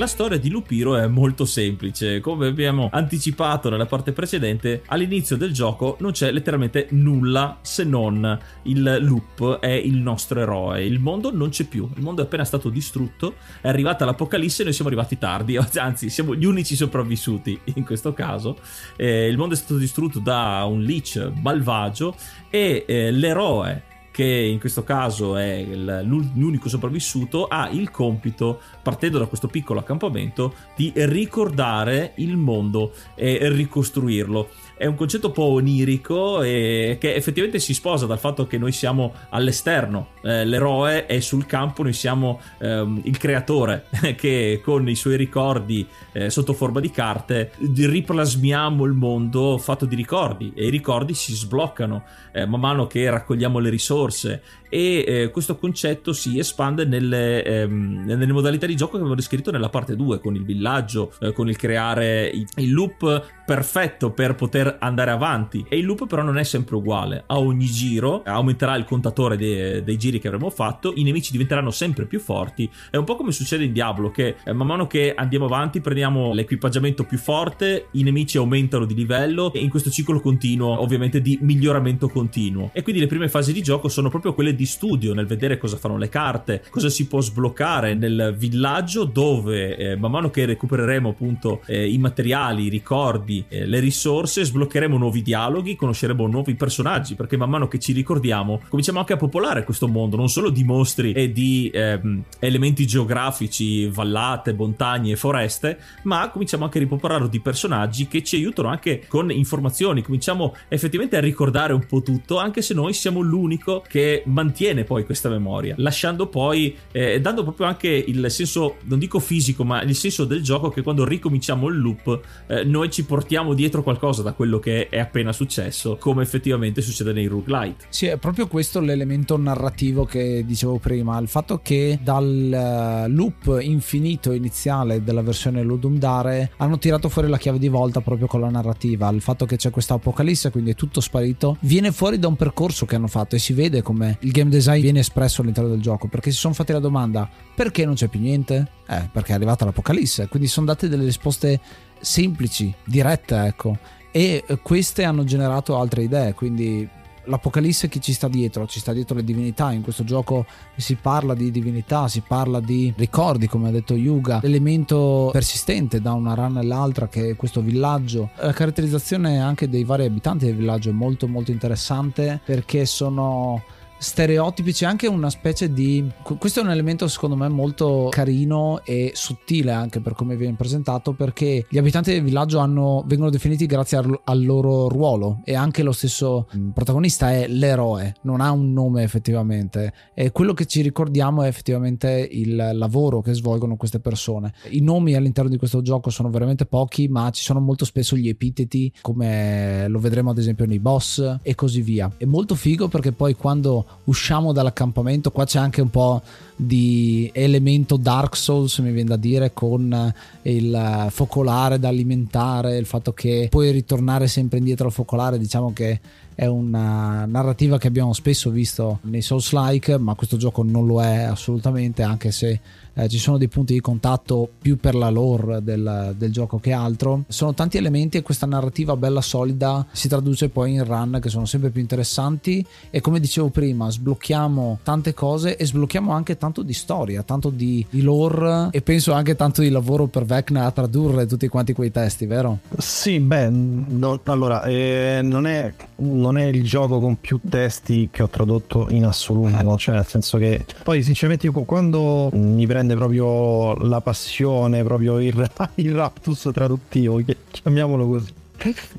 La 0.00 0.06
storia 0.06 0.38
di 0.38 0.48
Lupiro 0.48 0.96
è 0.96 1.06
molto 1.08 1.44
semplice, 1.44 2.20
come 2.20 2.46
abbiamo 2.46 2.88
anticipato 2.90 3.68
nella 3.68 3.84
parte 3.84 4.12
precedente, 4.12 4.80
all'inizio 4.86 5.36
del 5.36 5.52
gioco 5.52 5.98
non 6.00 6.12
c'è 6.12 6.32
letteralmente 6.32 6.86
nulla 6.92 7.58
se 7.60 7.84
non 7.84 8.38
il 8.62 8.96
loop 9.02 9.58
è 9.58 9.68
il 9.68 9.98
nostro 9.98 10.40
eroe, 10.40 10.86
il 10.86 11.00
mondo 11.00 11.30
non 11.30 11.50
c'è 11.50 11.64
più, 11.64 11.86
il 11.94 12.02
mondo 12.02 12.22
è 12.22 12.24
appena 12.24 12.46
stato 12.46 12.70
distrutto, 12.70 13.34
è 13.60 13.68
arrivata 13.68 14.06
l'apocalisse 14.06 14.62
e 14.62 14.64
noi 14.64 14.72
siamo 14.72 14.88
arrivati 14.88 15.18
tardi, 15.18 15.58
anzi 15.76 16.08
siamo 16.08 16.34
gli 16.34 16.46
unici 16.46 16.76
sopravvissuti 16.76 17.60
in 17.74 17.84
questo 17.84 18.14
caso, 18.14 18.56
eh, 18.96 19.26
il 19.26 19.36
mondo 19.36 19.52
è 19.52 19.58
stato 19.58 19.76
distrutto 19.76 20.18
da 20.18 20.64
un 20.66 20.80
leech 20.80 21.30
malvagio 21.42 22.16
e 22.48 22.86
eh, 22.88 23.10
l'eroe 23.10 23.88
che 24.20 24.26
in 24.26 24.60
questo 24.60 24.84
caso 24.84 25.38
è 25.38 25.64
l'unico 25.64 26.68
sopravvissuto, 26.68 27.46
ha 27.46 27.70
il 27.70 27.90
compito, 27.90 28.60
partendo 28.82 29.18
da 29.18 29.24
questo 29.24 29.48
piccolo 29.48 29.80
accampamento, 29.80 30.52
di 30.76 30.92
ricordare 30.94 32.12
il 32.16 32.36
mondo 32.36 32.92
e 33.14 33.48
ricostruirlo. 33.50 34.50
È 34.80 34.86
un 34.86 34.94
concetto 34.94 35.26
un 35.26 35.32
po' 35.34 35.42
onirico 35.42 36.40
e 36.40 36.96
che 36.98 37.14
effettivamente 37.14 37.58
si 37.58 37.74
sposa 37.74 38.06
dal 38.06 38.18
fatto 38.18 38.46
che 38.46 38.56
noi 38.56 38.72
siamo 38.72 39.12
all'esterno, 39.28 40.12
eh, 40.22 40.46
l'eroe 40.46 41.04
è 41.04 41.20
sul 41.20 41.44
campo, 41.44 41.82
noi 41.82 41.92
siamo 41.92 42.40
ehm, 42.56 43.02
il 43.04 43.18
creatore 43.18 43.84
che 44.16 44.62
con 44.64 44.88
i 44.88 44.94
suoi 44.94 45.18
ricordi 45.18 45.86
eh, 46.12 46.30
sotto 46.30 46.54
forma 46.54 46.80
di 46.80 46.90
carte 46.90 47.52
riplasmiamo 47.58 48.84
il 48.84 48.92
mondo 48.92 49.58
fatto 49.58 49.84
di 49.84 49.94
ricordi 49.94 50.50
e 50.56 50.64
i 50.64 50.70
ricordi 50.70 51.12
si 51.12 51.34
sbloccano 51.34 52.02
eh, 52.32 52.46
man 52.46 52.60
mano 52.60 52.86
che 52.86 53.10
raccogliamo 53.10 53.58
le 53.58 53.68
risorse. 53.68 54.42
E 54.72 55.04
eh, 55.06 55.30
questo 55.30 55.56
concetto 55.56 56.12
si 56.12 56.38
espande 56.38 56.84
nelle, 56.84 57.42
ehm, 57.42 58.04
nelle, 58.04 58.32
modalità 58.32 58.66
di 58.66 58.76
gioco 58.76 58.92
che 58.92 58.96
abbiamo 58.98 59.16
descritto 59.16 59.50
nella 59.50 59.68
parte 59.68 59.96
2 59.96 60.20
con 60.20 60.36
il 60.36 60.44
villaggio, 60.44 61.12
eh, 61.20 61.32
con 61.32 61.48
il 61.48 61.56
creare 61.56 62.30
il 62.32 62.72
loop 62.72 63.42
perfetto 63.44 64.12
per 64.12 64.36
poter 64.36 64.69
andare 64.78 65.10
avanti. 65.10 65.64
E 65.68 65.78
il 65.78 65.84
loop 65.84 66.06
però 66.06 66.22
non 66.22 66.38
è 66.38 66.44
sempre 66.44 66.76
uguale. 66.76 67.24
A 67.26 67.38
ogni 67.38 67.66
giro 67.66 68.22
aumenterà 68.24 68.76
il 68.76 68.84
contatore 68.84 69.36
dei, 69.36 69.82
dei 69.82 69.98
giri 69.98 70.18
che 70.18 70.28
avremo 70.28 70.50
fatto 70.50 70.92
i 70.96 71.02
nemici 71.02 71.32
diventeranno 71.32 71.70
sempre 71.70 72.06
più 72.06 72.20
forti. 72.20 72.70
È 72.90 72.96
un 72.96 73.04
po' 73.04 73.16
come 73.16 73.32
succede 73.32 73.64
in 73.64 73.72
Diablo 73.72 74.10
che 74.10 74.36
eh, 74.44 74.52
man 74.52 74.66
mano 74.66 74.86
che 74.86 75.14
andiamo 75.14 75.46
avanti 75.46 75.80
prendiamo 75.80 76.32
l'equipaggiamento 76.32 77.04
più 77.04 77.18
forte 77.18 77.88
i 77.92 78.02
nemici 78.02 78.36
aumentano 78.36 78.84
di 78.84 78.94
livello 78.94 79.52
e 79.52 79.60
in 79.60 79.68
questo 79.68 79.90
ciclo 79.90 80.20
continuo 80.20 80.80
ovviamente 80.80 81.20
di 81.20 81.38
miglioramento 81.42 82.08
continuo. 82.08 82.70
E 82.72 82.82
quindi 82.82 83.00
le 83.00 83.06
prime 83.06 83.28
fasi 83.28 83.52
di 83.52 83.62
gioco 83.62 83.88
sono 83.88 84.08
proprio 84.08 84.34
quelle 84.34 84.54
di 84.54 84.66
studio 84.66 85.14
nel 85.14 85.26
vedere 85.26 85.58
cosa 85.58 85.76
fanno 85.76 85.96
le 85.96 86.08
carte 86.08 86.62
cosa 86.70 86.88
si 86.88 87.06
può 87.06 87.20
sbloccare 87.20 87.94
nel 87.94 88.34
villaggio 88.36 89.04
dove 89.04 89.76
eh, 89.76 89.96
man 89.96 90.10
mano 90.10 90.30
che 90.30 90.44
recupereremo 90.44 91.10
appunto 91.10 91.62
eh, 91.66 91.88
i 91.88 91.98
materiali 91.98 92.64
i 92.64 92.68
ricordi 92.68 93.44
eh, 93.48 93.66
le 93.66 93.80
risorse, 93.80 94.44
sbloccheremo 94.44 94.59
nuovi 94.98 95.22
dialoghi, 95.22 95.76
conosceremo 95.76 96.26
nuovi 96.26 96.54
personaggi, 96.54 97.14
perché 97.14 97.36
man 97.36 97.50
mano 97.50 97.68
che 97.68 97.78
ci 97.78 97.92
ricordiamo 97.92 98.60
cominciamo 98.68 98.98
anche 98.98 99.12
a 99.12 99.16
popolare 99.16 99.64
questo 99.64 99.88
mondo, 99.88 100.16
non 100.16 100.28
solo 100.28 100.50
di 100.50 100.64
mostri 100.64 101.12
e 101.12 101.32
di 101.32 101.70
ehm, 101.72 102.24
elementi 102.38 102.86
geografici, 102.86 103.86
vallate, 103.86 104.52
montagne 104.52 105.16
foreste, 105.16 105.78
ma 106.04 106.30
cominciamo 106.30 106.64
anche 106.64 106.78
a 106.78 106.80
ripopolarlo 106.80 107.26
di 107.26 107.40
personaggi 107.40 108.06
che 108.06 108.22
ci 108.22 108.36
aiutano 108.36 108.68
anche 108.68 109.04
con 109.06 109.30
informazioni, 109.30 110.02
cominciamo 110.02 110.54
effettivamente 110.68 111.16
a 111.16 111.20
ricordare 111.20 111.72
un 111.72 111.86
po' 111.86 112.02
tutto, 112.02 112.38
anche 112.38 112.62
se 112.62 112.74
noi 112.74 112.92
siamo 112.92 113.20
l'unico 113.20 113.84
che 113.86 114.22
mantiene 114.26 114.84
poi 114.84 115.04
questa 115.04 115.28
memoria, 115.28 115.74
lasciando 115.78 116.26
poi, 116.26 116.76
eh, 116.92 117.20
dando 117.20 117.42
proprio 117.42 117.66
anche 117.66 117.88
il 117.88 118.30
senso, 118.30 118.76
non 118.84 118.98
dico 118.98 119.18
fisico, 119.18 119.64
ma 119.64 119.82
il 119.82 119.94
senso 119.94 120.24
del 120.24 120.42
gioco 120.42 120.70
che 120.70 120.82
quando 120.82 121.04
ricominciamo 121.04 121.68
il 121.68 121.78
loop 121.78 122.20
eh, 122.46 122.64
noi 122.64 122.90
ci 122.90 123.04
portiamo 123.04 123.54
dietro 123.54 123.82
qualcosa 123.82 124.22
da 124.22 124.32
quello 124.50 124.58
che 124.58 124.88
è 124.88 124.98
appena 124.98 125.32
successo, 125.32 125.96
come 125.96 126.24
effettivamente 126.24 126.82
succede 126.82 127.12
nei 127.12 127.26
roguelite. 127.26 127.86
Sì, 127.88 128.06
è 128.06 128.16
proprio 128.16 128.48
questo 128.48 128.80
l'elemento 128.80 129.36
narrativo 129.38 130.04
che 130.04 130.44
dicevo 130.44 130.78
prima, 130.78 131.18
il 131.18 131.28
fatto 131.28 131.60
che 131.62 132.00
dal 132.02 132.24
eh, 132.52 133.08
loop 133.08 133.58
infinito 133.60 134.32
iniziale 134.32 135.04
della 135.04 135.22
versione 135.22 135.62
Ludum 135.62 135.98
Dare 135.98 136.52
hanno 136.56 136.78
tirato 136.78 137.08
fuori 137.08 137.28
la 137.28 137.38
chiave 137.38 137.58
di 137.58 137.68
volta 137.68 138.00
proprio 138.00 138.26
con 138.26 138.40
la 138.40 138.50
narrativa, 138.50 139.08
il 139.10 139.20
fatto 139.20 139.46
che 139.46 139.56
c'è 139.56 139.70
questa 139.70 139.94
apocalisse, 139.94 140.50
quindi 140.50 140.70
è 140.70 140.74
tutto 140.74 141.00
sparito, 141.00 141.56
viene 141.60 141.92
fuori 141.92 142.18
da 142.18 142.26
un 142.26 142.36
percorso 142.36 142.86
che 142.86 142.96
hanno 142.96 143.06
fatto 143.06 143.36
e 143.36 143.38
si 143.38 143.52
vede 143.52 143.82
come 143.82 144.18
il 144.22 144.32
game 144.32 144.50
design 144.50 144.80
viene 144.80 145.00
espresso 145.00 145.42
all'interno 145.42 145.70
del 145.70 145.80
gioco, 145.80 146.08
perché 146.08 146.32
si 146.32 146.38
sono 146.38 146.54
fatti 146.54 146.72
la 146.72 146.80
domanda 146.80 147.28
perché 147.54 147.84
non 147.84 147.94
c'è 147.94 148.08
più 148.08 148.18
niente? 148.18 148.72
Eh, 148.88 149.08
perché 149.12 149.30
è 149.30 149.34
arrivata 149.36 149.64
l'apocalisse, 149.64 150.26
quindi 150.26 150.48
sono 150.48 150.66
date 150.66 150.88
delle 150.88 151.04
risposte 151.04 151.60
semplici, 152.00 152.74
dirette, 152.84 153.36
ecco. 153.44 153.76
E 154.10 154.44
eh, 154.46 154.58
queste 154.60 155.04
hanno 155.04 155.24
generato 155.24 155.78
altre 155.78 156.02
idee, 156.02 156.34
quindi 156.34 156.88
l'Apocalisse 157.24 157.88
che 157.88 158.00
ci 158.00 158.12
sta 158.12 158.28
dietro, 158.28 158.66
ci 158.66 158.80
sta 158.80 158.92
dietro 158.92 159.14
le 159.14 159.24
divinità, 159.24 159.72
in 159.72 159.82
questo 159.82 160.04
gioco 160.04 160.46
si 160.76 160.96
parla 160.96 161.34
di 161.34 161.50
divinità, 161.50 162.08
si 162.08 162.22
parla 162.26 162.60
di 162.60 162.92
ricordi, 162.96 163.46
come 163.46 163.68
ha 163.68 163.70
detto 163.70 163.94
Yuga, 163.94 164.40
l'elemento 164.42 165.28
persistente 165.32 166.00
da 166.00 166.12
una 166.12 166.34
run 166.34 166.56
all'altra 166.56 167.08
che 167.08 167.30
è 167.30 167.36
questo 167.36 167.60
villaggio. 167.60 168.30
La 168.36 168.52
caratterizzazione 168.52 169.40
anche 169.40 169.68
dei 169.68 169.84
vari 169.84 170.04
abitanti 170.04 170.46
del 170.46 170.56
villaggio 170.56 170.90
è 170.90 170.92
molto 170.92 171.28
molto 171.28 171.50
interessante 171.50 172.40
perché 172.44 172.86
sono 172.86 173.62
stereotipi, 174.00 174.72
c'è 174.72 174.86
anche 174.86 175.06
una 175.06 175.28
specie 175.28 175.72
di... 175.72 176.10
Questo 176.38 176.60
è 176.60 176.62
un 176.62 176.70
elemento 176.70 177.06
secondo 177.06 177.36
me 177.36 177.48
molto 177.48 178.08
carino 178.10 178.80
e 178.82 179.12
sottile 179.14 179.72
anche 179.72 180.00
per 180.00 180.14
come 180.14 180.36
viene 180.36 180.56
presentato 180.56 181.12
perché 181.12 181.66
gli 181.68 181.76
abitanti 181.76 182.10
del 182.10 182.22
villaggio 182.22 182.58
hanno, 182.60 183.04
vengono 183.06 183.30
definiti 183.30 183.66
grazie 183.66 183.98
al, 183.98 184.20
al, 184.24 184.42
loro 184.42 184.88
ruolo 184.88 185.42
e 185.44 185.54
anche 185.54 185.82
lo 185.82 185.92
stesso 185.92 186.48
mm, 186.56 186.70
protagonista 186.70 187.30
è 187.30 187.46
l'eroe, 187.46 188.14
non 188.22 188.40
ha 188.40 188.50
un 188.50 188.72
nome 188.72 189.02
effettivamente 189.02 189.92
e 190.14 190.32
quello 190.32 190.54
che 190.54 190.64
ci 190.64 190.80
ricordiamo 190.80 191.42
è 191.42 191.48
effettivamente 191.48 192.26
il 192.30 192.70
lavoro 192.72 193.20
che 193.20 193.34
svolgono 193.34 193.76
queste 193.76 194.00
persone. 194.00 194.54
I 194.70 194.80
nomi 194.80 195.14
all'interno 195.14 195.50
di 195.50 195.58
questo 195.58 195.82
gioco 195.82 196.08
sono 196.08 196.30
veramente 196.30 196.64
pochi 196.64 197.08
ma 197.08 197.28
ci 197.30 197.42
sono 197.42 197.60
molto 197.60 197.84
spesso 197.84 198.16
gli 198.16 198.28
epiteti 198.28 198.90
come 199.02 199.86
lo 199.88 199.98
vedremo 199.98 200.30
ad 200.30 200.38
esempio 200.38 200.64
nei 200.64 200.78
boss 200.78 201.36
e 201.42 201.54
così 201.54 201.82
via. 201.82 202.10
È 202.16 202.24
molto 202.24 202.54
figo 202.54 202.88
perché 202.88 203.12
poi 203.12 203.34
quando 203.34 203.88
usciamo 204.04 204.52
dall'accampamento, 204.52 205.30
qua 205.30 205.44
c'è 205.44 205.58
anche 205.58 205.80
un 205.80 205.90
po' 205.90 206.22
di 206.56 207.30
elemento 207.32 207.96
Dark 207.96 208.36
Souls, 208.36 208.78
mi 208.78 208.92
viene 208.92 209.10
da 209.10 209.16
dire, 209.16 209.52
con 209.52 210.12
il 210.42 211.06
focolare 211.10 211.78
da 211.78 211.88
alimentare, 211.88 212.76
il 212.76 212.86
fatto 212.86 213.12
che 213.12 213.48
puoi 213.50 213.70
ritornare 213.70 214.26
sempre 214.26 214.58
indietro 214.58 214.86
al 214.86 214.92
focolare, 214.92 215.38
diciamo 215.38 215.72
che 215.72 216.00
è 216.34 216.46
una 216.46 217.26
narrativa 217.26 217.78
che 217.78 217.88
abbiamo 217.88 218.12
spesso 218.12 218.50
visto 218.50 218.98
nei 219.02 219.22
Souls-like, 219.22 219.98
ma 219.98 220.14
questo 220.14 220.36
gioco 220.36 220.62
non 220.62 220.86
lo 220.86 221.02
è 221.02 221.22
assolutamente, 221.22 222.02
anche 222.02 222.30
se 222.32 222.60
eh, 222.94 223.08
ci 223.08 223.18
sono 223.18 223.38
dei 223.38 223.48
punti 223.48 223.72
di 223.72 223.80
contatto 223.80 224.48
più 224.60 224.76
per 224.76 224.94
la 224.94 225.08
lore 225.08 225.62
del, 225.62 226.14
del, 226.16 226.30
gioco 226.30 226.58
che 226.58 226.72
altro. 226.72 227.24
Sono 227.28 227.54
tanti 227.54 227.76
elementi 227.76 228.16
e 228.16 228.22
questa 228.22 228.46
narrativa 228.46 228.96
bella 228.96 229.20
solida 229.20 229.86
si 229.92 230.08
traduce 230.08 230.48
poi 230.48 230.72
in 230.72 230.84
run 230.84 231.18
che 231.20 231.28
sono 231.28 231.46
sempre 231.46 231.70
più 231.70 231.80
interessanti 231.80 232.64
e 232.90 233.00
come 233.00 233.20
dicevo 233.20 233.48
prima 233.48 233.90
sblocchiamo 233.90 234.80
tante 234.82 235.14
cose 235.14 235.56
e 235.56 235.66
sblocchiamo 235.66 236.12
anche 236.12 236.36
tanto 236.36 236.62
di 236.62 236.72
storia, 236.72 237.22
tanto 237.22 237.50
di, 237.50 237.84
di 237.88 238.02
lore 238.02 238.68
e 238.70 238.82
penso 238.82 239.12
anche 239.12 239.36
tanto 239.36 239.62
di 239.62 239.70
lavoro 239.70 240.06
per 240.06 240.24
Vecna 240.24 240.66
a 240.66 240.70
tradurre 240.70 241.26
tutti 241.26 241.48
quanti 241.48 241.72
quei 241.72 241.90
testi, 241.90 242.26
vero? 242.26 242.58
Sì, 242.78 243.18
beh, 243.18 243.48
no, 243.50 244.20
allora 244.24 244.62
eh, 244.64 245.20
non, 245.22 245.46
è, 245.46 245.72
non, 245.96 246.38
è, 246.38 246.44
il 246.44 246.64
gioco 246.64 247.00
con 247.00 247.20
più 247.20 247.40
testi 247.48 248.08
che 248.10 248.22
ho 248.22 248.28
tradotto 248.28 248.86
in 248.90 249.04
assoluto, 249.04 249.76
cioè 249.76 249.94
nel 249.94 250.06
senso 250.06 250.38
che 250.38 250.64
poi 250.82 251.02
sinceramente 251.02 251.46
io 251.46 251.52
quando 251.52 252.30
mi 252.32 252.66
prendo 252.66 252.79
prende 252.80 252.94
proprio 252.94 253.74
la 253.86 254.00
passione, 254.00 254.82
proprio 254.82 255.18
il, 255.18 255.50
il 255.76 255.94
raptus 255.94 256.48
traduttivo, 256.52 257.20
chiamiamolo 257.50 258.06
così 258.06 258.39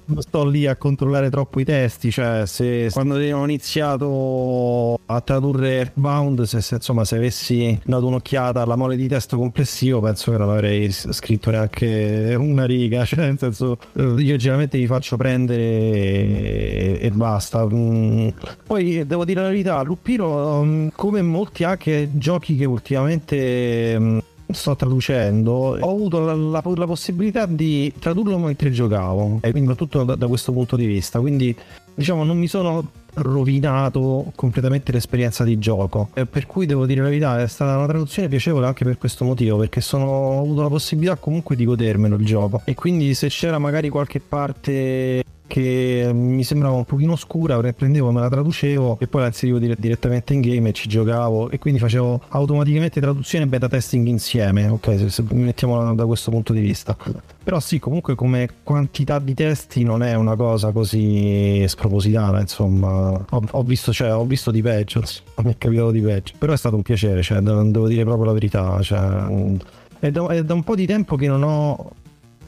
non 0.06 0.22
sto 0.22 0.46
lì 0.46 0.66
a 0.66 0.76
controllare 0.76 1.30
troppo 1.30 1.60
i 1.60 1.66
testi 1.66 2.12
cioè 2.12 2.46
se 2.46 2.90
quando 2.92 3.16
ho 3.16 3.44
iniziato 3.44 5.00
a 5.06 5.22
tradurre 5.22 5.78
Earthbound 5.78 6.44
se, 6.44 6.62
se, 6.62 6.76
insomma 6.76 7.06
se 7.06 7.18
avessi 7.18 7.80
dato 7.86 8.08
un'occhiata 8.08 8.62
alla 8.62 8.76
mole 8.76 8.96
di 8.96 9.08
testo 9.08 9.38
complessivo 9.38 10.00
penso 10.00 10.32
che 10.32 10.38
non 10.38 10.50
avrei 10.50 10.92
scritto 10.92 11.52
neanche 11.52 12.36
una 12.38 12.66
riga 12.66 13.06
cioè 13.06 13.26
nel 13.26 13.38
senso 13.38 13.78
eh, 13.94 14.02
io 14.02 14.36
generalmente 14.36 14.78
mi 14.78 14.88
faccio 14.88 15.18
prendere 15.18 15.62
e, 15.62 16.98
e 17.02 17.12
basta 17.12 17.66
mm. 17.66 18.30
poi 18.66 19.06
devo 19.06 19.26
dire 19.26 19.42
la 19.42 19.48
verità 19.50 19.82
Lupiro 19.82 20.64
mm, 20.64 20.88
come 20.96 21.22
molti 21.22 21.64
anche 21.64 22.10
giochi 22.14 22.56
che 22.56 22.66
ultimamente 22.66 24.00
mm, 24.00 24.18
sto 24.54 24.76
traducendo 24.76 25.52
ho 25.52 25.90
avuto 25.90 26.20
la, 26.20 26.34
la, 26.34 26.62
la, 26.64 26.86
possibilità 26.86 27.46
di 27.46 27.94
tradurlo 27.98 28.38
mentre 28.38 28.72
giocavo 28.72 29.40
e 29.42 29.52
quindi 29.52 29.76
tutto 29.76 30.04
da, 30.04 30.16
da 30.16 30.28
questo 30.28 30.52
punto 30.52 30.76
di 30.76 30.86
vista. 30.86 31.20
Quindi 31.20 31.56
diciamo 31.94 32.24
non 32.24 32.38
mi 32.38 32.48
sono 32.48 32.90
rovinato 33.14 34.32
completamente 34.36 34.92
l'esperienza 34.92 35.44
di 35.44 35.60
gioco. 35.60 36.10
Per 36.14 36.46
cui 36.46 36.66
devo 36.66 36.86
dire 36.86 37.02
la 37.02 37.10
verità 37.10 37.42
è 37.42 37.48
stata 37.48 37.78
una 37.78 37.88
traduzione 37.88 38.28
piacevole 38.28 38.66
anche 38.66 38.86
per 38.86 38.98
questo 38.98 39.26
motivo 39.26 39.58
perché 39.58 39.82
sono, 39.82 40.06
ho 40.06 40.42
avuto 40.42 40.62
la 40.62 40.70
possibilità 40.70 41.16
comunque 41.16 41.56
di 41.56 41.66
godermelo 41.66 42.16
il 42.16 42.26
gioco. 42.26 42.62
E 42.66 42.76
quindi 42.76 43.14
se 43.14 43.28
c'era 43.28 43.60
magari 43.60 43.90
qualche 43.90 44.20
parte 44.20 45.24
che 45.52 46.10
mi 46.14 46.46
sembrava 46.46 46.76
un 46.76 46.86
pochino 46.86 47.12
oscura, 47.12 47.60
prendevo, 47.74 48.10
me 48.12 48.22
la 48.22 48.30
traducevo 48.30 48.98
e 49.02 49.08
poi 49.08 49.20
la 49.20 49.28
inserivo 49.28 49.60
dire- 49.60 49.76
direttamente 49.78 50.34
in 50.34 50.40
game 50.40 50.70
e 50.70 50.72
ci 50.72 50.88
giocavo 50.88 51.50
e 51.50 51.60
quindi 51.60 51.78
facevo 51.78 52.22
automaticamente 52.30 53.02
traduzione 53.02 53.44
e 53.44 53.48
beta 53.50 53.68
testing 53.68 54.08
insieme, 54.08 54.70
ok, 54.70 54.96
se, 54.98 55.10
se 55.10 55.24
mettiamo 55.32 55.94
da 55.94 56.06
questo 56.06 56.32
punto 56.32 56.54
di 56.54 56.62
vista. 56.62 56.96
Però 57.44 57.60
sì, 57.60 57.80
comunque 57.80 58.16
come 58.16 58.48
quantità 58.64 59.20
di 59.20 59.34
testi 59.34 59.84
non 59.84 60.04
è 60.04 60.14
una 60.14 60.38
cosa 60.38 60.72
così 60.72 61.66
spropositata, 61.68 62.40
insomma. 62.40 63.12
Ho, 63.30 63.44
ho 63.52 63.64
visto, 63.64 63.92
cioè, 63.92 64.16
ho 64.16 64.26
visto 64.26 64.52
di 64.52 64.62
peggio, 64.62 65.04
mi 65.44 65.52
è 65.52 65.58
capitato 65.58 65.92
di 65.92 66.00
peggio. 66.00 66.34
Però 66.38 66.54
è 66.54 66.58
stato 66.58 66.78
un 66.78 66.82
piacere, 66.82 67.22
cioè, 67.22 67.40
devo 67.42 67.90
dire 67.90 68.06
proprio 68.06 68.28
la 68.28 68.34
verità, 68.34 68.82
cioè, 68.82 69.28
è 70.00 70.12
da, 70.12 70.28
è 70.28 70.44
da 70.44 70.54
un 70.54 70.64
po' 70.64 70.76
di 70.76 70.86
tempo 70.86 71.18
che 71.18 71.28
non 71.28 71.44
ho 71.44 71.92
mm, 71.92 72.01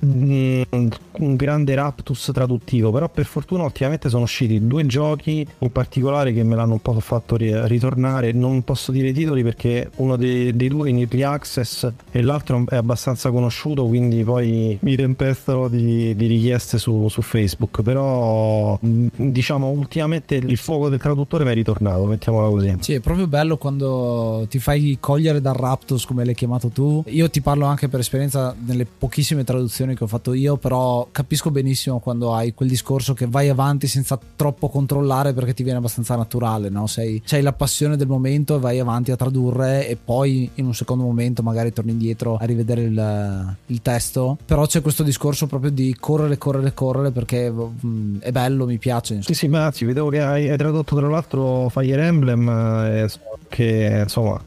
un 0.03 1.35
grande 1.35 1.75
raptus 1.75 2.31
traduttivo, 2.33 2.91
però 2.91 3.09
per 3.09 3.25
fortuna 3.25 3.63
ultimamente 3.63 4.09
sono 4.09 4.23
usciti 4.23 4.65
due 4.65 4.85
giochi 4.85 5.45
in 5.59 5.71
particolare 5.71 6.33
che 6.33 6.43
me 6.43 6.55
l'hanno 6.55 6.73
un 6.73 6.81
po' 6.81 6.99
fatto 6.99 7.35
ritornare, 7.35 8.31
non 8.31 8.63
posso 8.63 8.91
dire 8.91 9.09
i 9.09 9.13
titoli 9.13 9.43
perché 9.43 9.89
uno 9.97 10.15
dei, 10.15 10.55
dei 10.55 10.67
due 10.67 10.87
è 10.87 10.91
in 10.91 10.99
early 10.99 11.23
access 11.23 11.89
e 12.11 12.21
l'altro 12.21 12.63
è 12.67 12.75
abbastanza 12.75 13.31
conosciuto, 13.31 13.85
quindi 13.85 14.23
poi 14.23 14.77
mi 14.81 14.95
tempestano 14.95 15.67
di, 15.67 16.15
di 16.15 16.27
richieste 16.27 16.77
su, 16.77 17.07
su, 17.09 17.21
Facebook, 17.21 17.81
però 17.81 18.77
mm, 18.85 19.07
diciamo 19.15 19.69
ultimamente 19.69 20.35
il 20.35 20.57
fuoco 20.57 20.89
del 20.89 20.99
traduttore 20.99 21.43
mi 21.43 21.51
è 21.51 21.53
ritornato, 21.53 22.05
mettiamola 22.05 22.49
così. 22.49 22.75
Sì, 22.79 22.93
è 22.93 22.99
proprio 22.99 23.27
bello 23.27 23.57
quando 23.57 24.45
ti 24.49 24.59
fai 24.59 24.97
cogliere 24.99 25.41
dal 25.41 25.55
raptus 25.55 26.05
come 26.05 26.25
l'hai 26.25 26.35
chiamato 26.35 26.69
tu. 26.69 27.03
Io 27.07 27.29
ti 27.29 27.41
parlo 27.41 27.65
anche 27.65 27.87
per 27.87 27.99
esperienza 27.99 28.55
nelle 28.65 28.85
pochissime 28.85 29.43
traduzioni 29.43 29.92
che 29.95 30.03
ho 30.03 30.07
fatto 30.07 30.33
io, 30.33 30.57
però 30.57 31.07
capisco 31.11 31.51
benissimo 31.51 31.99
quando 31.99 32.33
hai 32.33 32.53
quel 32.53 32.69
discorso 32.69 33.13
che 33.13 33.27
vai 33.27 33.49
avanti 33.49 33.87
senza 33.87 34.19
troppo 34.35 34.69
controllare 34.69 35.33
perché 35.33 35.53
ti 35.53 35.63
viene 35.63 35.77
abbastanza 35.77 36.15
naturale, 36.15 36.69
no? 36.69 36.87
Sei, 36.87 37.21
c'hai 37.25 37.41
la 37.41 37.53
passione 37.53 37.97
del 37.97 38.07
momento 38.07 38.55
e 38.55 38.59
vai 38.59 38.79
avanti 38.79 39.11
a 39.11 39.15
tradurre 39.15 39.87
e 39.87 39.95
poi 39.95 40.49
in 40.55 40.65
un 40.65 40.73
secondo 40.73 41.03
momento 41.03 41.43
magari 41.43 41.73
torni 41.73 41.91
indietro 41.91 42.37
a 42.37 42.45
rivedere 42.45 42.81
il, 42.81 43.55
il 43.67 43.81
testo, 43.81 44.37
però 44.45 44.65
c'è 44.65 44.81
questo 44.81 45.03
discorso 45.03 45.47
proprio 45.47 45.71
di 45.71 45.95
correre, 45.99 46.37
correre, 46.37 46.73
correre 46.73 47.11
perché 47.11 47.49
mh, 47.49 47.71
mm, 47.85 48.19
è 48.19 48.31
bello, 48.31 48.65
mi 48.65 48.77
piace. 48.77 49.15
Insomma. 49.15 49.35
Sì, 49.35 49.45
sì, 49.45 49.47
ma 49.47 49.65
anzi, 49.65 49.85
vedevo 49.85 50.09
che 50.09 50.21
hai, 50.21 50.49
hai 50.49 50.57
tradotto 50.57 50.95
tra 50.95 51.07
l'altro 51.07 51.69
Fire 51.69 52.05
Emblem, 52.05 52.49
eh, 52.49 53.09
che 53.49 53.99
insomma 54.03 54.41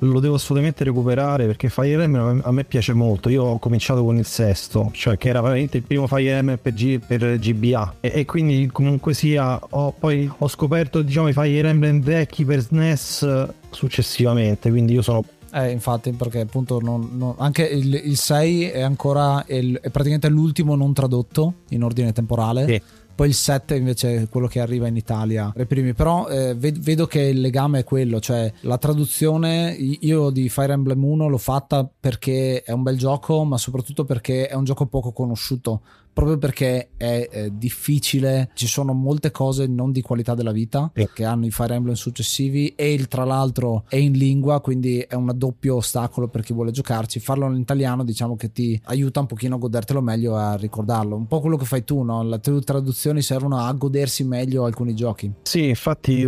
lo 0.00 0.20
devo 0.20 0.34
assolutamente 0.34 0.84
recuperare 0.84 1.46
perché 1.46 1.68
Fire 1.68 2.02
Emblem 2.02 2.40
a 2.44 2.52
me 2.52 2.64
piace 2.64 2.92
molto. 2.92 3.28
Io 3.28 3.42
ho 3.44 3.58
cominciato 3.58 4.04
con 4.04 4.16
il 4.16 4.26
sesto, 4.26 4.90
cioè 4.92 5.16
che 5.16 5.28
era 5.28 5.40
veramente 5.40 5.78
il 5.78 5.82
primo 5.82 6.06
Fire 6.06 6.36
Emblem 6.36 6.58
per, 6.60 6.74
G, 6.74 6.98
per 6.98 7.38
GBA 7.38 7.94
e, 8.00 8.12
e, 8.14 8.24
quindi 8.24 8.68
comunque 8.72 9.14
sia 9.14 9.58
ho, 9.70 9.92
poi 9.92 10.30
ho 10.38 10.48
scoperto 10.48 11.02
diciamo 11.02 11.28
i 11.28 11.32
Fire 11.32 11.68
Emblem 11.68 12.00
vecchi 12.00 12.44
per 12.44 12.60
SNES 12.60 13.48
successivamente, 13.70 14.70
quindi 14.70 14.92
io 14.92 15.02
sono 15.02 15.24
eh, 15.50 15.70
infatti, 15.70 16.12
perché 16.12 16.40
appunto 16.40 16.78
non, 16.78 17.08
non, 17.12 17.34
anche 17.38 17.64
il, 17.64 17.94
il, 18.04 18.16
6 18.18 18.64
è 18.64 18.82
ancora 18.82 19.42
il, 19.48 19.78
è 19.80 19.88
praticamente 19.88 20.28
l'ultimo 20.28 20.76
non 20.76 20.92
tradotto 20.92 21.54
in 21.70 21.82
ordine 21.82 22.12
temporale. 22.12 22.66
Sì 22.66 22.82
poi 23.18 23.26
il 23.26 23.34
7 23.34 23.74
invece 23.74 24.14
è 24.14 24.28
quello 24.28 24.46
che 24.46 24.60
arriva 24.60 24.86
in 24.86 24.94
Italia 24.94 25.52
ai 25.56 25.66
però 25.92 26.28
eh, 26.28 26.54
vedo 26.54 27.08
che 27.08 27.20
il 27.22 27.40
legame 27.40 27.80
è 27.80 27.84
quello 27.84 28.20
cioè 28.20 28.52
la 28.60 28.78
traduzione 28.78 29.72
io 29.72 30.30
di 30.30 30.48
Fire 30.48 30.72
Emblem 30.72 31.02
1 31.02 31.26
l'ho 31.26 31.36
fatta 31.36 31.84
perché 31.98 32.62
è 32.62 32.70
un 32.70 32.84
bel 32.84 32.96
gioco 32.96 33.42
ma 33.42 33.58
soprattutto 33.58 34.04
perché 34.04 34.46
è 34.46 34.54
un 34.54 34.62
gioco 34.62 34.86
poco 34.86 35.10
conosciuto 35.10 35.80
proprio 36.18 36.36
perché 36.36 36.88
è 36.96 37.28
eh, 37.30 37.50
difficile, 37.56 38.50
ci 38.54 38.66
sono 38.66 38.92
molte 38.92 39.30
cose 39.30 39.68
non 39.68 39.92
di 39.92 40.02
qualità 40.02 40.34
della 40.34 40.50
vita 40.50 40.90
sì. 40.92 41.08
che 41.14 41.24
hanno 41.24 41.46
i 41.46 41.52
Fire 41.52 41.74
Emblem 41.74 41.94
successivi 41.94 42.74
e 42.74 42.92
il 42.92 43.06
tra 43.06 43.22
l'altro 43.22 43.84
è 43.88 43.94
in 43.94 44.14
lingua, 44.14 44.60
quindi 44.60 44.98
è 44.98 45.14
un 45.14 45.30
doppio 45.36 45.76
ostacolo 45.76 46.26
per 46.26 46.42
chi 46.42 46.52
vuole 46.52 46.72
giocarci. 46.72 47.20
Farlo 47.20 47.46
in 47.46 47.60
italiano 47.60 48.02
diciamo 48.02 48.34
che 48.34 48.50
ti 48.50 48.80
aiuta 48.86 49.20
un 49.20 49.26
pochino 49.26 49.54
a 49.54 49.58
godertelo 49.58 50.00
meglio 50.00 50.36
e 50.36 50.40
a 50.40 50.54
ricordarlo. 50.56 51.14
Un 51.14 51.28
po' 51.28 51.38
quello 51.38 51.56
che 51.56 51.66
fai 51.66 51.84
tu, 51.84 52.02
no? 52.02 52.24
Le 52.24 52.40
traduzioni 52.64 53.22
servono 53.22 53.58
a 53.58 53.72
godersi 53.74 54.24
meglio 54.24 54.64
alcuni 54.64 54.96
giochi. 54.96 55.32
Sì, 55.42 55.68
infatti 55.68 56.24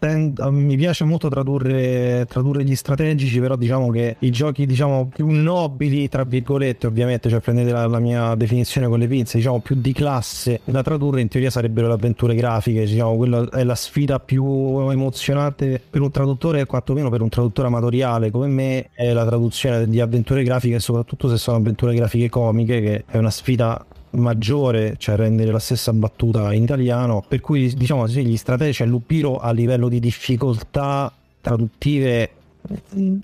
mi 0.00 0.76
piace 0.76 1.04
molto 1.04 1.28
tradurre, 1.28 2.26
tradurre, 2.28 2.62
gli 2.62 2.76
strategici, 2.76 3.40
però 3.40 3.56
diciamo 3.56 3.90
che 3.90 4.16
i 4.20 4.30
giochi 4.30 4.66
diciamo 4.66 5.10
più 5.12 5.26
nobili, 5.28 6.08
tra 6.08 6.24
virgolette, 6.24 6.86
ovviamente, 6.86 7.28
cioè 7.28 7.40
prendete 7.40 7.72
la, 7.72 7.86
la 7.86 7.98
mia 7.98 8.34
definizione 8.34 8.86
con 8.86 8.98
le 8.98 9.08
pinze, 9.08 9.38
diciamo 9.38 9.60
più 9.60 9.76
di 9.76 9.92
classe 9.92 10.60
da 10.64 10.82
tradurre 10.82 11.20
in 11.20 11.28
teoria 11.28 11.50
sarebbero 11.50 11.88
le 11.88 11.94
avventure 11.94 12.34
grafiche, 12.34 12.84
diciamo, 12.84 13.16
quella 13.16 13.48
è 13.50 13.64
la 13.64 13.74
sfida 13.74 14.20
più 14.20 14.44
emozionante 14.90 15.80
per 15.90 16.00
un 16.00 16.10
traduttore, 16.10 16.64
quantomeno 16.66 17.10
per 17.10 17.22
un 17.22 17.28
traduttore 17.28 17.68
amatoriale 17.68 18.30
come 18.30 18.46
me, 18.46 18.88
è 18.92 19.12
la 19.12 19.26
traduzione 19.26 19.88
di 19.88 20.00
avventure 20.00 20.42
grafiche, 20.44 20.78
soprattutto 20.78 21.28
se 21.28 21.36
sono 21.36 21.56
avventure 21.56 21.94
grafiche 21.94 22.28
comiche, 22.28 22.80
che 22.80 23.04
è 23.06 23.18
una 23.18 23.30
sfida 23.30 23.84
maggiore, 24.10 24.96
cioè 24.98 25.16
rendere 25.16 25.50
la 25.50 25.58
stessa 25.58 25.92
battuta 25.92 26.52
in 26.52 26.62
italiano, 26.62 27.24
per 27.26 27.40
cui 27.40 27.72
diciamo 27.74 28.06
sì, 28.06 28.24
gli 28.24 28.36
strategici, 28.36 28.78
cioè 28.78 28.86
Lupiro 28.86 29.38
a 29.38 29.50
livello 29.50 29.88
di 29.88 30.00
difficoltà 30.00 31.12
traduttive 31.40 32.32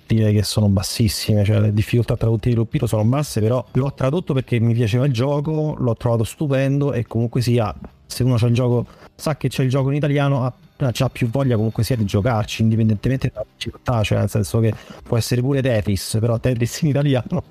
direi 0.06 0.32
che 0.32 0.42
sono 0.42 0.68
bassissime, 0.68 1.44
cioè 1.44 1.60
le 1.60 1.72
difficoltà 1.72 2.16
traduttive 2.16 2.54
di 2.54 2.60
Lupiro 2.60 2.86
sono 2.86 3.04
basse, 3.04 3.40
però 3.40 3.64
l'ho 3.72 3.92
tradotto 3.92 4.32
perché 4.32 4.58
mi 4.58 4.72
piaceva 4.74 5.04
il 5.06 5.12
gioco, 5.12 5.74
l'ho 5.78 5.94
trovato 5.96 6.24
stupendo 6.24 6.92
e 6.92 7.06
comunque 7.06 7.40
sia, 7.40 7.74
se 8.06 8.22
uno 8.22 8.36
c'è 8.36 8.46
il 8.46 8.54
gioco, 8.54 8.86
sa 9.14 9.36
che 9.36 9.48
c'è 9.48 9.62
il 9.62 9.68
gioco 9.68 9.90
in 9.90 9.96
italiano, 9.96 10.44
ha 10.44 10.52
ha 10.76 11.08
più 11.08 11.30
voglia 11.30 11.54
comunque 11.54 11.84
sia 11.84 11.96
di 11.96 12.04
giocarci 12.04 12.62
indipendentemente 12.62 13.30
dalla 13.32 13.46
difficoltà 13.56 14.02
cioè 14.02 14.18
nel 14.18 14.28
senso 14.28 14.58
che 14.58 14.74
può 15.02 15.16
essere 15.16 15.40
pure 15.40 15.62
Tetris 15.62 16.18
però 16.20 16.38
Tetris 16.38 16.82
in 16.82 16.88
italiano 16.88 17.42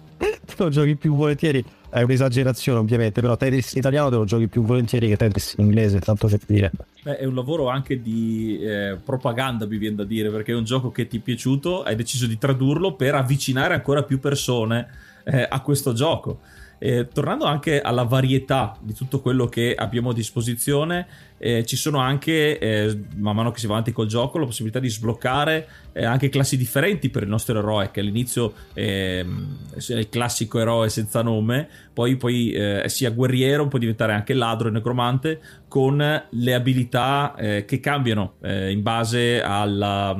lo 0.57 0.69
giochi 0.69 0.95
più 0.95 1.15
volentieri 1.15 1.63
è 1.89 2.01
un'esagerazione 2.01 2.79
ovviamente, 2.79 3.21
però 3.21 3.35
Tetris 3.35 3.73
in 3.73 3.79
italiano 3.79 4.09
te 4.09 4.15
lo 4.15 4.25
giochi 4.25 4.47
più 4.47 4.63
volentieri 4.63 5.07
che 5.07 5.17
Tetris 5.17 5.55
in 5.57 5.65
inglese, 5.65 5.99
tanto 5.99 6.27
per 6.27 6.39
dire. 6.45 6.71
Beh, 7.03 7.17
è 7.17 7.25
un 7.25 7.35
lavoro 7.35 7.69
anche 7.69 8.01
di 8.01 8.59
eh, 8.61 8.97
propaganda, 9.03 9.65
mi 9.65 9.77
viene 9.77 9.95
da 9.95 10.03
dire, 10.03 10.29
perché 10.29 10.51
è 10.51 10.55
un 10.55 10.63
gioco 10.63 10.91
che 10.91 11.07
ti 11.07 11.17
è 11.17 11.19
piaciuto, 11.19 11.83
hai 11.83 11.95
deciso 11.95 12.27
di 12.27 12.37
tradurlo 12.37 12.95
per 12.95 13.15
avvicinare 13.15 13.73
ancora 13.73 14.03
più 14.03 14.19
persone 14.19 14.87
eh, 15.23 15.47
a 15.49 15.61
questo 15.61 15.93
gioco. 15.93 16.39
Eh, 16.85 17.07
tornando 17.07 17.45
anche 17.45 17.79
alla 17.79 18.03
varietà 18.03 18.75
di 18.81 18.93
tutto 18.93 19.21
quello 19.21 19.45
che 19.45 19.73
abbiamo 19.73 20.09
a 20.09 20.13
disposizione, 20.13 21.07
eh, 21.37 21.63
ci 21.63 21.77
sono 21.77 21.99
anche, 21.99 22.59
eh, 22.59 22.99
man 23.15 23.37
mano 23.37 23.51
che 23.51 23.59
si 23.59 23.67
va 23.67 23.71
avanti 23.75 23.93
col 23.93 24.07
gioco, 24.07 24.37
la 24.37 24.43
possibilità 24.45 24.79
di 24.79 24.89
sbloccare 24.89 25.65
eh, 25.93 26.03
anche 26.03 26.27
classi 26.27 26.57
differenti 26.57 27.09
per 27.09 27.23
il 27.23 27.29
nostro 27.29 27.57
eroe, 27.57 27.89
che 27.89 28.01
all'inizio 28.01 28.51
ehm, 28.73 29.69
è 29.75 29.93
il 29.93 30.09
classico 30.09 30.59
eroe 30.59 30.89
senza 30.89 31.21
nome, 31.21 31.69
poi, 31.93 32.17
poi 32.17 32.51
eh, 32.51 32.83
sia 32.89 33.11
guerriero, 33.11 33.69
può 33.69 33.79
diventare 33.79 34.11
anche 34.11 34.33
ladro 34.33 34.67
e 34.67 34.71
necromante, 34.71 35.39
con 35.69 35.97
le 36.29 36.53
abilità 36.53 37.33
eh, 37.35 37.63
che 37.63 37.79
cambiano 37.79 38.33
in 38.41 38.81
base 38.81 39.41
alla 39.41 40.13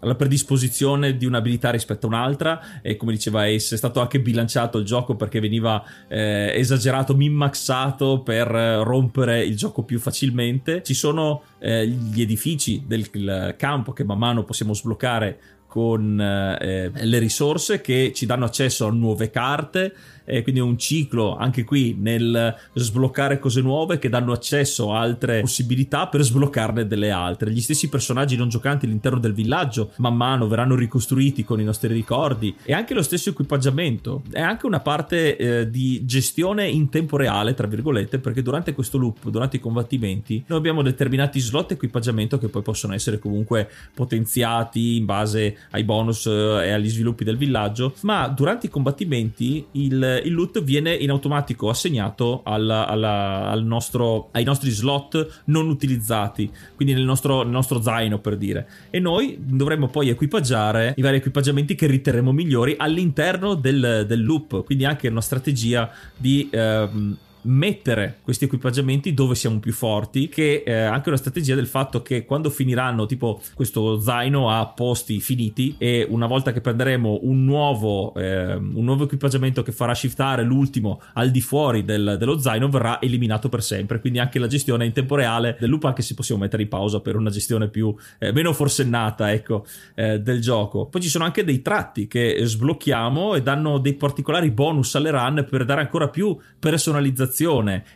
alla 0.00 0.14
predisposizione 0.14 1.16
di 1.16 1.26
un'abilità 1.26 1.70
rispetto 1.70 2.06
a 2.06 2.10
un'altra 2.10 2.80
e 2.82 2.96
come 2.96 3.12
diceva 3.12 3.42
Ace 3.42 3.74
è 3.74 3.78
stato 3.78 4.00
anche 4.00 4.20
bilanciato 4.20 4.78
il 4.78 4.84
gioco 4.84 5.16
perché 5.16 5.40
veniva 5.40 5.82
eh, 6.08 6.52
esagerato, 6.54 7.14
minmaxato 7.14 8.20
per 8.22 8.46
rompere 8.48 9.44
il 9.44 9.56
gioco 9.56 9.82
più 9.82 9.98
facilmente. 9.98 10.82
Ci 10.82 10.94
sono 10.94 11.42
eh, 11.58 11.86
gli 11.86 12.20
edifici 12.20 12.84
del 12.86 13.54
campo 13.56 13.92
che 13.92 14.04
man 14.04 14.18
mano 14.18 14.44
possiamo 14.44 14.74
sbloccare 14.74 15.38
con 15.66 16.18
eh, 16.18 16.90
le 16.90 17.18
risorse 17.18 17.80
che 17.80 18.12
ci 18.14 18.24
danno 18.24 18.46
accesso 18.46 18.86
a 18.86 18.90
nuove 18.90 19.30
carte 19.30 19.94
e 20.28 20.42
quindi 20.42 20.60
un 20.60 20.76
ciclo 20.76 21.36
anche 21.36 21.64
qui 21.64 21.96
nel 21.98 22.54
sbloccare 22.74 23.38
cose 23.38 23.62
nuove 23.62 23.98
che 23.98 24.10
danno 24.10 24.32
accesso 24.32 24.92
a 24.92 25.00
altre 25.00 25.40
possibilità 25.40 26.06
per 26.06 26.22
sbloccarne 26.22 26.86
delle 26.86 27.10
altre. 27.10 27.50
Gli 27.50 27.60
stessi 27.60 27.88
personaggi 27.88 28.36
non 28.36 28.48
giocanti 28.48 28.84
all'interno 28.84 29.18
del 29.18 29.32
villaggio 29.32 29.92
man 29.96 30.16
mano 30.16 30.46
verranno 30.46 30.74
ricostruiti 30.74 31.44
con 31.44 31.60
i 31.60 31.64
nostri 31.64 31.92
ricordi 31.92 32.54
e 32.62 32.72
anche 32.72 32.92
lo 32.94 33.02
stesso 33.02 33.30
equipaggiamento. 33.30 34.22
È 34.30 34.40
anche 34.40 34.66
una 34.66 34.80
parte 34.80 35.36
eh, 35.36 35.70
di 35.70 36.04
gestione 36.04 36.68
in 36.68 36.88
tempo 36.90 37.16
reale, 37.16 37.54
tra 37.54 37.66
virgolette, 37.66 38.18
perché 38.18 38.42
durante 38.42 38.74
questo 38.74 38.98
loop, 38.98 39.28
durante 39.30 39.56
i 39.56 39.60
combattimenti, 39.60 40.44
noi 40.46 40.58
abbiamo 40.58 40.82
determinati 40.82 41.40
slot 41.40 41.72
equipaggiamento 41.72 42.38
che 42.38 42.48
poi 42.48 42.62
possono 42.62 42.94
essere 42.94 43.18
comunque 43.18 43.68
potenziati 43.94 44.96
in 44.96 45.04
base 45.04 45.56
ai 45.70 45.84
bonus 45.84 46.26
eh, 46.26 46.66
e 46.66 46.72
agli 46.72 46.88
sviluppi 46.88 47.24
del 47.24 47.36
villaggio, 47.36 47.94
ma 48.02 48.28
durante 48.28 48.66
i 48.66 48.70
combattimenti 48.70 49.66
il, 49.72 50.17
il 50.24 50.32
loot 50.32 50.62
viene 50.62 50.94
in 50.94 51.10
automatico 51.10 51.68
assegnato 51.68 52.42
alla, 52.44 52.86
alla, 52.86 53.48
al 53.48 53.64
nostro, 53.64 54.28
ai 54.32 54.44
nostri 54.44 54.70
slot 54.70 55.42
non 55.46 55.68
utilizzati, 55.68 56.50
quindi 56.74 56.94
nel 56.94 57.04
nostro, 57.04 57.42
nel 57.42 57.52
nostro, 57.52 57.80
zaino 57.80 58.18
per 58.18 58.36
dire. 58.36 58.68
E 58.90 58.98
noi 58.98 59.38
dovremmo 59.40 59.88
poi 59.88 60.08
equipaggiare 60.08 60.94
i 60.96 61.02
vari 61.02 61.16
equipaggiamenti 61.16 61.74
che 61.74 61.86
riterremo 61.86 62.32
migliori 62.32 62.74
all'interno 62.76 63.54
del, 63.54 64.04
del 64.06 64.24
loop, 64.24 64.64
quindi 64.64 64.84
anche 64.84 65.08
una 65.08 65.20
strategia 65.20 65.90
di... 66.16 66.48
Ehm, 66.50 67.16
mettere 67.42 68.18
questi 68.22 68.44
equipaggiamenti 68.44 69.14
dove 69.14 69.34
siamo 69.34 69.58
più 69.58 69.72
forti, 69.72 70.28
che 70.28 70.62
è 70.64 70.72
anche 70.72 71.08
una 71.08 71.18
strategia 71.18 71.54
del 71.54 71.66
fatto 71.66 72.02
che 72.02 72.24
quando 72.24 72.50
finiranno 72.50 73.06
tipo 73.06 73.40
questo 73.54 74.00
zaino 74.00 74.50
a 74.50 74.66
posti 74.66 75.20
finiti 75.20 75.76
e 75.78 76.06
una 76.08 76.26
volta 76.26 76.52
che 76.52 76.60
prenderemo 76.60 77.20
un 77.22 77.44
nuovo, 77.44 78.14
eh, 78.14 78.54
un 78.54 78.84
nuovo 78.84 79.04
equipaggiamento 79.04 79.62
che 79.62 79.72
farà 79.72 79.94
shiftare 79.94 80.42
l'ultimo 80.42 81.00
al 81.14 81.30
di 81.30 81.40
fuori 81.40 81.84
del, 81.84 82.16
dello 82.18 82.38
zaino 82.38 82.68
verrà 82.68 83.00
eliminato 83.00 83.48
per 83.48 83.62
sempre, 83.62 84.00
quindi 84.00 84.18
anche 84.18 84.38
la 84.38 84.46
gestione 84.46 84.84
in 84.84 84.92
tempo 84.92 85.14
reale 85.14 85.56
del 85.58 85.70
loop 85.70 85.84
anche 85.84 86.02
se 86.02 86.14
possiamo 86.14 86.42
mettere 86.42 86.62
in 86.62 86.68
pausa 86.68 87.00
per 87.00 87.16
una 87.16 87.30
gestione 87.30 87.68
più 87.68 87.94
eh, 88.18 88.32
meno 88.32 88.52
forsennata 88.52 89.32
ecco 89.32 89.66
eh, 89.94 90.20
del 90.20 90.40
gioco. 90.40 90.86
Poi 90.86 91.00
ci 91.00 91.08
sono 91.08 91.24
anche 91.24 91.44
dei 91.44 91.62
tratti 91.62 92.06
che 92.06 92.38
sblocchiamo 92.42 93.34
e 93.34 93.42
danno 93.42 93.78
dei 93.78 93.94
particolari 93.94 94.50
bonus 94.50 94.94
alle 94.94 95.10
run 95.10 95.46
per 95.48 95.64
dare 95.64 95.80
ancora 95.80 96.08
più 96.08 96.36
personalizzazione 96.58 97.26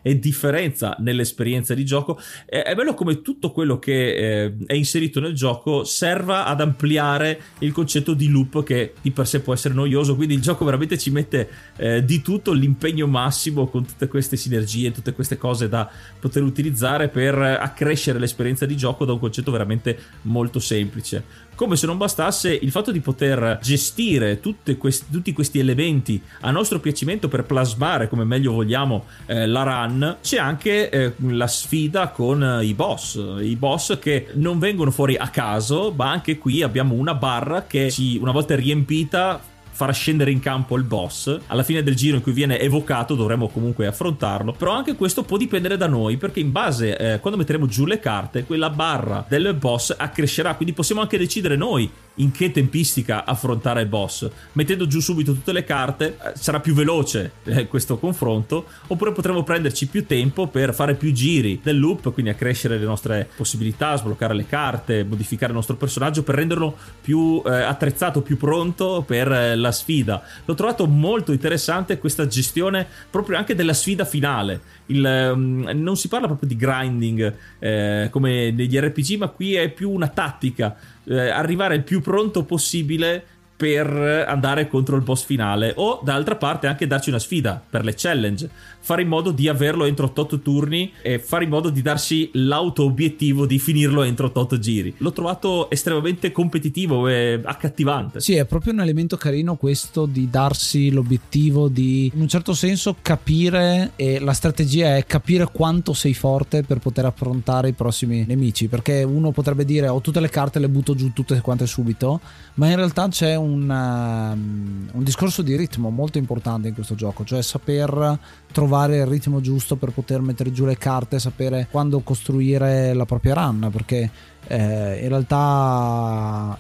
e 0.03 0.18
differenza 0.18 0.97
nell'esperienza 0.99 1.74
di 1.74 1.85
gioco. 1.85 2.18
È 2.47 2.74
bello 2.74 2.95
come 2.95 3.22
tutto 3.22 3.51
quello 3.53 3.78
che 3.78 4.45
eh, 4.45 4.57
è 4.66 4.74
inserito 4.74 5.20
nel 5.20 5.35
gioco 5.35 5.85
serva 5.85 6.47
ad 6.47 6.61
ampliare 6.61 7.41
il 7.61 7.72
concetto 7.72 8.14
di 8.14 8.28
loop 8.28 8.62
che 8.62 8.95
di 9.01 9.11
per 9.11 9.26
sé 9.26 9.41
può 9.41 9.55
essere 9.55 9.74
noioso, 9.74 10.16
quindi 10.16 10.35
il 10.35 10.41
gioco 10.41 10.64
veramente 10.64 10.99
ci 10.99 11.11
mette 11.11 11.49
eh, 11.76 12.05
di 12.05 12.20
tutto 12.22 12.53
l'impegno 12.53 13.07
massimo 13.07 13.68
con 13.68 13.87
tutte 13.87 14.09
queste 14.09 14.37
sinergie, 14.37 14.93
tutte 14.93 15.12
queste 15.12 15.37
cose 15.37 15.68
da 15.68 15.91
poter 16.18 16.43
utilizzare 16.43 17.09
per 17.09 17.37
accrescere 17.37 18.18
l'esperienza 18.18 18.66
di 18.66 18.76
gioco 18.76 19.05
da 19.05 19.12
un 19.12 19.18
concetto 19.18 19.51
veramente 19.51 19.99
molto 20.22 20.59
semplice. 20.59 21.51
Come 21.62 21.76
se 21.76 21.86
non 21.86 21.96
bastasse 21.96 22.52
il 22.52 22.72
fatto 22.72 22.90
di 22.90 22.98
poter 22.98 23.60
gestire 23.62 24.40
questi, 24.76 25.04
tutti 25.12 25.32
questi 25.32 25.60
elementi 25.60 26.20
a 26.40 26.50
nostro 26.50 26.80
piacimento 26.80 27.28
per 27.28 27.44
plasmare 27.44 28.08
come 28.08 28.24
meglio 28.24 28.50
vogliamo 28.50 29.04
eh, 29.26 29.46
la 29.46 29.62
run, 29.62 30.16
c'è 30.20 30.38
anche 30.38 30.90
eh, 30.90 31.12
la 31.18 31.46
sfida 31.46 32.08
con 32.08 32.42
eh, 32.42 32.64
i 32.64 32.74
boss. 32.74 33.14
I 33.40 33.54
boss 33.54 33.96
che 34.00 34.30
non 34.32 34.58
vengono 34.58 34.90
fuori 34.90 35.14
a 35.14 35.28
caso, 35.28 35.94
ma 35.96 36.10
anche 36.10 36.36
qui 36.36 36.62
abbiamo 36.62 36.94
una 36.94 37.14
barra 37.14 37.64
che 37.64 37.92
ci, 37.92 38.18
una 38.20 38.32
volta 38.32 38.56
riempita 38.56 39.40
farà 39.72 39.92
scendere 39.92 40.30
in 40.30 40.40
campo 40.40 40.76
il 40.76 40.84
boss. 40.84 41.38
Alla 41.48 41.62
fine 41.62 41.82
del 41.82 41.96
giro 41.96 42.16
in 42.16 42.22
cui 42.22 42.32
viene 42.32 42.60
evocato 42.60 43.14
dovremo 43.14 43.48
comunque 43.48 43.86
affrontarlo. 43.86 44.52
Però 44.52 44.72
anche 44.72 44.94
questo 44.94 45.22
può 45.24 45.36
dipendere 45.36 45.76
da 45.76 45.86
noi 45.86 46.16
perché 46.16 46.40
in 46.40 46.52
base, 46.52 46.96
eh, 46.96 47.20
quando 47.20 47.38
metteremo 47.38 47.66
giù 47.66 47.86
le 47.86 47.98
carte, 47.98 48.44
quella 48.44 48.70
barra 48.70 49.24
del 49.28 49.54
boss 49.54 49.94
accrescerà. 49.96 50.54
Quindi 50.54 50.74
possiamo 50.74 51.00
anche 51.00 51.18
decidere 51.18 51.56
noi 51.56 51.90
in 52.16 52.30
che 52.30 52.50
tempistica 52.50 53.24
affrontare 53.24 53.82
il 53.82 53.88
boss. 53.88 54.28
Mettendo 54.52 54.86
giù 54.86 55.00
subito 55.00 55.32
tutte 55.32 55.52
le 55.52 55.64
carte 55.64 56.18
eh, 56.22 56.32
sarà 56.34 56.60
più 56.60 56.74
veloce 56.74 57.32
eh, 57.44 57.66
questo 57.68 57.98
confronto, 57.98 58.66
oppure 58.88 59.12
potremo 59.12 59.42
prenderci 59.42 59.86
più 59.86 60.06
tempo 60.06 60.46
per 60.48 60.74
fare 60.74 60.94
più 60.94 61.12
giri 61.12 61.60
del 61.62 61.78
loop, 61.78 62.12
quindi 62.12 62.30
accrescere 62.30 62.78
le 62.78 62.84
nostre 62.84 63.28
possibilità, 63.34 63.96
sbloccare 63.96 64.34
le 64.34 64.46
carte, 64.46 65.04
modificare 65.04 65.52
il 65.52 65.56
nostro 65.56 65.76
personaggio 65.76 66.22
per 66.22 66.34
renderlo 66.34 66.76
più 67.00 67.42
eh, 67.46 67.50
attrezzato, 67.50 68.20
più 68.20 68.36
pronto 68.36 69.02
per 69.06 69.30
eh, 69.32 69.56
la 69.62 69.72
sfida. 69.72 70.22
L'ho 70.44 70.54
trovato 70.54 70.86
molto 70.86 71.32
interessante 71.32 71.98
questa 71.98 72.26
gestione 72.26 72.86
proprio 73.08 73.38
anche 73.38 73.54
della 73.54 73.72
sfida 73.72 74.04
finale. 74.04 74.60
Il, 74.86 75.30
um, 75.34 75.70
non 75.74 75.96
si 75.96 76.08
parla 76.08 76.26
proprio 76.26 76.48
di 76.48 76.56
grinding 76.56 77.34
eh, 77.58 78.08
come 78.10 78.50
negli 78.50 78.78
RPG, 78.78 79.16
ma 79.16 79.28
qui 79.28 79.54
è 79.54 79.70
più 79.70 79.90
una 79.90 80.08
tattica 80.08 80.76
eh, 81.04 81.28
arrivare 81.28 81.74
il 81.74 81.82
più 81.82 82.00
pronto 82.00 82.44
possibile 82.44 83.24
per 83.62 83.86
andare 84.26 84.66
contro 84.66 84.96
il 84.96 85.02
boss 85.02 85.24
finale 85.24 85.72
o 85.76 86.00
d'altra 86.02 86.34
parte 86.34 86.66
anche 86.66 86.88
darci 86.88 87.10
una 87.10 87.20
sfida 87.20 87.62
per 87.70 87.84
le 87.84 87.94
challenge 87.96 88.50
fare 88.82 89.02
in 89.02 89.08
modo 89.08 89.30
di 89.30 89.48
averlo 89.48 89.84
entro 89.84 90.10
8 90.12 90.40
turni 90.40 90.92
e 91.00 91.20
fare 91.20 91.44
in 91.44 91.50
modo 91.50 91.70
di 91.70 91.80
darsi 91.82 92.28
l'auto 92.32 92.82
obiettivo 92.82 93.46
di 93.46 93.60
finirlo 93.60 94.02
entro 94.02 94.30
8 94.34 94.58
giri. 94.58 94.92
L'ho 94.98 95.12
trovato 95.12 95.70
estremamente 95.70 96.32
competitivo 96.32 97.06
e 97.06 97.40
accattivante. 97.42 98.20
Sì 98.20 98.34
è 98.34 98.44
proprio 98.44 98.72
un 98.72 98.80
elemento 98.80 99.16
carino 99.16 99.54
questo 99.54 100.06
di 100.06 100.28
darsi 100.28 100.90
l'obiettivo 100.90 101.68
di 101.68 102.10
in 102.12 102.20
un 102.20 102.28
certo 102.28 102.54
senso 102.54 102.96
capire 103.00 103.92
e 103.94 104.18
la 104.18 104.32
strategia 104.32 104.96
è 104.96 105.06
capire 105.06 105.46
quanto 105.52 105.92
sei 105.92 106.14
forte 106.14 106.64
per 106.64 106.78
poter 106.78 107.04
affrontare 107.04 107.68
i 107.68 107.72
prossimi 107.72 108.24
nemici 108.26 108.66
perché 108.66 109.04
uno 109.04 109.30
potrebbe 109.30 109.64
dire 109.64 109.86
ho 109.86 110.00
tutte 110.00 110.18
le 110.18 110.28
carte 110.28 110.58
le 110.58 110.68
butto 110.68 110.94
giù 110.96 111.12
tutte 111.12 111.40
quante 111.40 111.66
subito 111.66 112.20
ma 112.54 112.68
in 112.68 112.76
realtà 112.76 113.08
c'è 113.08 113.36
un, 113.36 113.51
um, 113.55 114.88
un 114.92 115.03
discorso 115.05 115.42
di 115.42 115.57
ritmo 115.57 115.90
molto 115.90 116.18
importante 116.18 116.68
in 116.68 116.74
questo 116.74 116.94
gioco, 116.94 117.24
cioè 117.24 117.42
saper 117.42 118.18
trovare 118.53 118.98
il 118.98 119.07
ritmo 119.07 119.40
giusto 119.40 119.76
per 119.76 119.90
poter 119.90 120.20
mettere 120.20 120.53
giù 120.53 120.64
le 120.64 120.76
carte, 120.76 121.18
sapere 121.18 121.68
quando 121.70 122.00
costruire 122.00 122.92
la 122.94 123.05
propria 123.05 123.34
run, 123.34 123.68
perché 123.72 124.11
eh, 124.46 125.00
in 125.03 125.09
realtà 125.09 126.59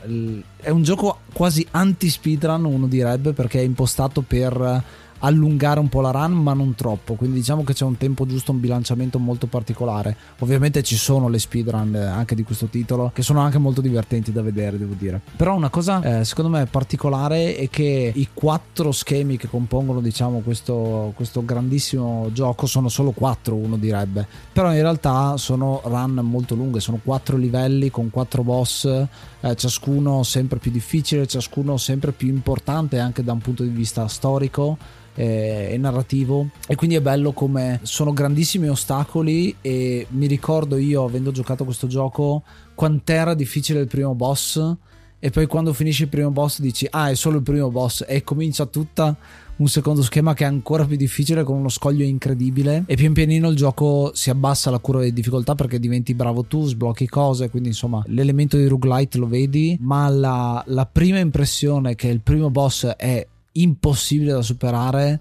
è 0.56 0.70
un 0.70 0.82
gioco 0.82 1.20
quasi 1.32 1.66
anti-speedrun, 1.70 2.64
uno 2.64 2.86
direbbe, 2.86 3.32
perché 3.32 3.60
è 3.60 3.64
impostato 3.64 4.22
per 4.22 4.82
allungare 5.24 5.80
un 5.80 5.88
po' 5.88 6.00
la 6.00 6.10
run 6.10 6.32
ma 6.32 6.52
non 6.52 6.74
troppo. 6.74 7.14
Quindi 7.14 7.38
diciamo 7.38 7.64
che 7.64 7.72
c'è 7.72 7.84
un 7.84 7.96
tempo 7.96 8.26
giusto 8.26 8.52
un 8.52 8.60
bilanciamento 8.60 9.18
molto 9.18 9.46
particolare. 9.46 10.16
Ovviamente 10.38 10.82
ci 10.82 10.96
sono 10.96 11.28
le 11.28 11.38
speedrun 11.38 11.94
eh, 11.94 12.04
anche 12.04 12.34
di 12.34 12.42
questo 12.42 12.66
titolo 12.66 13.10
che 13.14 13.22
sono 13.22 13.40
anche 13.40 13.58
molto 13.58 13.80
divertenti 13.80 14.32
da 14.32 14.42
vedere 14.42 14.78
devo 14.78 14.94
dire. 14.94 15.20
Però 15.36 15.54
una 15.54 15.70
cosa 15.70 16.20
eh, 16.20 16.24
secondo 16.24 16.50
me 16.50 16.66
particolare 16.66 17.56
è 17.56 17.68
che 17.68 18.12
i 18.14 18.28
quattro 18.32 18.92
schemi 18.92 19.36
che 19.36 19.48
compongono 19.48 20.00
diciamo 20.00 20.40
questo, 20.40 21.12
questo 21.14 21.44
grandissimo 21.44 22.30
gioco 22.32 22.66
sono 22.66 22.88
solo 22.88 23.12
quattro 23.12 23.54
uno 23.54 23.76
direbbe. 23.76 24.26
Però 24.52 24.72
in 24.72 24.80
realtà 24.80 25.36
sono 25.36 25.80
run 25.84 26.20
molto 26.22 26.54
lunghe 26.54 26.80
sono 26.80 27.00
quattro 27.02 27.36
livelli 27.36 27.90
con 27.90 28.10
quattro 28.10 28.42
boss 28.42 28.84
eh, 28.84 29.54
ciascuno 29.54 30.22
sempre 30.22 30.58
più 30.58 30.70
difficile 30.70 31.26
ciascuno 31.26 31.76
sempre 31.76 32.12
più 32.12 32.28
importante 32.28 32.98
anche 32.98 33.22
da 33.22 33.32
un 33.32 33.38
punto 33.38 33.62
di 33.62 33.70
vista 33.70 34.06
storico 34.08 34.76
eh, 35.14 35.68
e 35.70 35.76
narrativo. 35.78 36.48
E 36.66 36.74
quindi 36.74 36.96
è 36.96 37.00
bello 37.00 37.32
come 37.32 37.80
sono 37.82 38.12
grandissimi 38.12 38.68
ostacoli 38.68 39.56
e 39.60 40.06
mi 40.10 40.26
ricordo 40.26 40.76
io 40.76 41.04
avendo 41.04 41.30
giocato 41.30 41.64
questo 41.64 41.86
gioco 41.86 42.42
quant'era 42.74 43.34
difficile 43.34 43.80
il 43.80 43.88
primo 43.88 44.14
boss. 44.14 44.76
E 45.24 45.30
poi 45.30 45.46
quando 45.46 45.72
finisci 45.72 46.02
il 46.02 46.08
primo 46.08 46.32
boss 46.32 46.58
dici 46.58 46.84
ah 46.90 47.10
è 47.10 47.14
solo 47.14 47.36
il 47.36 47.42
primo 47.42 47.70
boss. 47.70 48.04
E 48.08 48.24
comincia 48.24 48.66
tutta 48.66 49.16
un 49.62 49.68
secondo 49.68 50.02
schema 50.02 50.34
che 50.34 50.42
è 50.42 50.48
ancora 50.48 50.84
più 50.84 50.96
difficile 50.96 51.44
con 51.44 51.56
uno 51.56 51.68
scoglio 51.68 52.04
incredibile. 52.04 52.82
E 52.86 52.96
pian 52.96 53.12
pianino 53.12 53.48
il 53.48 53.56
gioco 53.56 54.10
si 54.14 54.30
abbassa 54.30 54.70
la 54.70 54.78
curva 54.78 55.02
di 55.02 55.12
difficoltà 55.12 55.54
perché 55.54 55.78
diventi 55.78 56.14
bravo 56.14 56.44
tu, 56.44 56.66
sblocchi 56.66 57.06
cose, 57.06 57.50
quindi 57.50 57.68
insomma 57.68 58.02
l'elemento 58.06 58.56
di 58.56 58.66
roguelite 58.66 59.18
lo 59.18 59.28
vedi, 59.28 59.76
ma 59.80 60.08
la, 60.08 60.62
la 60.66 60.86
prima 60.86 61.18
impressione 61.18 61.94
che 61.94 62.08
il 62.08 62.20
primo 62.20 62.50
boss 62.50 62.86
è 62.86 63.24
impossibile 63.52 64.32
da 64.32 64.42
superare 64.42 65.20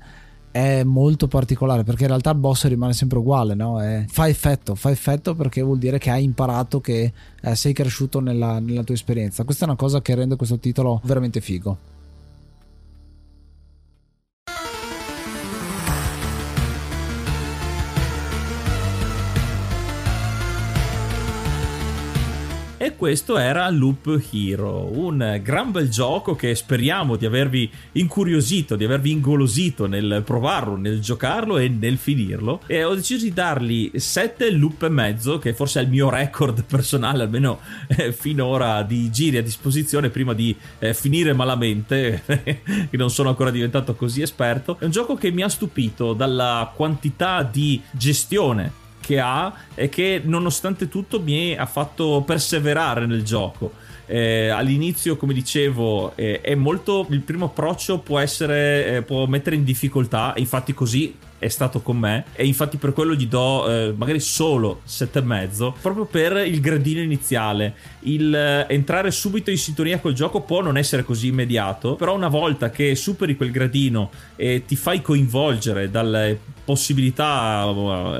è 0.51 0.83
molto 0.83 1.27
particolare 1.27 1.83
perché 1.83 2.03
in 2.03 2.09
realtà 2.09 2.31
il 2.31 2.37
boss 2.37 2.67
rimane 2.67 2.93
sempre 2.93 3.19
uguale, 3.19 3.55
no? 3.55 3.81
È, 3.81 4.05
fa 4.07 4.27
effetto, 4.27 4.75
fa 4.75 4.91
effetto 4.91 5.33
perché 5.33 5.61
vuol 5.61 5.77
dire 5.77 5.97
che 5.97 6.09
hai 6.09 6.23
imparato 6.23 6.81
che 6.81 7.13
eh, 7.41 7.55
sei 7.55 7.73
cresciuto 7.73 8.19
nella, 8.19 8.59
nella 8.59 8.83
tua 8.83 8.95
esperienza. 8.95 9.43
Questa 9.45 9.65
è 9.65 9.67
una 9.67 9.77
cosa 9.77 10.01
che 10.01 10.13
rende 10.13 10.35
questo 10.35 10.59
titolo 10.59 10.99
veramente 11.05 11.39
figo. 11.39 11.90
Questo 23.01 23.39
era 23.39 23.67
Loop 23.71 24.21
Hero, 24.31 24.87
un 24.95 25.39
gran 25.41 25.71
bel 25.71 25.89
gioco 25.89 26.35
che 26.35 26.53
speriamo 26.53 27.15
di 27.15 27.25
avervi 27.25 27.67
incuriosito, 27.93 28.75
di 28.75 28.83
avervi 28.83 29.09
ingolosito 29.09 29.87
nel 29.87 30.21
provarlo, 30.23 30.75
nel 30.75 30.99
giocarlo 30.99 31.57
e 31.57 31.67
nel 31.67 31.97
finirlo. 31.97 32.61
E 32.67 32.83
ho 32.83 32.93
deciso 32.93 33.23
di 33.23 33.33
dargli 33.33 33.89
7 33.91 34.51
loop 34.51 34.83
e 34.83 34.89
mezzo, 34.89 35.39
che 35.39 35.55
forse 35.55 35.79
è 35.79 35.83
il 35.83 35.89
mio 35.89 36.11
record 36.11 36.63
personale, 36.69 37.23
almeno 37.23 37.61
eh, 37.87 38.13
finora, 38.13 38.83
di 38.83 39.09
giri 39.09 39.37
a 39.37 39.41
disposizione 39.41 40.09
prima 40.09 40.33
di 40.33 40.55
eh, 40.77 40.93
finire 40.93 41.33
malamente, 41.33 42.21
che 42.27 42.97
non 42.97 43.09
sono 43.09 43.29
ancora 43.29 43.49
diventato 43.49 43.95
così 43.95 44.21
esperto. 44.21 44.77
È 44.77 44.85
un 44.85 44.91
gioco 44.91 45.15
che 45.15 45.31
mi 45.31 45.41
ha 45.41 45.49
stupito 45.49 46.13
dalla 46.13 46.71
quantità 46.75 47.41
di 47.41 47.81
gestione 47.89 48.80
che 49.01 49.19
ha 49.19 49.53
e 49.75 49.89
che 49.89 50.21
nonostante 50.23 50.87
tutto 50.87 51.19
mi 51.19 51.57
ha 51.57 51.65
fatto 51.65 52.23
perseverare 52.25 53.05
nel 53.05 53.23
gioco. 53.23 53.73
Eh, 54.05 54.49
all'inizio, 54.49 55.17
come 55.17 55.33
dicevo, 55.33 56.13
eh, 56.15 56.41
è 56.41 56.55
molto. 56.55 57.05
Il 57.09 57.21
primo 57.21 57.45
approccio 57.45 57.99
può 57.99 58.19
essere. 58.19 58.97
Eh, 58.97 59.01
può 59.01 59.25
mettere 59.25 59.55
in 59.55 59.63
difficoltà, 59.63 60.33
infatti, 60.37 60.73
così 60.73 61.15
è 61.41 61.47
stato 61.47 61.81
con 61.81 61.97
me 61.97 62.25
e 62.33 62.45
infatti 62.45 62.77
per 62.77 62.93
quello 62.93 63.15
gli 63.15 63.25
do 63.25 63.67
eh, 63.67 63.93
magari 63.97 64.19
solo 64.19 64.81
7,5 64.87 65.73
proprio 65.81 66.05
per 66.05 66.45
il 66.45 66.61
gradino 66.61 67.01
iniziale 67.01 67.73
il 68.01 68.31
eh, 68.33 68.67
entrare 68.71 69.09
subito 69.09 69.49
in 69.49 69.57
sintonia 69.57 69.97
col 69.97 70.13
gioco 70.13 70.41
può 70.41 70.61
non 70.61 70.77
essere 70.77 71.03
così 71.03 71.29
immediato 71.29 71.95
però 71.95 72.13
una 72.13 72.27
volta 72.27 72.69
che 72.69 72.93
superi 72.93 73.35
quel 73.35 73.49
gradino 73.49 74.11
e 74.35 74.65
ti 74.67 74.75
fai 74.75 75.01
coinvolgere 75.01 75.89
dalle 75.89 76.39
possibilità, 76.63 77.65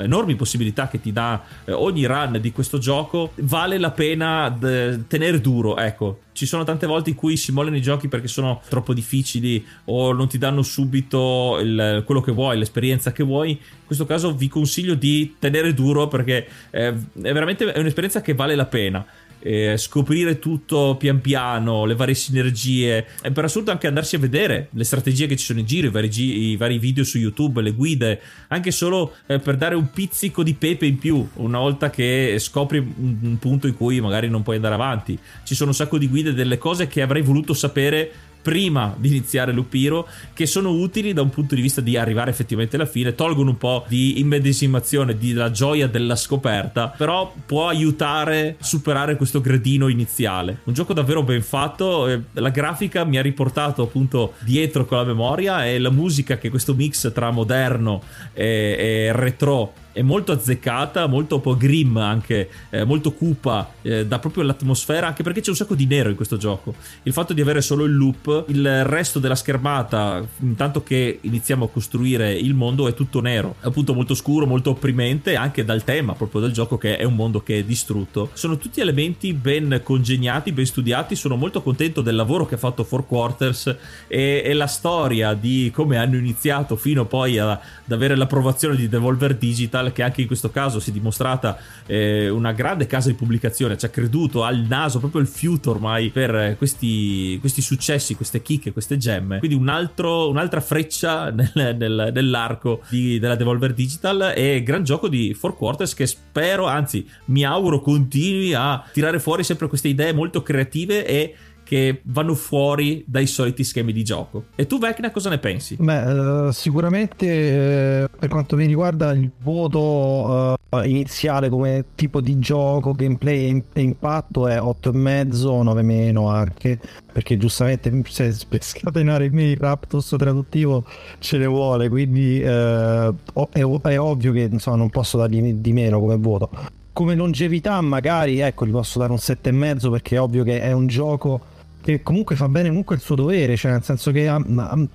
enormi 0.02 0.36
possibilità 0.36 0.88
che 0.88 1.00
ti 1.00 1.12
dà 1.12 1.42
eh, 1.66 1.72
ogni 1.72 2.06
run 2.06 2.38
di 2.42 2.52
questo 2.52 2.78
gioco, 2.78 3.32
vale 3.36 3.78
la 3.78 3.92
pena 3.92 4.50
d- 4.50 5.08
tenere 5.08 5.42
duro, 5.42 5.78
ecco. 5.78 6.20
Ci 6.34 6.46
sono 6.46 6.64
tante 6.64 6.88
volte 6.88 7.10
in 7.10 7.16
cui 7.16 7.36
si 7.36 7.52
mollano 7.52 7.76
i 7.76 7.82
giochi 7.82 8.08
perché 8.08 8.28
sono 8.28 8.62
troppo 8.70 8.94
difficili 8.94 9.64
o 9.86 10.14
non 10.14 10.28
ti 10.28 10.38
danno 10.38 10.62
subito 10.62 11.60
il, 11.60 12.04
quello 12.06 12.22
che 12.22 12.32
vuoi, 12.32 12.58
l'esperienza 12.58 13.12
che 13.12 13.24
vuoi. 13.24 13.52
In 13.52 13.86
questo 13.86 14.06
caso 14.06 14.34
vi 14.34 14.48
consiglio 14.48 14.96
di 14.96 15.36
tenere 15.38 15.74
duro 15.74 16.08
perché 16.08 16.48
eh, 16.70 16.88
è 16.88 16.94
veramente 17.34 17.72
è 17.72 17.80
un'esperienza 17.80 18.22
che 18.22 18.34
vale 18.34 18.56
la 18.56 18.66
pena 18.66 19.06
eh, 19.42 19.76
scoprire 19.78 20.40
tutto 20.40 20.96
pian 20.98 21.22
piano, 21.22 21.86
le 21.86 21.96
varie 21.96 22.16
sinergie 22.16 23.06
e 23.22 23.32
per 23.32 23.46
assurdo 23.46 23.72
anche 23.72 23.88
andarsi 23.88 24.16
a 24.16 24.20
vedere 24.20 24.70
le 24.72 24.84
strategie 24.84 25.28
che 25.28 25.36
ci 25.36 25.46
sono 25.46 25.60
in 25.60 25.66
giro, 25.66 25.88
i 25.88 25.92
vari, 25.92 26.10
i 26.50 26.56
vari 26.58 26.78
video 26.78 27.04
su 27.04 27.18
YouTube, 27.18 27.62
le 27.62 27.72
guide, 27.72 28.22
anche 28.48 28.72
solo 28.72 29.16
eh, 29.28 29.40
per 29.40 29.58
dare 29.58 29.76
un 29.76 29.90
pizzico 29.92 30.44
di 30.44 30.54
pepe 30.54 30.86
in 30.86 30.98
più 30.98 31.28
una 31.36 31.60
volta 31.60 31.90
che 31.90 32.38
scopri 32.40 32.78
un, 32.78 33.18
un 33.22 33.40
punto 33.40 33.68
in 33.68 33.76
cui 33.76 34.00
magari 34.00 34.30
non 34.30 34.44
puoi 34.44 34.56
andare 34.58 34.76
avanti. 34.76 35.18
Ci 35.44 35.56
sono 35.56 35.70
un 35.70 35.76
sacco 35.76 35.98
di 35.98 36.08
guide 36.08 36.34
delle 36.34 36.58
cose 36.58 36.88
che 36.88 37.02
avrei 37.02 37.22
voluto 37.22 37.54
sapere 37.54 38.12
prima 38.42 38.96
di 38.98 39.10
iniziare 39.10 39.52
Lupiro 39.52 40.08
che 40.34 40.46
sono 40.46 40.72
utili 40.72 41.14
da 41.14 41.22
un 41.22 41.30
punto 41.30 41.56
di 41.56 41.62
vista 41.62 41.82
di 41.82 41.98
arrivare 41.98 42.32
effettivamente 42.32 42.76
alla 42.76 42.86
fine 42.86 43.16
tolgono 43.16 43.52
un 43.52 43.58
po' 43.58 43.86
di 43.88 44.20
immedesimazione 44.20 45.18
della 45.18 45.52
gioia 45.52 45.88
della 45.88 46.16
scoperta 46.16 46.88
però 46.88 47.34
può 47.46 47.68
aiutare 47.68 48.56
a 48.60 48.64
superare 48.64 49.16
questo 49.16 49.42
gradino 49.42 49.88
iniziale. 49.88 50.60
Un 50.64 50.74
gioco 50.74 50.94
davvero 50.94 51.24
ben 51.24 51.42
fatto 51.42 52.24
la 52.34 52.50
grafica 52.50 53.04
mi 53.04 53.18
ha 53.18 53.22
riportato 53.22 53.84
appunto 53.84 54.34
dietro 54.40 54.86
con 54.86 54.98
la 54.98 55.04
memoria 55.04 55.66
e 55.66 55.80
la 55.80 55.92
musica 55.92 56.38
che 56.38 56.50
questo 56.50 56.74
mix 56.74 57.12
tra 57.14 57.32
moderno 57.32 58.02
e, 58.34 58.76
e 58.78 59.12
retro 59.14 59.74
è 59.92 60.02
molto 60.02 60.32
azzeccata, 60.32 61.08
molto 61.08 61.36
un 61.36 61.42
po' 61.42 61.58
grim 61.58 61.98
anche, 61.98 62.50
eh, 62.70 62.84
molto 62.84 63.14
cupa, 63.14 63.74
eh, 63.82 64.06
dà 64.06 64.20
proprio 64.20 64.44
l'atmosfera, 64.44 65.08
anche 65.08 65.24
perché 65.24 65.42
c'è 65.42 65.50
un 65.50 65.56
sacco 65.56 65.76
di 65.76 65.86
nero 65.86 66.10
in 66.10 66.16
questo 66.16 66.38
gioco. 66.38 66.76
Il 67.04 67.14
fatto 67.14 67.34
di 67.34 67.42
avere 67.42 67.62
solo 67.62 67.84
il 67.84 67.96
loop, 67.96 68.46
il 68.48 68.86
resto 68.86 69.20
della 69.20 69.36
schermata, 69.36 70.26
intanto 70.40 70.84
che 70.84 71.20
iniziamo 71.22 71.66
a 71.66 71.70
costruire 71.70 72.34
il 72.34 72.54
mondo, 72.54 72.88
è 72.88 72.94
tutto 72.94 73.22
nero. 73.22 73.56
È 73.60 73.68
appunto 73.68 73.94
molto 73.94 74.16
scuro, 74.16 74.46
molto 74.46 74.72
opprimente, 74.72 75.36
anche 75.36 75.66
dal 75.66 75.84
tema 75.84 76.14
proprio 76.14 76.42
del 76.42 76.52
gioco 76.52 76.78
che 76.78 76.98
è 76.98 77.04
un 77.04 77.16
mondo 77.16 77.42
che 77.44 77.60
è 77.60 77.64
distrutto. 77.64 78.30
Sono 78.34 78.58
tutti 78.58 78.80
elementi 78.80 79.34
ben 79.34 79.82
congegnati, 79.84 80.52
ben 80.52 80.66
studiati, 80.66 81.16
sono 81.16 81.36
molto 81.36 81.62
contento 81.62 82.02
del 82.02 82.16
lavoro 82.16 82.46
che 82.46 82.56
ha 82.56 82.60
fatto 82.60 82.84
Four 82.84 83.06
Quarters 83.06 83.76
e, 84.08 84.42
e 84.46 84.54
la 84.54 84.68
storia 84.68 85.34
di 85.34 85.72
come 85.74 85.98
hanno 85.98 86.18
iniziato 86.18 86.76
fino 86.76 87.06
poi 87.06 87.38
a, 87.38 87.52
ad 87.52 87.92
avere 87.92 88.16
l'approvazione 88.16 88.76
di 88.76 88.88
Devolver 88.88 89.36
Digital 89.36 89.81
Digital, 89.82 89.92
che 89.92 90.04
anche 90.04 90.22
in 90.22 90.28
questo 90.28 90.52
caso 90.52 90.80
si 90.80 90.92
è 90.92 90.94
dimostrata 90.94 91.58
eh, 91.86 92.30
una 92.30 92.52
grande 92.52 92.86
casa 92.86 93.10
di 93.10 93.16
pubblicazione, 93.16 93.78
ci 93.78 93.86
ha 93.86 93.90
creduto 93.90 94.44
al 94.44 94.66
naso 94.68 95.00
proprio 95.00 95.22
il 95.22 95.28
fiuto 95.28 95.72
ormai 95.72 96.10
per 96.10 96.56
questi, 96.58 97.38
questi 97.40 97.62
successi, 97.62 98.16
queste 98.16 98.42
chicche, 98.42 98.72
queste 98.72 98.98
gemme. 98.98 99.40
Quindi 99.40 99.58
un 99.58 99.70
altro, 99.70 100.30
un'altra 100.30 100.62
freccia 100.62 101.32
nel, 101.32 101.76
nel, 101.78 102.12
nell'arco 102.14 102.82
di, 102.90 103.20
della 103.20 103.36
Devolver 103.36 103.74
Digital 103.74 104.34
e 104.36 104.62
gran 104.64 104.84
gioco 104.84 105.08
di 105.08 105.34
Four 105.34 105.58
Quarters 105.58 105.94
che 105.94 106.06
spero, 106.06 106.68
anzi 106.68 107.08
mi 107.26 107.44
auguro 107.44 107.82
continui 107.82 108.54
a 108.54 108.84
tirare 108.92 109.20
fuori 109.20 109.44
sempre 109.44 109.68
queste 109.68 109.88
idee 109.88 110.14
molto 110.14 110.44
creative 110.44 111.06
e 111.06 111.36
che 111.72 112.02
vanno 112.04 112.36
fuori 112.36 113.02
dai 113.08 113.26
soliti 113.26 113.64
schemi 113.64 113.94
di 113.94 114.04
gioco. 114.04 114.48
E 114.56 114.68
tu, 114.68 114.78
Vecna, 114.78 115.10
cosa 115.10 115.30
ne 115.30 115.38
pensi? 115.38 115.78
Beh, 115.80 116.02
uh, 116.02 116.52
sicuramente 116.52 118.10
uh, 118.12 118.18
per 118.20 118.28
quanto 118.28 118.58
mi 118.58 118.66
riguarda 118.66 119.14
il 119.14 119.32
voto 119.42 120.58
uh, 120.70 120.80
iniziale 120.84 121.48
come 121.48 121.86
tipo 121.96 122.20
di 122.20 122.38
gioco, 122.40 122.92
gameplay 122.92 123.64
e 123.72 123.80
impatto 123.80 124.50
è 124.50 124.58
8,5, 124.58 125.64
9 125.64 125.82
meno 125.82 126.28
anche, 126.28 126.78
perché 127.10 127.38
giustamente 127.38 127.90
se, 128.10 128.36
per 128.50 128.62
scatenare 128.62 129.24
il 129.24 129.32
mini 129.32 129.56
Raptos 129.56 130.14
traduttivo 130.18 130.84
ce 131.20 131.38
ne 131.38 131.46
vuole, 131.46 131.88
quindi 131.88 132.42
è, 132.42 133.10
è, 133.52 133.64
ovvio 133.98 134.34
che 134.34 134.50
insomma, 134.52 134.76
non 134.76 134.90
posso 134.90 135.18
dargli 135.18 135.54
di 135.54 135.72
meno 135.72 136.02
come 136.02 136.18
voto 136.18 136.50
come 136.94 137.16
longevità 137.16 137.80
magari 137.80 138.40
ecco 138.40 138.66
gli 138.66 138.72
posso 138.72 139.00
dare 139.00 139.12
un 139.12 139.18
7,5 139.18 139.90
perché 139.90 140.18
è 140.18 140.22
ovvio 140.22 140.44
che 140.44 140.60
è 140.60 140.74
un 140.74 140.88
gioco 140.88 141.51
che 141.82 142.02
comunque 142.02 142.36
fa 142.36 142.48
bene 142.48 142.70
comunque 142.70 142.96
il 142.96 143.02
suo 143.02 143.16
dovere, 143.16 143.56
cioè 143.56 143.72
nel 143.72 143.84
senso 143.84 144.12
che 144.12 144.28
ha, 144.28 144.36
ha, 144.36 144.88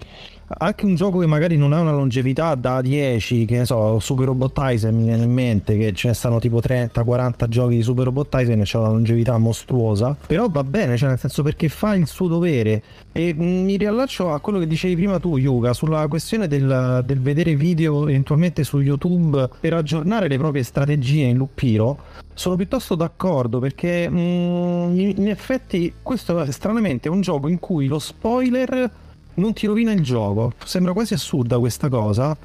anche 0.49 0.85
un 0.85 0.95
gioco 0.95 1.19
che 1.19 1.27
magari 1.27 1.57
non 1.57 1.73
ha 1.73 1.81
una 1.81 1.93
longevità 1.93 2.55
da 2.55 2.81
10, 2.81 3.45
che 3.45 3.59
ne 3.59 3.65
so, 3.65 3.99
Super 3.99 4.27
Robot 4.27 4.53
Tyson 4.53 4.95
mi 4.95 5.05
viene 5.05 5.25
in 5.25 5.33
mente 5.33 5.77
che 5.77 5.93
ce 5.93 6.09
ne 6.09 6.15
stanno 6.15 6.39
tipo 6.39 6.61
30-40 6.61 7.49
giochi 7.49 7.77
di 7.77 7.83
Super 7.83 8.05
Robot 8.05 8.29
Tyson 8.29 8.61
e 8.61 8.65
c'è 8.65 8.79
una 8.79 8.89
longevità 8.89 9.37
mostruosa, 9.39 10.17
però 10.27 10.49
va 10.49 10.63
bene, 10.63 10.97
cioè 10.97 11.09
nel 11.09 11.19
senso 11.19 11.43
perché 11.43 11.69
fa 11.69 11.95
il 11.95 12.07
suo 12.07 12.29
dovere. 12.29 12.83
E 13.13 13.35
mm, 13.35 13.65
mi 13.65 13.77
riallaccio 13.77 14.33
a 14.33 14.41
quello 14.41 14.59
che 14.59 14.67
dicevi 14.67 14.95
prima 14.95 15.19
tu 15.19 15.37
Yuga 15.37 15.73
sulla 15.73 16.07
questione 16.07 16.47
del, 16.47 17.03
del 17.05 17.21
vedere 17.21 17.57
video 17.57 18.09
eventualmente 18.09 18.63
su 18.63 18.81
YouTube 18.81 19.49
per 19.61 19.75
aggiornare 19.75 20.29
le 20.29 20.39
proprie 20.39 20.63
strategie 20.63 21.25
in 21.25 21.37
Lupiro 21.37 21.99
sono 22.35 22.55
piuttosto 22.57 22.95
d'accordo 22.95 23.59
perché 23.59 24.09
mm, 24.09 24.99
in 24.99 25.29
effetti 25.29 25.95
questo 26.03 26.41
è 26.43 26.51
stranamente 26.53 27.09
un 27.09 27.23
gioco 27.23 27.49
in 27.49 27.59
cui 27.59 27.87
lo 27.87 27.99
spoiler 27.99 28.91
non 29.37 29.53
ti 29.53 29.67
rovina 29.67 29.93
il 29.93 30.03
gioco. 30.03 30.53
Sembra 30.65 30.93
quasi 30.93 31.15
assurda 31.15 31.59
questa 31.59 31.89
cosa, 31.89 32.37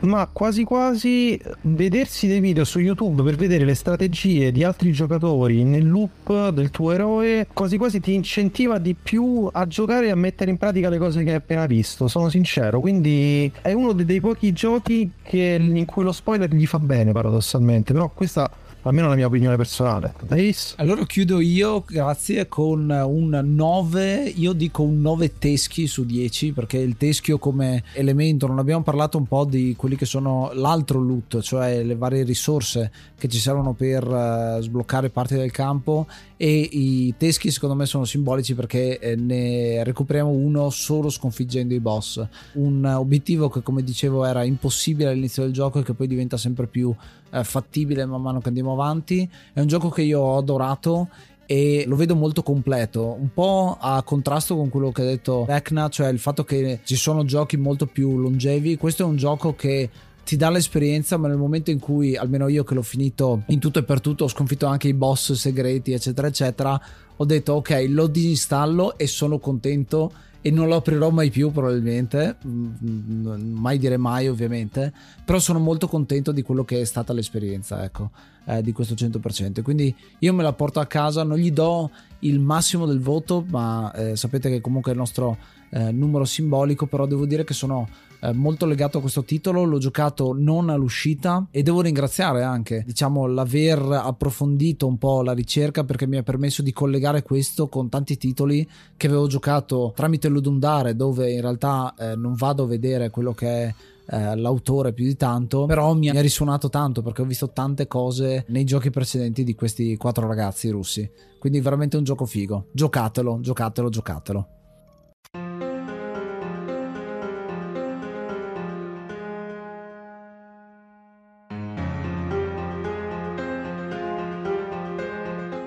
ma 0.00 0.28
quasi 0.30 0.62
quasi 0.62 1.40
vedersi 1.62 2.28
dei 2.28 2.38
video 2.38 2.64
su 2.64 2.78
YouTube 2.78 3.22
per 3.22 3.34
vedere 3.34 3.64
le 3.64 3.74
strategie 3.74 4.52
di 4.52 4.62
altri 4.62 4.92
giocatori 4.92 5.64
nel 5.64 5.88
loop 5.88 6.50
del 6.50 6.70
tuo 6.70 6.92
eroe, 6.92 7.48
quasi 7.52 7.76
quasi 7.76 7.98
ti 7.98 8.14
incentiva 8.14 8.78
di 8.78 8.94
più 8.94 9.48
a 9.50 9.66
giocare 9.66 10.06
e 10.06 10.10
a 10.10 10.14
mettere 10.14 10.50
in 10.50 10.56
pratica 10.56 10.88
le 10.88 10.98
cose 10.98 11.24
che 11.24 11.30
hai 11.30 11.36
appena 11.36 11.66
visto, 11.66 12.06
sono 12.06 12.28
sincero, 12.28 12.80
quindi 12.80 13.50
è 13.60 13.72
uno 13.72 13.92
dei 13.92 14.20
pochi 14.20 14.52
giochi 14.52 15.10
che, 15.22 15.58
in 15.60 15.84
cui 15.84 16.04
lo 16.04 16.12
spoiler 16.12 16.54
gli 16.54 16.66
fa 16.66 16.78
bene 16.78 17.10
paradossalmente, 17.10 17.92
però 17.92 18.08
questa 18.08 18.48
almeno 18.88 19.08
la 19.08 19.14
mia 19.14 19.26
opinione 19.26 19.56
personale. 19.56 20.14
Ace? 20.28 20.74
Allora 20.76 21.04
chiudo 21.04 21.40
io, 21.40 21.84
grazie, 21.86 22.48
con 22.48 22.90
un 22.90 23.40
9, 23.44 24.32
io 24.34 24.52
dico 24.52 24.82
un 24.82 25.00
9 25.00 25.38
teschi 25.38 25.86
su 25.86 26.04
10 26.04 26.52
perché 26.52 26.78
il 26.78 26.96
teschio 26.96 27.38
come 27.38 27.84
elemento, 27.92 28.46
non 28.46 28.58
abbiamo 28.58 28.82
parlato 28.82 29.18
un 29.18 29.26
po' 29.26 29.44
di 29.44 29.74
quelli 29.76 29.96
che 29.96 30.06
sono 30.06 30.50
l'altro 30.54 31.00
loot, 31.00 31.40
cioè 31.40 31.82
le 31.82 31.96
varie 31.96 32.24
risorse 32.24 32.90
che 33.18 33.28
ci 33.28 33.38
servono 33.38 33.72
per 33.72 34.06
uh, 34.06 34.60
sbloccare 34.60 35.10
parti 35.10 35.34
del 35.34 35.50
campo 35.50 36.06
e 36.36 36.68
i 36.70 37.14
teschi 37.16 37.50
secondo 37.50 37.74
me 37.74 37.84
sono 37.84 38.04
simbolici 38.04 38.54
perché 38.54 38.98
eh, 39.00 39.16
ne 39.16 39.82
recuperiamo 39.82 40.30
uno 40.30 40.70
solo 40.70 41.10
sconfiggendo 41.10 41.74
i 41.74 41.80
boss. 41.80 42.24
Un 42.54 42.84
obiettivo 42.84 43.48
che 43.48 43.60
come 43.62 43.82
dicevo 43.82 44.24
era 44.24 44.44
impossibile 44.44 45.10
all'inizio 45.10 45.42
del 45.42 45.52
gioco 45.52 45.80
e 45.80 45.82
che 45.82 45.94
poi 45.94 46.06
diventa 46.06 46.36
sempre 46.36 46.66
più 46.68 46.94
eh, 47.30 47.44
fattibile 47.44 48.04
man 48.06 48.22
mano 48.22 48.40
che 48.40 48.48
andiamo 48.48 48.72
avanti. 48.72 49.28
È 49.52 49.60
un 49.60 49.66
gioco 49.66 49.88
che 49.88 50.02
io 50.02 50.20
ho 50.20 50.36
adorato 50.38 51.08
e 51.50 51.84
lo 51.86 51.96
vedo 51.96 52.14
molto 52.14 52.42
completo, 52.42 53.16
un 53.18 53.32
po' 53.32 53.78
a 53.80 54.02
contrasto 54.02 54.54
con 54.54 54.68
quello 54.68 54.92
che 54.92 55.00
ha 55.00 55.06
detto 55.06 55.46
Vecna, 55.46 55.88
cioè 55.88 56.08
il 56.08 56.18
fatto 56.18 56.44
che 56.44 56.80
ci 56.84 56.94
sono 56.94 57.24
giochi 57.24 57.56
molto 57.56 57.86
più 57.86 58.18
longevi. 58.18 58.76
Questo 58.76 59.04
è 59.04 59.06
un 59.06 59.16
gioco 59.16 59.54
che 59.54 59.88
ti 60.24 60.36
dà 60.36 60.50
l'esperienza, 60.50 61.16
ma 61.16 61.26
nel 61.26 61.38
momento 61.38 61.70
in 61.70 61.78
cui, 61.78 62.14
almeno 62.14 62.48
io 62.48 62.64
che 62.64 62.74
l'ho 62.74 62.82
finito 62.82 63.44
in 63.46 63.60
tutto 63.60 63.78
e 63.78 63.82
per 63.82 64.02
tutto, 64.02 64.24
ho 64.24 64.28
sconfitto 64.28 64.66
anche 64.66 64.88
i 64.88 64.92
boss 64.92 65.32
segreti, 65.32 65.92
eccetera, 65.92 66.26
eccetera, 66.26 66.78
ho 67.16 67.24
detto 67.24 67.54
ok, 67.54 67.86
lo 67.88 68.06
disinstallo 68.08 68.98
e 68.98 69.06
sono 69.06 69.38
contento 69.38 70.12
e 70.40 70.50
non 70.50 70.68
lo 70.68 70.76
aprirò 70.76 71.10
mai 71.10 71.30
più 71.30 71.50
probabilmente, 71.50 72.36
mm, 72.46 73.52
mai 73.54 73.78
dire 73.78 73.96
mai 73.96 74.28
ovviamente, 74.28 74.92
però 75.24 75.38
sono 75.38 75.58
molto 75.58 75.88
contento 75.88 76.32
di 76.32 76.42
quello 76.42 76.64
che 76.64 76.80
è 76.80 76.84
stata 76.84 77.12
l'esperienza, 77.12 77.82
ecco, 77.82 78.10
eh, 78.46 78.62
di 78.62 78.72
questo 78.72 78.94
100%. 78.94 79.62
Quindi 79.62 79.94
io 80.20 80.32
me 80.32 80.42
la 80.42 80.52
porto 80.52 80.80
a 80.80 80.86
casa, 80.86 81.24
non 81.24 81.38
gli 81.38 81.50
do 81.50 81.90
il 82.20 82.38
massimo 82.38 82.86
del 82.86 83.00
voto, 83.00 83.44
ma 83.48 83.92
eh, 83.92 84.16
sapete 84.16 84.48
che 84.48 84.60
comunque 84.60 84.92
è 84.92 84.94
il 84.94 85.00
nostro 85.00 85.36
eh, 85.70 85.90
numero 85.92 86.24
simbolico, 86.24 86.86
però 86.86 87.06
devo 87.06 87.26
dire 87.26 87.44
che 87.44 87.54
sono 87.54 87.88
eh, 88.20 88.32
molto 88.32 88.66
legato 88.66 88.98
a 88.98 89.00
questo 89.00 89.24
titolo, 89.24 89.64
l'ho 89.64 89.78
giocato 89.78 90.34
non 90.36 90.70
all'uscita 90.70 91.46
e 91.50 91.62
devo 91.62 91.80
ringraziare 91.80 92.42
anche, 92.42 92.82
diciamo, 92.86 93.26
l'aver 93.26 93.80
approfondito 93.80 94.86
un 94.86 94.98
po' 94.98 95.22
la 95.22 95.32
ricerca 95.32 95.84
perché 95.84 96.06
mi 96.06 96.16
ha 96.16 96.22
permesso 96.22 96.62
di 96.62 96.72
collegare 96.72 97.22
questo 97.22 97.68
con 97.68 97.88
tanti 97.88 98.16
titoli 98.16 98.68
che 98.96 99.06
avevo 99.06 99.26
giocato 99.26 99.92
tramite 99.94 100.28
Ludundare, 100.28 100.96
dove 100.96 101.32
in 101.32 101.40
realtà 101.40 101.94
eh, 101.98 102.16
non 102.16 102.34
vado 102.34 102.64
a 102.64 102.66
vedere 102.66 103.10
quello 103.10 103.32
che 103.32 103.46
è 103.46 103.74
eh, 104.10 104.36
l'autore 104.36 104.92
più 104.92 105.04
di 105.04 105.16
tanto, 105.16 105.66
però 105.66 105.94
mi 105.94 106.08
ha 106.08 106.20
risuonato 106.20 106.68
tanto 106.68 107.02
perché 107.02 107.22
ho 107.22 107.26
visto 107.26 107.50
tante 107.50 107.86
cose 107.86 108.44
nei 108.48 108.64
giochi 108.64 108.90
precedenti 108.90 109.44
di 109.44 109.54
questi 109.54 109.96
quattro 109.96 110.26
ragazzi 110.26 110.70
russi. 110.70 111.08
Quindi 111.38 111.60
veramente 111.60 111.96
un 111.96 112.04
gioco 112.04 112.24
figo. 112.24 112.66
Giocatelo, 112.72 113.38
giocatelo, 113.40 113.88
giocatelo. 113.88 114.57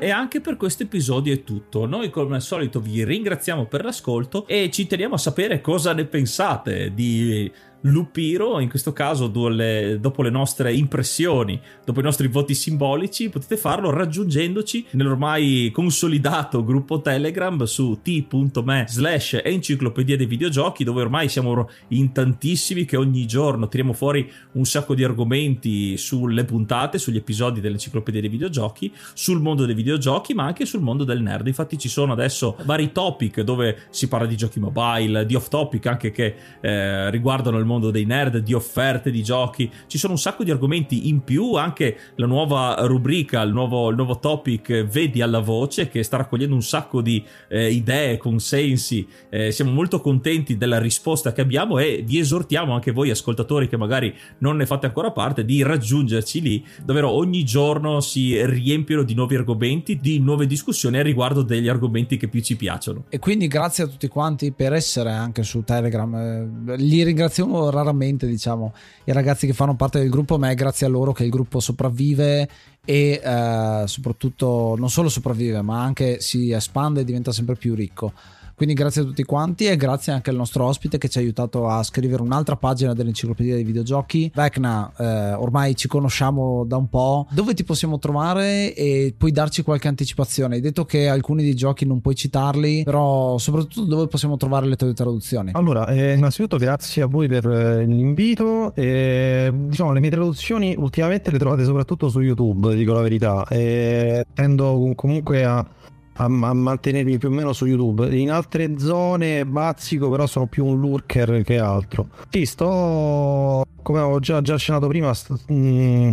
E 0.03 0.09
anche 0.09 0.41
per 0.41 0.57
questo 0.57 0.81
episodio 0.81 1.31
è 1.31 1.43
tutto. 1.43 1.85
Noi 1.85 2.09
come 2.09 2.33
al 2.33 2.41
solito 2.41 2.79
vi 2.79 3.03
ringraziamo 3.03 3.67
per 3.67 3.83
l'ascolto 3.83 4.47
e 4.47 4.71
ci 4.71 4.87
teniamo 4.87 5.13
a 5.13 5.19
sapere 5.19 5.61
cosa 5.61 5.93
ne 5.93 6.05
pensate 6.05 6.91
di 6.91 7.51
Lupiro, 7.81 8.59
in 8.59 8.69
questo 8.69 8.93
caso 8.93 9.27
dopo 9.27 10.21
le 10.21 10.29
nostre 10.29 10.73
impressioni, 10.73 11.59
dopo 11.83 11.99
i 11.99 12.03
nostri 12.03 12.27
voti 12.27 12.53
simbolici, 12.53 13.29
potete 13.29 13.57
farlo 13.57 13.89
raggiungendoci 13.89 14.85
nell'ormai 14.91 15.71
consolidato 15.73 16.63
gruppo 16.63 17.01
Telegram 17.01 17.63
su 17.63 17.99
t.me 18.03 18.85
slash 18.87 19.41
enciclopedia 19.43 20.15
dei 20.15 20.27
videogiochi, 20.27 20.83
dove 20.83 21.01
ormai 21.01 21.27
siamo 21.27 21.69
in 21.89 22.11
tantissimi 22.11 22.85
che 22.85 22.97
ogni 22.97 23.25
giorno 23.25 23.67
tiriamo 23.67 23.93
fuori 23.93 24.31
un 24.53 24.65
sacco 24.65 24.93
di 24.93 25.03
argomenti 25.03 25.97
sulle 25.97 26.45
puntate, 26.45 26.99
sugli 26.99 27.17
episodi 27.17 27.61
dell'enciclopedia 27.61 28.21
dei 28.21 28.29
videogiochi, 28.29 28.93
sul 29.13 29.41
mondo 29.41 29.65
dei 29.65 29.75
videogiochi, 29.75 30.33
ma 30.33 30.45
anche 30.45 30.65
sul 30.65 30.81
mondo 30.81 31.03
del 31.03 31.21
nerd. 31.21 31.47
Infatti 31.47 31.79
ci 31.79 31.89
sono 31.89 32.13
adesso 32.13 32.57
vari 32.65 32.91
topic 32.91 33.41
dove 33.41 33.87
si 33.89 34.07
parla 34.07 34.27
di 34.27 34.37
giochi 34.37 34.59
mobile, 34.59 35.25
di 35.25 35.33
off 35.33 35.47
topic 35.47 35.87
anche 35.87 36.11
che 36.11 36.35
eh, 36.61 37.09
riguardano 37.09 37.57
il 37.57 37.63
mondo 37.63 37.69
dei 37.79 38.05
nerd, 38.05 38.39
di 38.39 38.53
offerte 38.53 39.11
di 39.11 39.23
giochi. 39.23 39.71
Ci 39.87 39.97
sono 39.97 40.13
un 40.13 40.19
sacco 40.19 40.43
di 40.43 40.51
argomenti 40.51 41.07
in 41.07 41.23
più, 41.23 41.53
anche 41.53 41.97
la 42.15 42.25
nuova 42.25 42.75
rubrica, 42.81 43.41
il 43.41 43.51
nuovo, 43.51 43.89
il 43.89 43.95
nuovo 43.95 44.19
topic 44.19 44.83
Vedi 44.83 45.21
alla 45.21 45.39
voce 45.39 45.87
che 45.87 46.03
sta 46.03 46.17
raccogliendo 46.17 46.55
un 46.55 46.63
sacco 46.63 47.01
di 47.01 47.23
eh, 47.47 47.71
idee, 47.71 48.17
consensi. 48.17 49.07
Eh, 49.29 49.51
siamo 49.51 49.71
molto 49.71 50.01
contenti 50.01 50.57
della 50.57 50.79
risposta 50.79 51.31
che 51.31 51.41
abbiamo 51.41 51.79
e 51.79 52.03
vi 52.05 52.19
esortiamo 52.19 52.73
anche 52.73 52.91
voi 52.91 53.09
ascoltatori 53.09 53.67
che 53.67 53.77
magari 53.77 54.13
non 54.39 54.57
ne 54.57 54.65
fate 54.65 54.87
ancora 54.87 55.11
parte 55.11 55.45
di 55.45 55.63
raggiungerci 55.63 56.41
lì, 56.41 56.65
davvero 56.83 57.09
ogni 57.09 57.43
giorno 57.43 57.99
si 57.99 58.43
riempiono 58.45 59.03
di 59.03 59.13
nuovi 59.13 59.35
argomenti, 59.35 59.99
di 59.99 60.19
nuove 60.19 60.47
discussioni 60.47 60.97
a 60.97 61.01
riguardo 61.01 61.41
degli 61.41 61.67
argomenti 61.67 62.17
che 62.17 62.27
più 62.27 62.41
ci 62.41 62.55
piacciono. 62.55 63.05
E 63.09 63.19
quindi 63.19 63.47
grazie 63.47 63.83
a 63.83 63.87
tutti 63.87 64.07
quanti 64.07 64.51
per 64.51 64.73
essere 64.73 65.11
anche 65.11 65.43
su 65.43 65.63
Telegram. 65.63 66.13
Eh, 66.15 66.77
li 66.77 67.03
ringraziamo 67.03 67.60
raramente 67.69 68.27
diciamo 68.27 68.73
i 69.03 69.11
ragazzi 69.11 69.45
che 69.45 69.53
fanno 69.53 69.75
parte 69.75 69.99
del 69.99 70.09
gruppo 70.09 70.37
ma 70.37 70.49
è 70.49 70.55
grazie 70.55 70.85
a 70.85 70.89
loro 70.89 71.11
che 71.11 71.23
il 71.23 71.29
gruppo 71.29 71.59
sopravvive 71.59 72.49
e 72.83 73.21
eh, 73.23 73.83
soprattutto 73.85 74.75
non 74.77 74.89
solo 74.89 75.09
sopravvive 75.09 75.61
ma 75.61 75.83
anche 75.83 76.19
si 76.19 76.51
espande 76.51 77.01
e 77.01 77.03
diventa 77.03 77.31
sempre 77.31 77.55
più 77.55 77.75
ricco 77.75 78.13
quindi 78.61 78.79
grazie 78.79 79.01
a 79.01 79.05
tutti 79.05 79.23
quanti 79.23 79.65
e 79.65 79.75
grazie 79.75 80.13
anche 80.13 80.29
al 80.29 80.35
nostro 80.35 80.65
ospite 80.65 80.99
che 80.99 81.09
ci 81.09 81.17
ha 81.17 81.21
aiutato 81.21 81.67
a 81.67 81.81
scrivere 81.81 82.21
un'altra 82.21 82.57
pagina 82.57 82.93
dell'enciclopedia 82.93 83.55
dei 83.55 83.63
videogiochi. 83.63 84.31
Vecna, 84.35 84.91
eh, 84.99 85.33
ormai 85.33 85.75
ci 85.75 85.87
conosciamo 85.87 86.63
da 86.63 86.77
un 86.77 86.87
po'. 86.87 87.25
Dove 87.31 87.55
ti 87.55 87.63
possiamo 87.63 87.97
trovare 87.97 88.75
e 88.75 89.15
puoi 89.17 89.31
darci 89.31 89.63
qualche 89.63 89.87
anticipazione? 89.87 90.53
Hai 90.53 90.61
detto 90.61 90.85
che 90.85 91.07
alcuni 91.07 91.41
dei 91.41 91.55
giochi 91.55 91.87
non 91.87 92.01
puoi 92.01 92.13
citarli, 92.13 92.83
però 92.83 93.39
soprattutto 93.39 93.85
dove 93.85 94.05
possiamo 94.05 94.37
trovare 94.37 94.67
le 94.67 94.75
tue 94.75 94.93
traduzioni? 94.93 95.49
Allora, 95.55 95.87
eh, 95.87 96.13
innanzitutto 96.13 96.57
grazie 96.57 97.01
a 97.01 97.07
voi 97.07 97.27
per 97.27 97.47
eh, 97.47 97.83
l'invito. 97.83 98.75
Eh, 98.75 99.51
diciamo, 99.51 99.91
le 99.91 99.99
mie 100.01 100.11
traduzioni 100.11 100.75
ultimamente 100.77 101.31
le 101.31 101.39
trovate 101.39 101.63
soprattutto 101.63 102.09
su 102.09 102.19
YouTube, 102.19 102.75
dico 102.75 102.93
la 102.93 103.01
verità. 103.01 103.43
E 103.47 104.23
tendo 104.35 104.93
comunque 104.95 105.45
a 105.45 105.65
a, 106.13 106.23
a, 106.23 106.27
mantenermi 106.27 107.17
più 107.17 107.29
o 107.29 107.31
meno 107.31 107.53
su 107.53 107.65
YouTube. 107.65 108.15
In 108.15 108.31
altre 108.31 108.77
zone 108.77 109.45
bazzico, 109.45 110.09
però 110.09 110.25
sono 110.27 110.47
più 110.47 110.65
un 110.65 110.79
lurker 110.79 111.43
che 111.43 111.59
altro. 111.59 112.07
Sì, 112.29 112.45
sto, 112.45 113.65
come 113.81 113.99
avevo 113.99 114.19
già, 114.19 114.41
già 114.41 114.55
accennato 114.55 114.87
prima, 114.87 115.13
sto, 115.13 115.37
mm, 115.51 116.11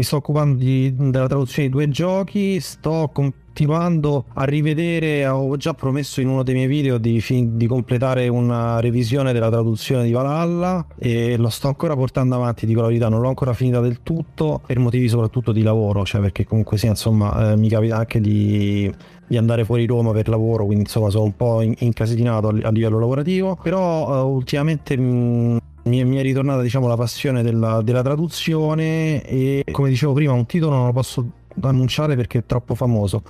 mi 0.00 0.06
sto 0.06 0.16
occupando 0.16 0.56
di, 0.56 0.94
della 0.96 1.26
traduzione 1.26 1.68
di 1.68 1.74
due 1.74 1.88
giochi, 1.90 2.58
sto 2.58 3.10
continuando 3.12 4.24
a 4.32 4.44
rivedere, 4.44 5.26
ho 5.26 5.54
già 5.58 5.74
promesso 5.74 6.22
in 6.22 6.28
uno 6.28 6.42
dei 6.42 6.54
miei 6.54 6.68
video 6.68 6.96
di, 6.96 7.22
di, 7.50 7.66
completare 7.66 8.26
una 8.28 8.80
revisione 8.80 9.34
della 9.34 9.50
traduzione 9.50 10.04
di 10.04 10.12
Valhalla 10.12 10.86
e 10.96 11.36
lo 11.36 11.50
sto 11.50 11.68
ancora 11.68 11.94
portando 11.96 12.34
avanti, 12.36 12.64
dico 12.64 12.80
la 12.80 12.86
verità, 12.86 13.10
non 13.10 13.20
l'ho 13.20 13.28
ancora 13.28 13.52
finita 13.52 13.80
del 13.80 14.02
tutto 14.02 14.62
per 14.64 14.78
motivi 14.78 15.06
soprattutto 15.06 15.52
di 15.52 15.62
lavoro, 15.62 16.02
cioè 16.06 16.22
perché 16.22 16.46
comunque 16.46 16.78
sì, 16.78 16.86
insomma, 16.86 17.52
eh, 17.52 17.56
mi 17.58 17.68
capita 17.68 17.98
anche 17.98 18.20
di 18.22 18.90
di 19.30 19.36
andare 19.36 19.64
fuori 19.64 19.86
Roma 19.86 20.10
per 20.10 20.28
lavoro, 20.28 20.64
quindi 20.64 20.82
insomma 20.82 21.08
sono 21.08 21.22
un 21.22 21.36
po' 21.36 21.62
incasinato 21.62 22.48
a, 22.48 22.70
livello 22.70 22.98
lavorativo, 22.98 23.56
però 23.62 24.24
uh, 24.24 24.28
ultimamente 24.28 24.96
mh, 24.96 25.02
mm, 25.02 25.58
mi, 25.84 26.16
è 26.16 26.22
ritornata 26.22 26.60
diciamo 26.62 26.88
la 26.88 26.96
passione 26.96 27.44
della, 27.44 27.80
della 27.80 28.02
traduzione 28.02 29.22
e 29.22 29.62
come 29.70 29.88
dicevo 29.88 30.14
prima 30.14 30.32
un 30.32 30.46
titolo 30.46 30.74
non 30.74 30.86
lo 30.86 30.92
posso 30.92 31.24
annunciare 31.60 32.16
perché 32.16 32.38
è 32.38 32.42
troppo 32.44 32.74
famoso 32.74 33.22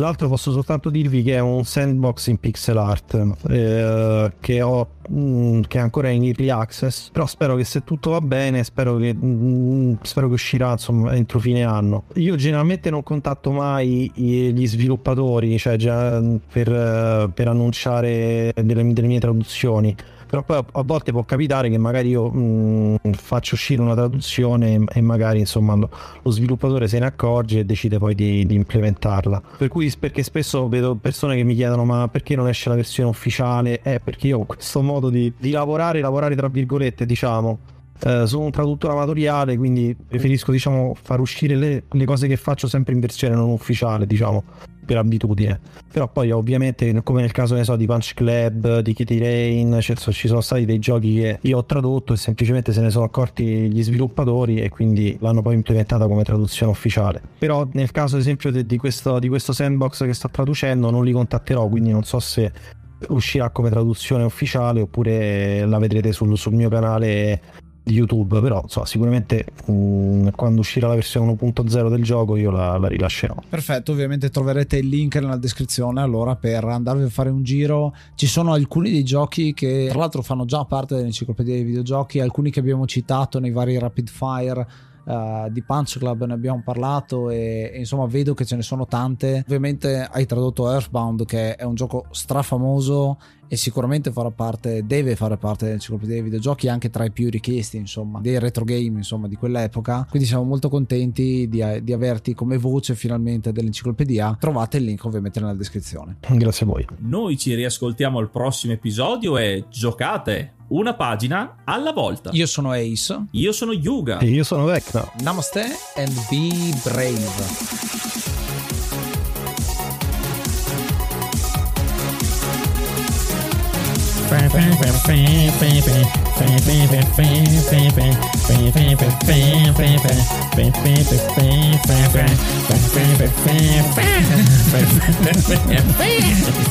L'altro 0.00 0.28
posso 0.28 0.50
soltanto 0.50 0.88
dirvi 0.88 1.22
che 1.22 1.34
è 1.34 1.40
un 1.40 1.62
sandbox 1.62 2.28
in 2.28 2.38
pixel 2.38 2.78
art 2.78 3.22
eh, 3.50 4.32
che, 4.40 4.62
ho, 4.62 4.88
mh, 5.06 5.20
mm, 5.20 5.60
che 5.68 5.76
è 5.76 5.80
ancora 5.82 6.08
in 6.08 6.24
early 6.24 6.48
access, 6.48 7.10
però 7.10 7.26
spero 7.26 7.54
che 7.54 7.64
se 7.64 7.84
tutto 7.84 8.12
va 8.12 8.22
bene, 8.22 8.64
spero 8.64 8.96
che, 8.96 9.12
mh, 9.12 9.26
mm, 9.26 9.94
spero 10.00 10.28
che 10.28 10.32
uscirà 10.32 10.72
insomma 10.72 11.14
entro 11.14 11.38
fine 11.38 11.64
anno. 11.64 12.04
Io 12.14 12.34
generalmente 12.36 12.88
non 12.88 13.02
contatto 13.02 13.52
mai 13.52 14.10
gli 14.14 14.66
sviluppatori, 14.66 15.58
cioè 15.58 15.76
mm, 15.78 16.36
per, 16.50 17.30
per 17.34 17.48
annunciare 17.48 18.54
delle, 18.54 18.92
delle 18.94 19.06
mie 19.06 19.20
traduzioni 19.20 19.94
però 20.30 20.44
poi 20.44 20.62
a 20.70 20.82
volte 20.82 21.10
può 21.10 21.24
capitare 21.24 21.68
che 21.68 21.76
magari 21.76 22.10
io 22.10 22.30
mh, 22.30 23.14
faccio 23.14 23.56
uscire 23.56 23.82
una 23.82 23.94
traduzione 23.94 24.84
e 24.88 25.00
magari 25.00 25.40
insomma 25.40 25.74
lo, 25.74 25.90
sviluppatore 26.30 26.86
se 26.86 27.00
ne 27.00 27.06
accorge 27.06 27.58
e 27.58 27.64
decide 27.64 27.98
poi 27.98 28.14
di, 28.14 28.46
di, 28.46 28.54
implementarla. 28.54 29.42
Per 29.58 29.66
cui 29.66 29.92
perché 29.98 30.22
spesso 30.22 30.68
vedo 30.68 30.94
persone 30.94 31.34
che 31.34 31.42
mi 31.42 31.56
chiedono 31.56 31.84
ma 31.84 32.06
perché 32.06 32.36
non 32.36 32.46
esce 32.46 32.68
la 32.68 32.76
versione 32.76 33.08
ufficiale? 33.08 33.82
Eh 33.82 33.98
perché 33.98 34.28
io 34.28 34.38
ho 34.38 34.44
questo 34.44 34.82
modo 34.82 35.10
di, 35.10 35.32
di 35.36 35.50
lavorare 35.50 36.00
lavorare 36.00 36.36
tra 36.36 36.46
virgolette 36.46 37.04
diciamo 37.04 37.58
eh, 38.02 38.26
sono 38.26 38.44
un 38.44 38.50
traduttore 38.50 38.94
amatoriale, 38.94 39.56
quindi 39.56 39.94
preferisco 39.94 40.50
diciamo, 40.52 40.94
far 41.00 41.20
uscire 41.20 41.54
le, 41.54 41.82
le, 41.90 42.04
cose 42.04 42.26
che 42.26 42.36
faccio 42.36 42.66
sempre 42.66 42.94
in 42.94 43.00
versione 43.00 43.34
non 43.34 43.50
ufficiale, 43.50 44.06
diciamo, 44.06 44.42
per 44.86 44.96
abitudine. 44.96 45.60
Però 45.92 46.08
poi 46.08 46.30
ovviamente, 46.30 47.02
come 47.02 47.20
nel 47.20 47.32
caso 47.32 47.62
so, 47.62 47.76
di 47.76 47.86
Punch 47.86 48.14
Club, 48.14 48.80
di 48.80 48.94
Kitty 48.94 49.18
Rain, 49.18 49.78
cioè, 49.80 49.96
ci 49.96 50.28
sono 50.28 50.40
stati 50.40 50.64
dei 50.64 50.78
giochi 50.78 51.14
che 51.16 51.38
io 51.42 51.58
ho 51.58 51.64
tradotto 51.64 52.14
e 52.14 52.16
semplicemente 52.16 52.72
se 52.72 52.80
ne 52.80 52.90
sono 52.90 53.04
accorti 53.04 53.44
gli 53.44 53.82
sviluppatori 53.82 54.60
e 54.60 54.70
quindi 54.70 55.16
l'hanno 55.20 55.42
poi 55.42 55.54
implementata 55.54 56.06
come 56.06 56.22
traduzione 56.22 56.72
ufficiale. 56.72 57.20
Però 57.38 57.68
nel 57.72 57.90
caso 57.90 58.14
ad 58.14 58.22
esempio 58.22 58.50
di 58.50 58.76
questo, 58.78 59.18
di 59.18 59.28
questo 59.28 59.52
sandbox 59.52 60.04
che 60.04 60.14
sto 60.14 60.28
traducendo 60.30 60.90
non 60.90 61.04
li 61.04 61.12
contatterò, 61.12 61.68
quindi 61.68 61.90
non 61.90 62.04
so 62.04 62.18
se 62.18 62.50
uscirà 63.08 63.50
come 63.50 63.70
traduzione 63.70 64.24
ufficiale 64.24 64.80
oppure 64.80 65.64
la 65.64 65.78
vedrete 65.78 66.12
sul, 66.12 66.36
sul 66.36 66.52
mio 66.52 66.68
canale 66.68 67.40
di 67.82 67.94
YouTube, 67.94 68.40
però 68.40 68.64
so, 68.68 68.84
sicuramente 68.84 69.46
mm, 69.70 70.28
quando 70.36 70.60
uscirà 70.60 70.88
la 70.88 70.94
versione 70.94 71.32
1.0 71.32 71.88
del 71.88 72.02
gioco 72.02 72.36
io 72.36 72.50
la, 72.50 72.76
la, 72.78 72.88
rilascerò. 72.88 73.34
Perfetto, 73.48 73.92
ovviamente 73.92 74.30
troverete 74.30 74.76
il 74.76 74.88
link 74.88 75.16
nella 75.16 75.36
descrizione 75.36 76.00
allora 76.00 76.36
per 76.36 76.64
andarvi 76.64 77.04
a 77.04 77.08
fare 77.08 77.30
un 77.30 77.42
giro. 77.42 77.94
Ci 78.14 78.26
sono 78.26 78.52
alcuni 78.52 78.90
dei 78.90 79.04
giochi 79.04 79.54
che 79.54 79.86
tra 79.88 79.98
l'altro 79.98 80.22
fanno 80.22 80.44
già 80.44 80.64
parte 80.64 80.96
dell'enciclopedia 80.96 81.54
dei 81.54 81.64
videogiochi, 81.64 82.20
alcuni 82.20 82.50
che 82.50 82.60
abbiamo 82.60 82.86
citato 82.86 83.38
nei 83.38 83.50
vari 83.50 83.78
rapid 83.78 84.08
fire 84.08 84.66
Uh, 85.10 85.50
di 85.50 85.62
Punch 85.62 85.98
Club 85.98 86.24
ne 86.24 86.34
abbiamo 86.34 86.62
parlato 86.64 87.30
e, 87.30 87.70
e, 87.72 87.78
insomma 87.78 88.06
vedo 88.06 88.32
che 88.34 88.44
ce 88.44 88.54
ne 88.54 88.62
sono 88.62 88.86
tante 88.86 89.42
ovviamente 89.44 90.08
hai 90.08 90.24
tradotto 90.24 90.70
Earthbound 90.70 91.24
che 91.24 91.56
è 91.56 91.64
un 91.64 91.74
gioco 91.74 92.04
strafamoso 92.10 93.18
e 93.52 93.56
sicuramente 93.56 94.12
farà 94.12 94.30
parte, 94.30 94.86
deve 94.86 95.16
fare 95.16 95.36
parte 95.36 95.64
dell'enciclopedia 95.64 96.14
dei 96.14 96.22
videogiochi 96.22 96.68
anche 96.68 96.88
tra 96.88 97.04
i 97.04 97.10
più 97.10 97.28
richiesti, 97.28 97.78
insomma, 97.78 98.20
dei 98.20 98.38
retro 98.38 98.62
game, 98.62 98.98
insomma, 98.98 99.26
di 99.26 99.34
quell'epoca. 99.34 100.06
Quindi 100.08 100.28
siamo 100.28 100.44
molto 100.44 100.68
contenti 100.68 101.48
di, 101.48 101.60
di 101.82 101.92
averti 101.92 102.32
come 102.32 102.58
voce 102.58 102.94
finalmente 102.94 103.50
dell'enciclopedia. 103.50 104.36
Trovate 104.38 104.76
il 104.76 104.84
link 104.84 105.04
ovviamente 105.04 105.40
nella 105.40 105.54
descrizione. 105.54 106.18
Grazie 106.30 106.64
a 106.64 106.68
voi. 106.68 106.86
Noi 106.98 107.36
ci 107.36 107.52
riascoltiamo 107.54 108.20
al 108.20 108.30
prossimo 108.30 108.72
episodio 108.72 109.36
e 109.36 109.64
giocate 109.68 110.58
una 110.70 110.94
pagina 110.94 111.56
alla 111.64 111.92
volta. 111.92 112.30
Io 112.32 112.46
sono 112.46 112.72
Ace. 112.72 113.26
Io 113.32 113.52
sono 113.52 113.72
Yuga. 113.72 114.18
E 114.18 114.26
io 114.26 114.44
sono 114.44 114.64
Vecna. 114.64 115.10
Namaste 115.20 115.66
and 115.96 116.12
be 116.28 116.74
brave. 116.84 118.39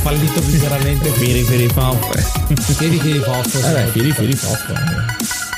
Fallito 0.01 0.41
miseramente. 0.45 1.09
Firi 1.11 1.43
firi 1.43 1.67
pop. 1.67 2.17
Firi 2.77 2.99
firi 2.99 3.19
pop. 3.19 3.45
Vabbè, 3.59 3.87
firi 3.91 4.11
firi 4.13 4.35
pop. 4.35 5.48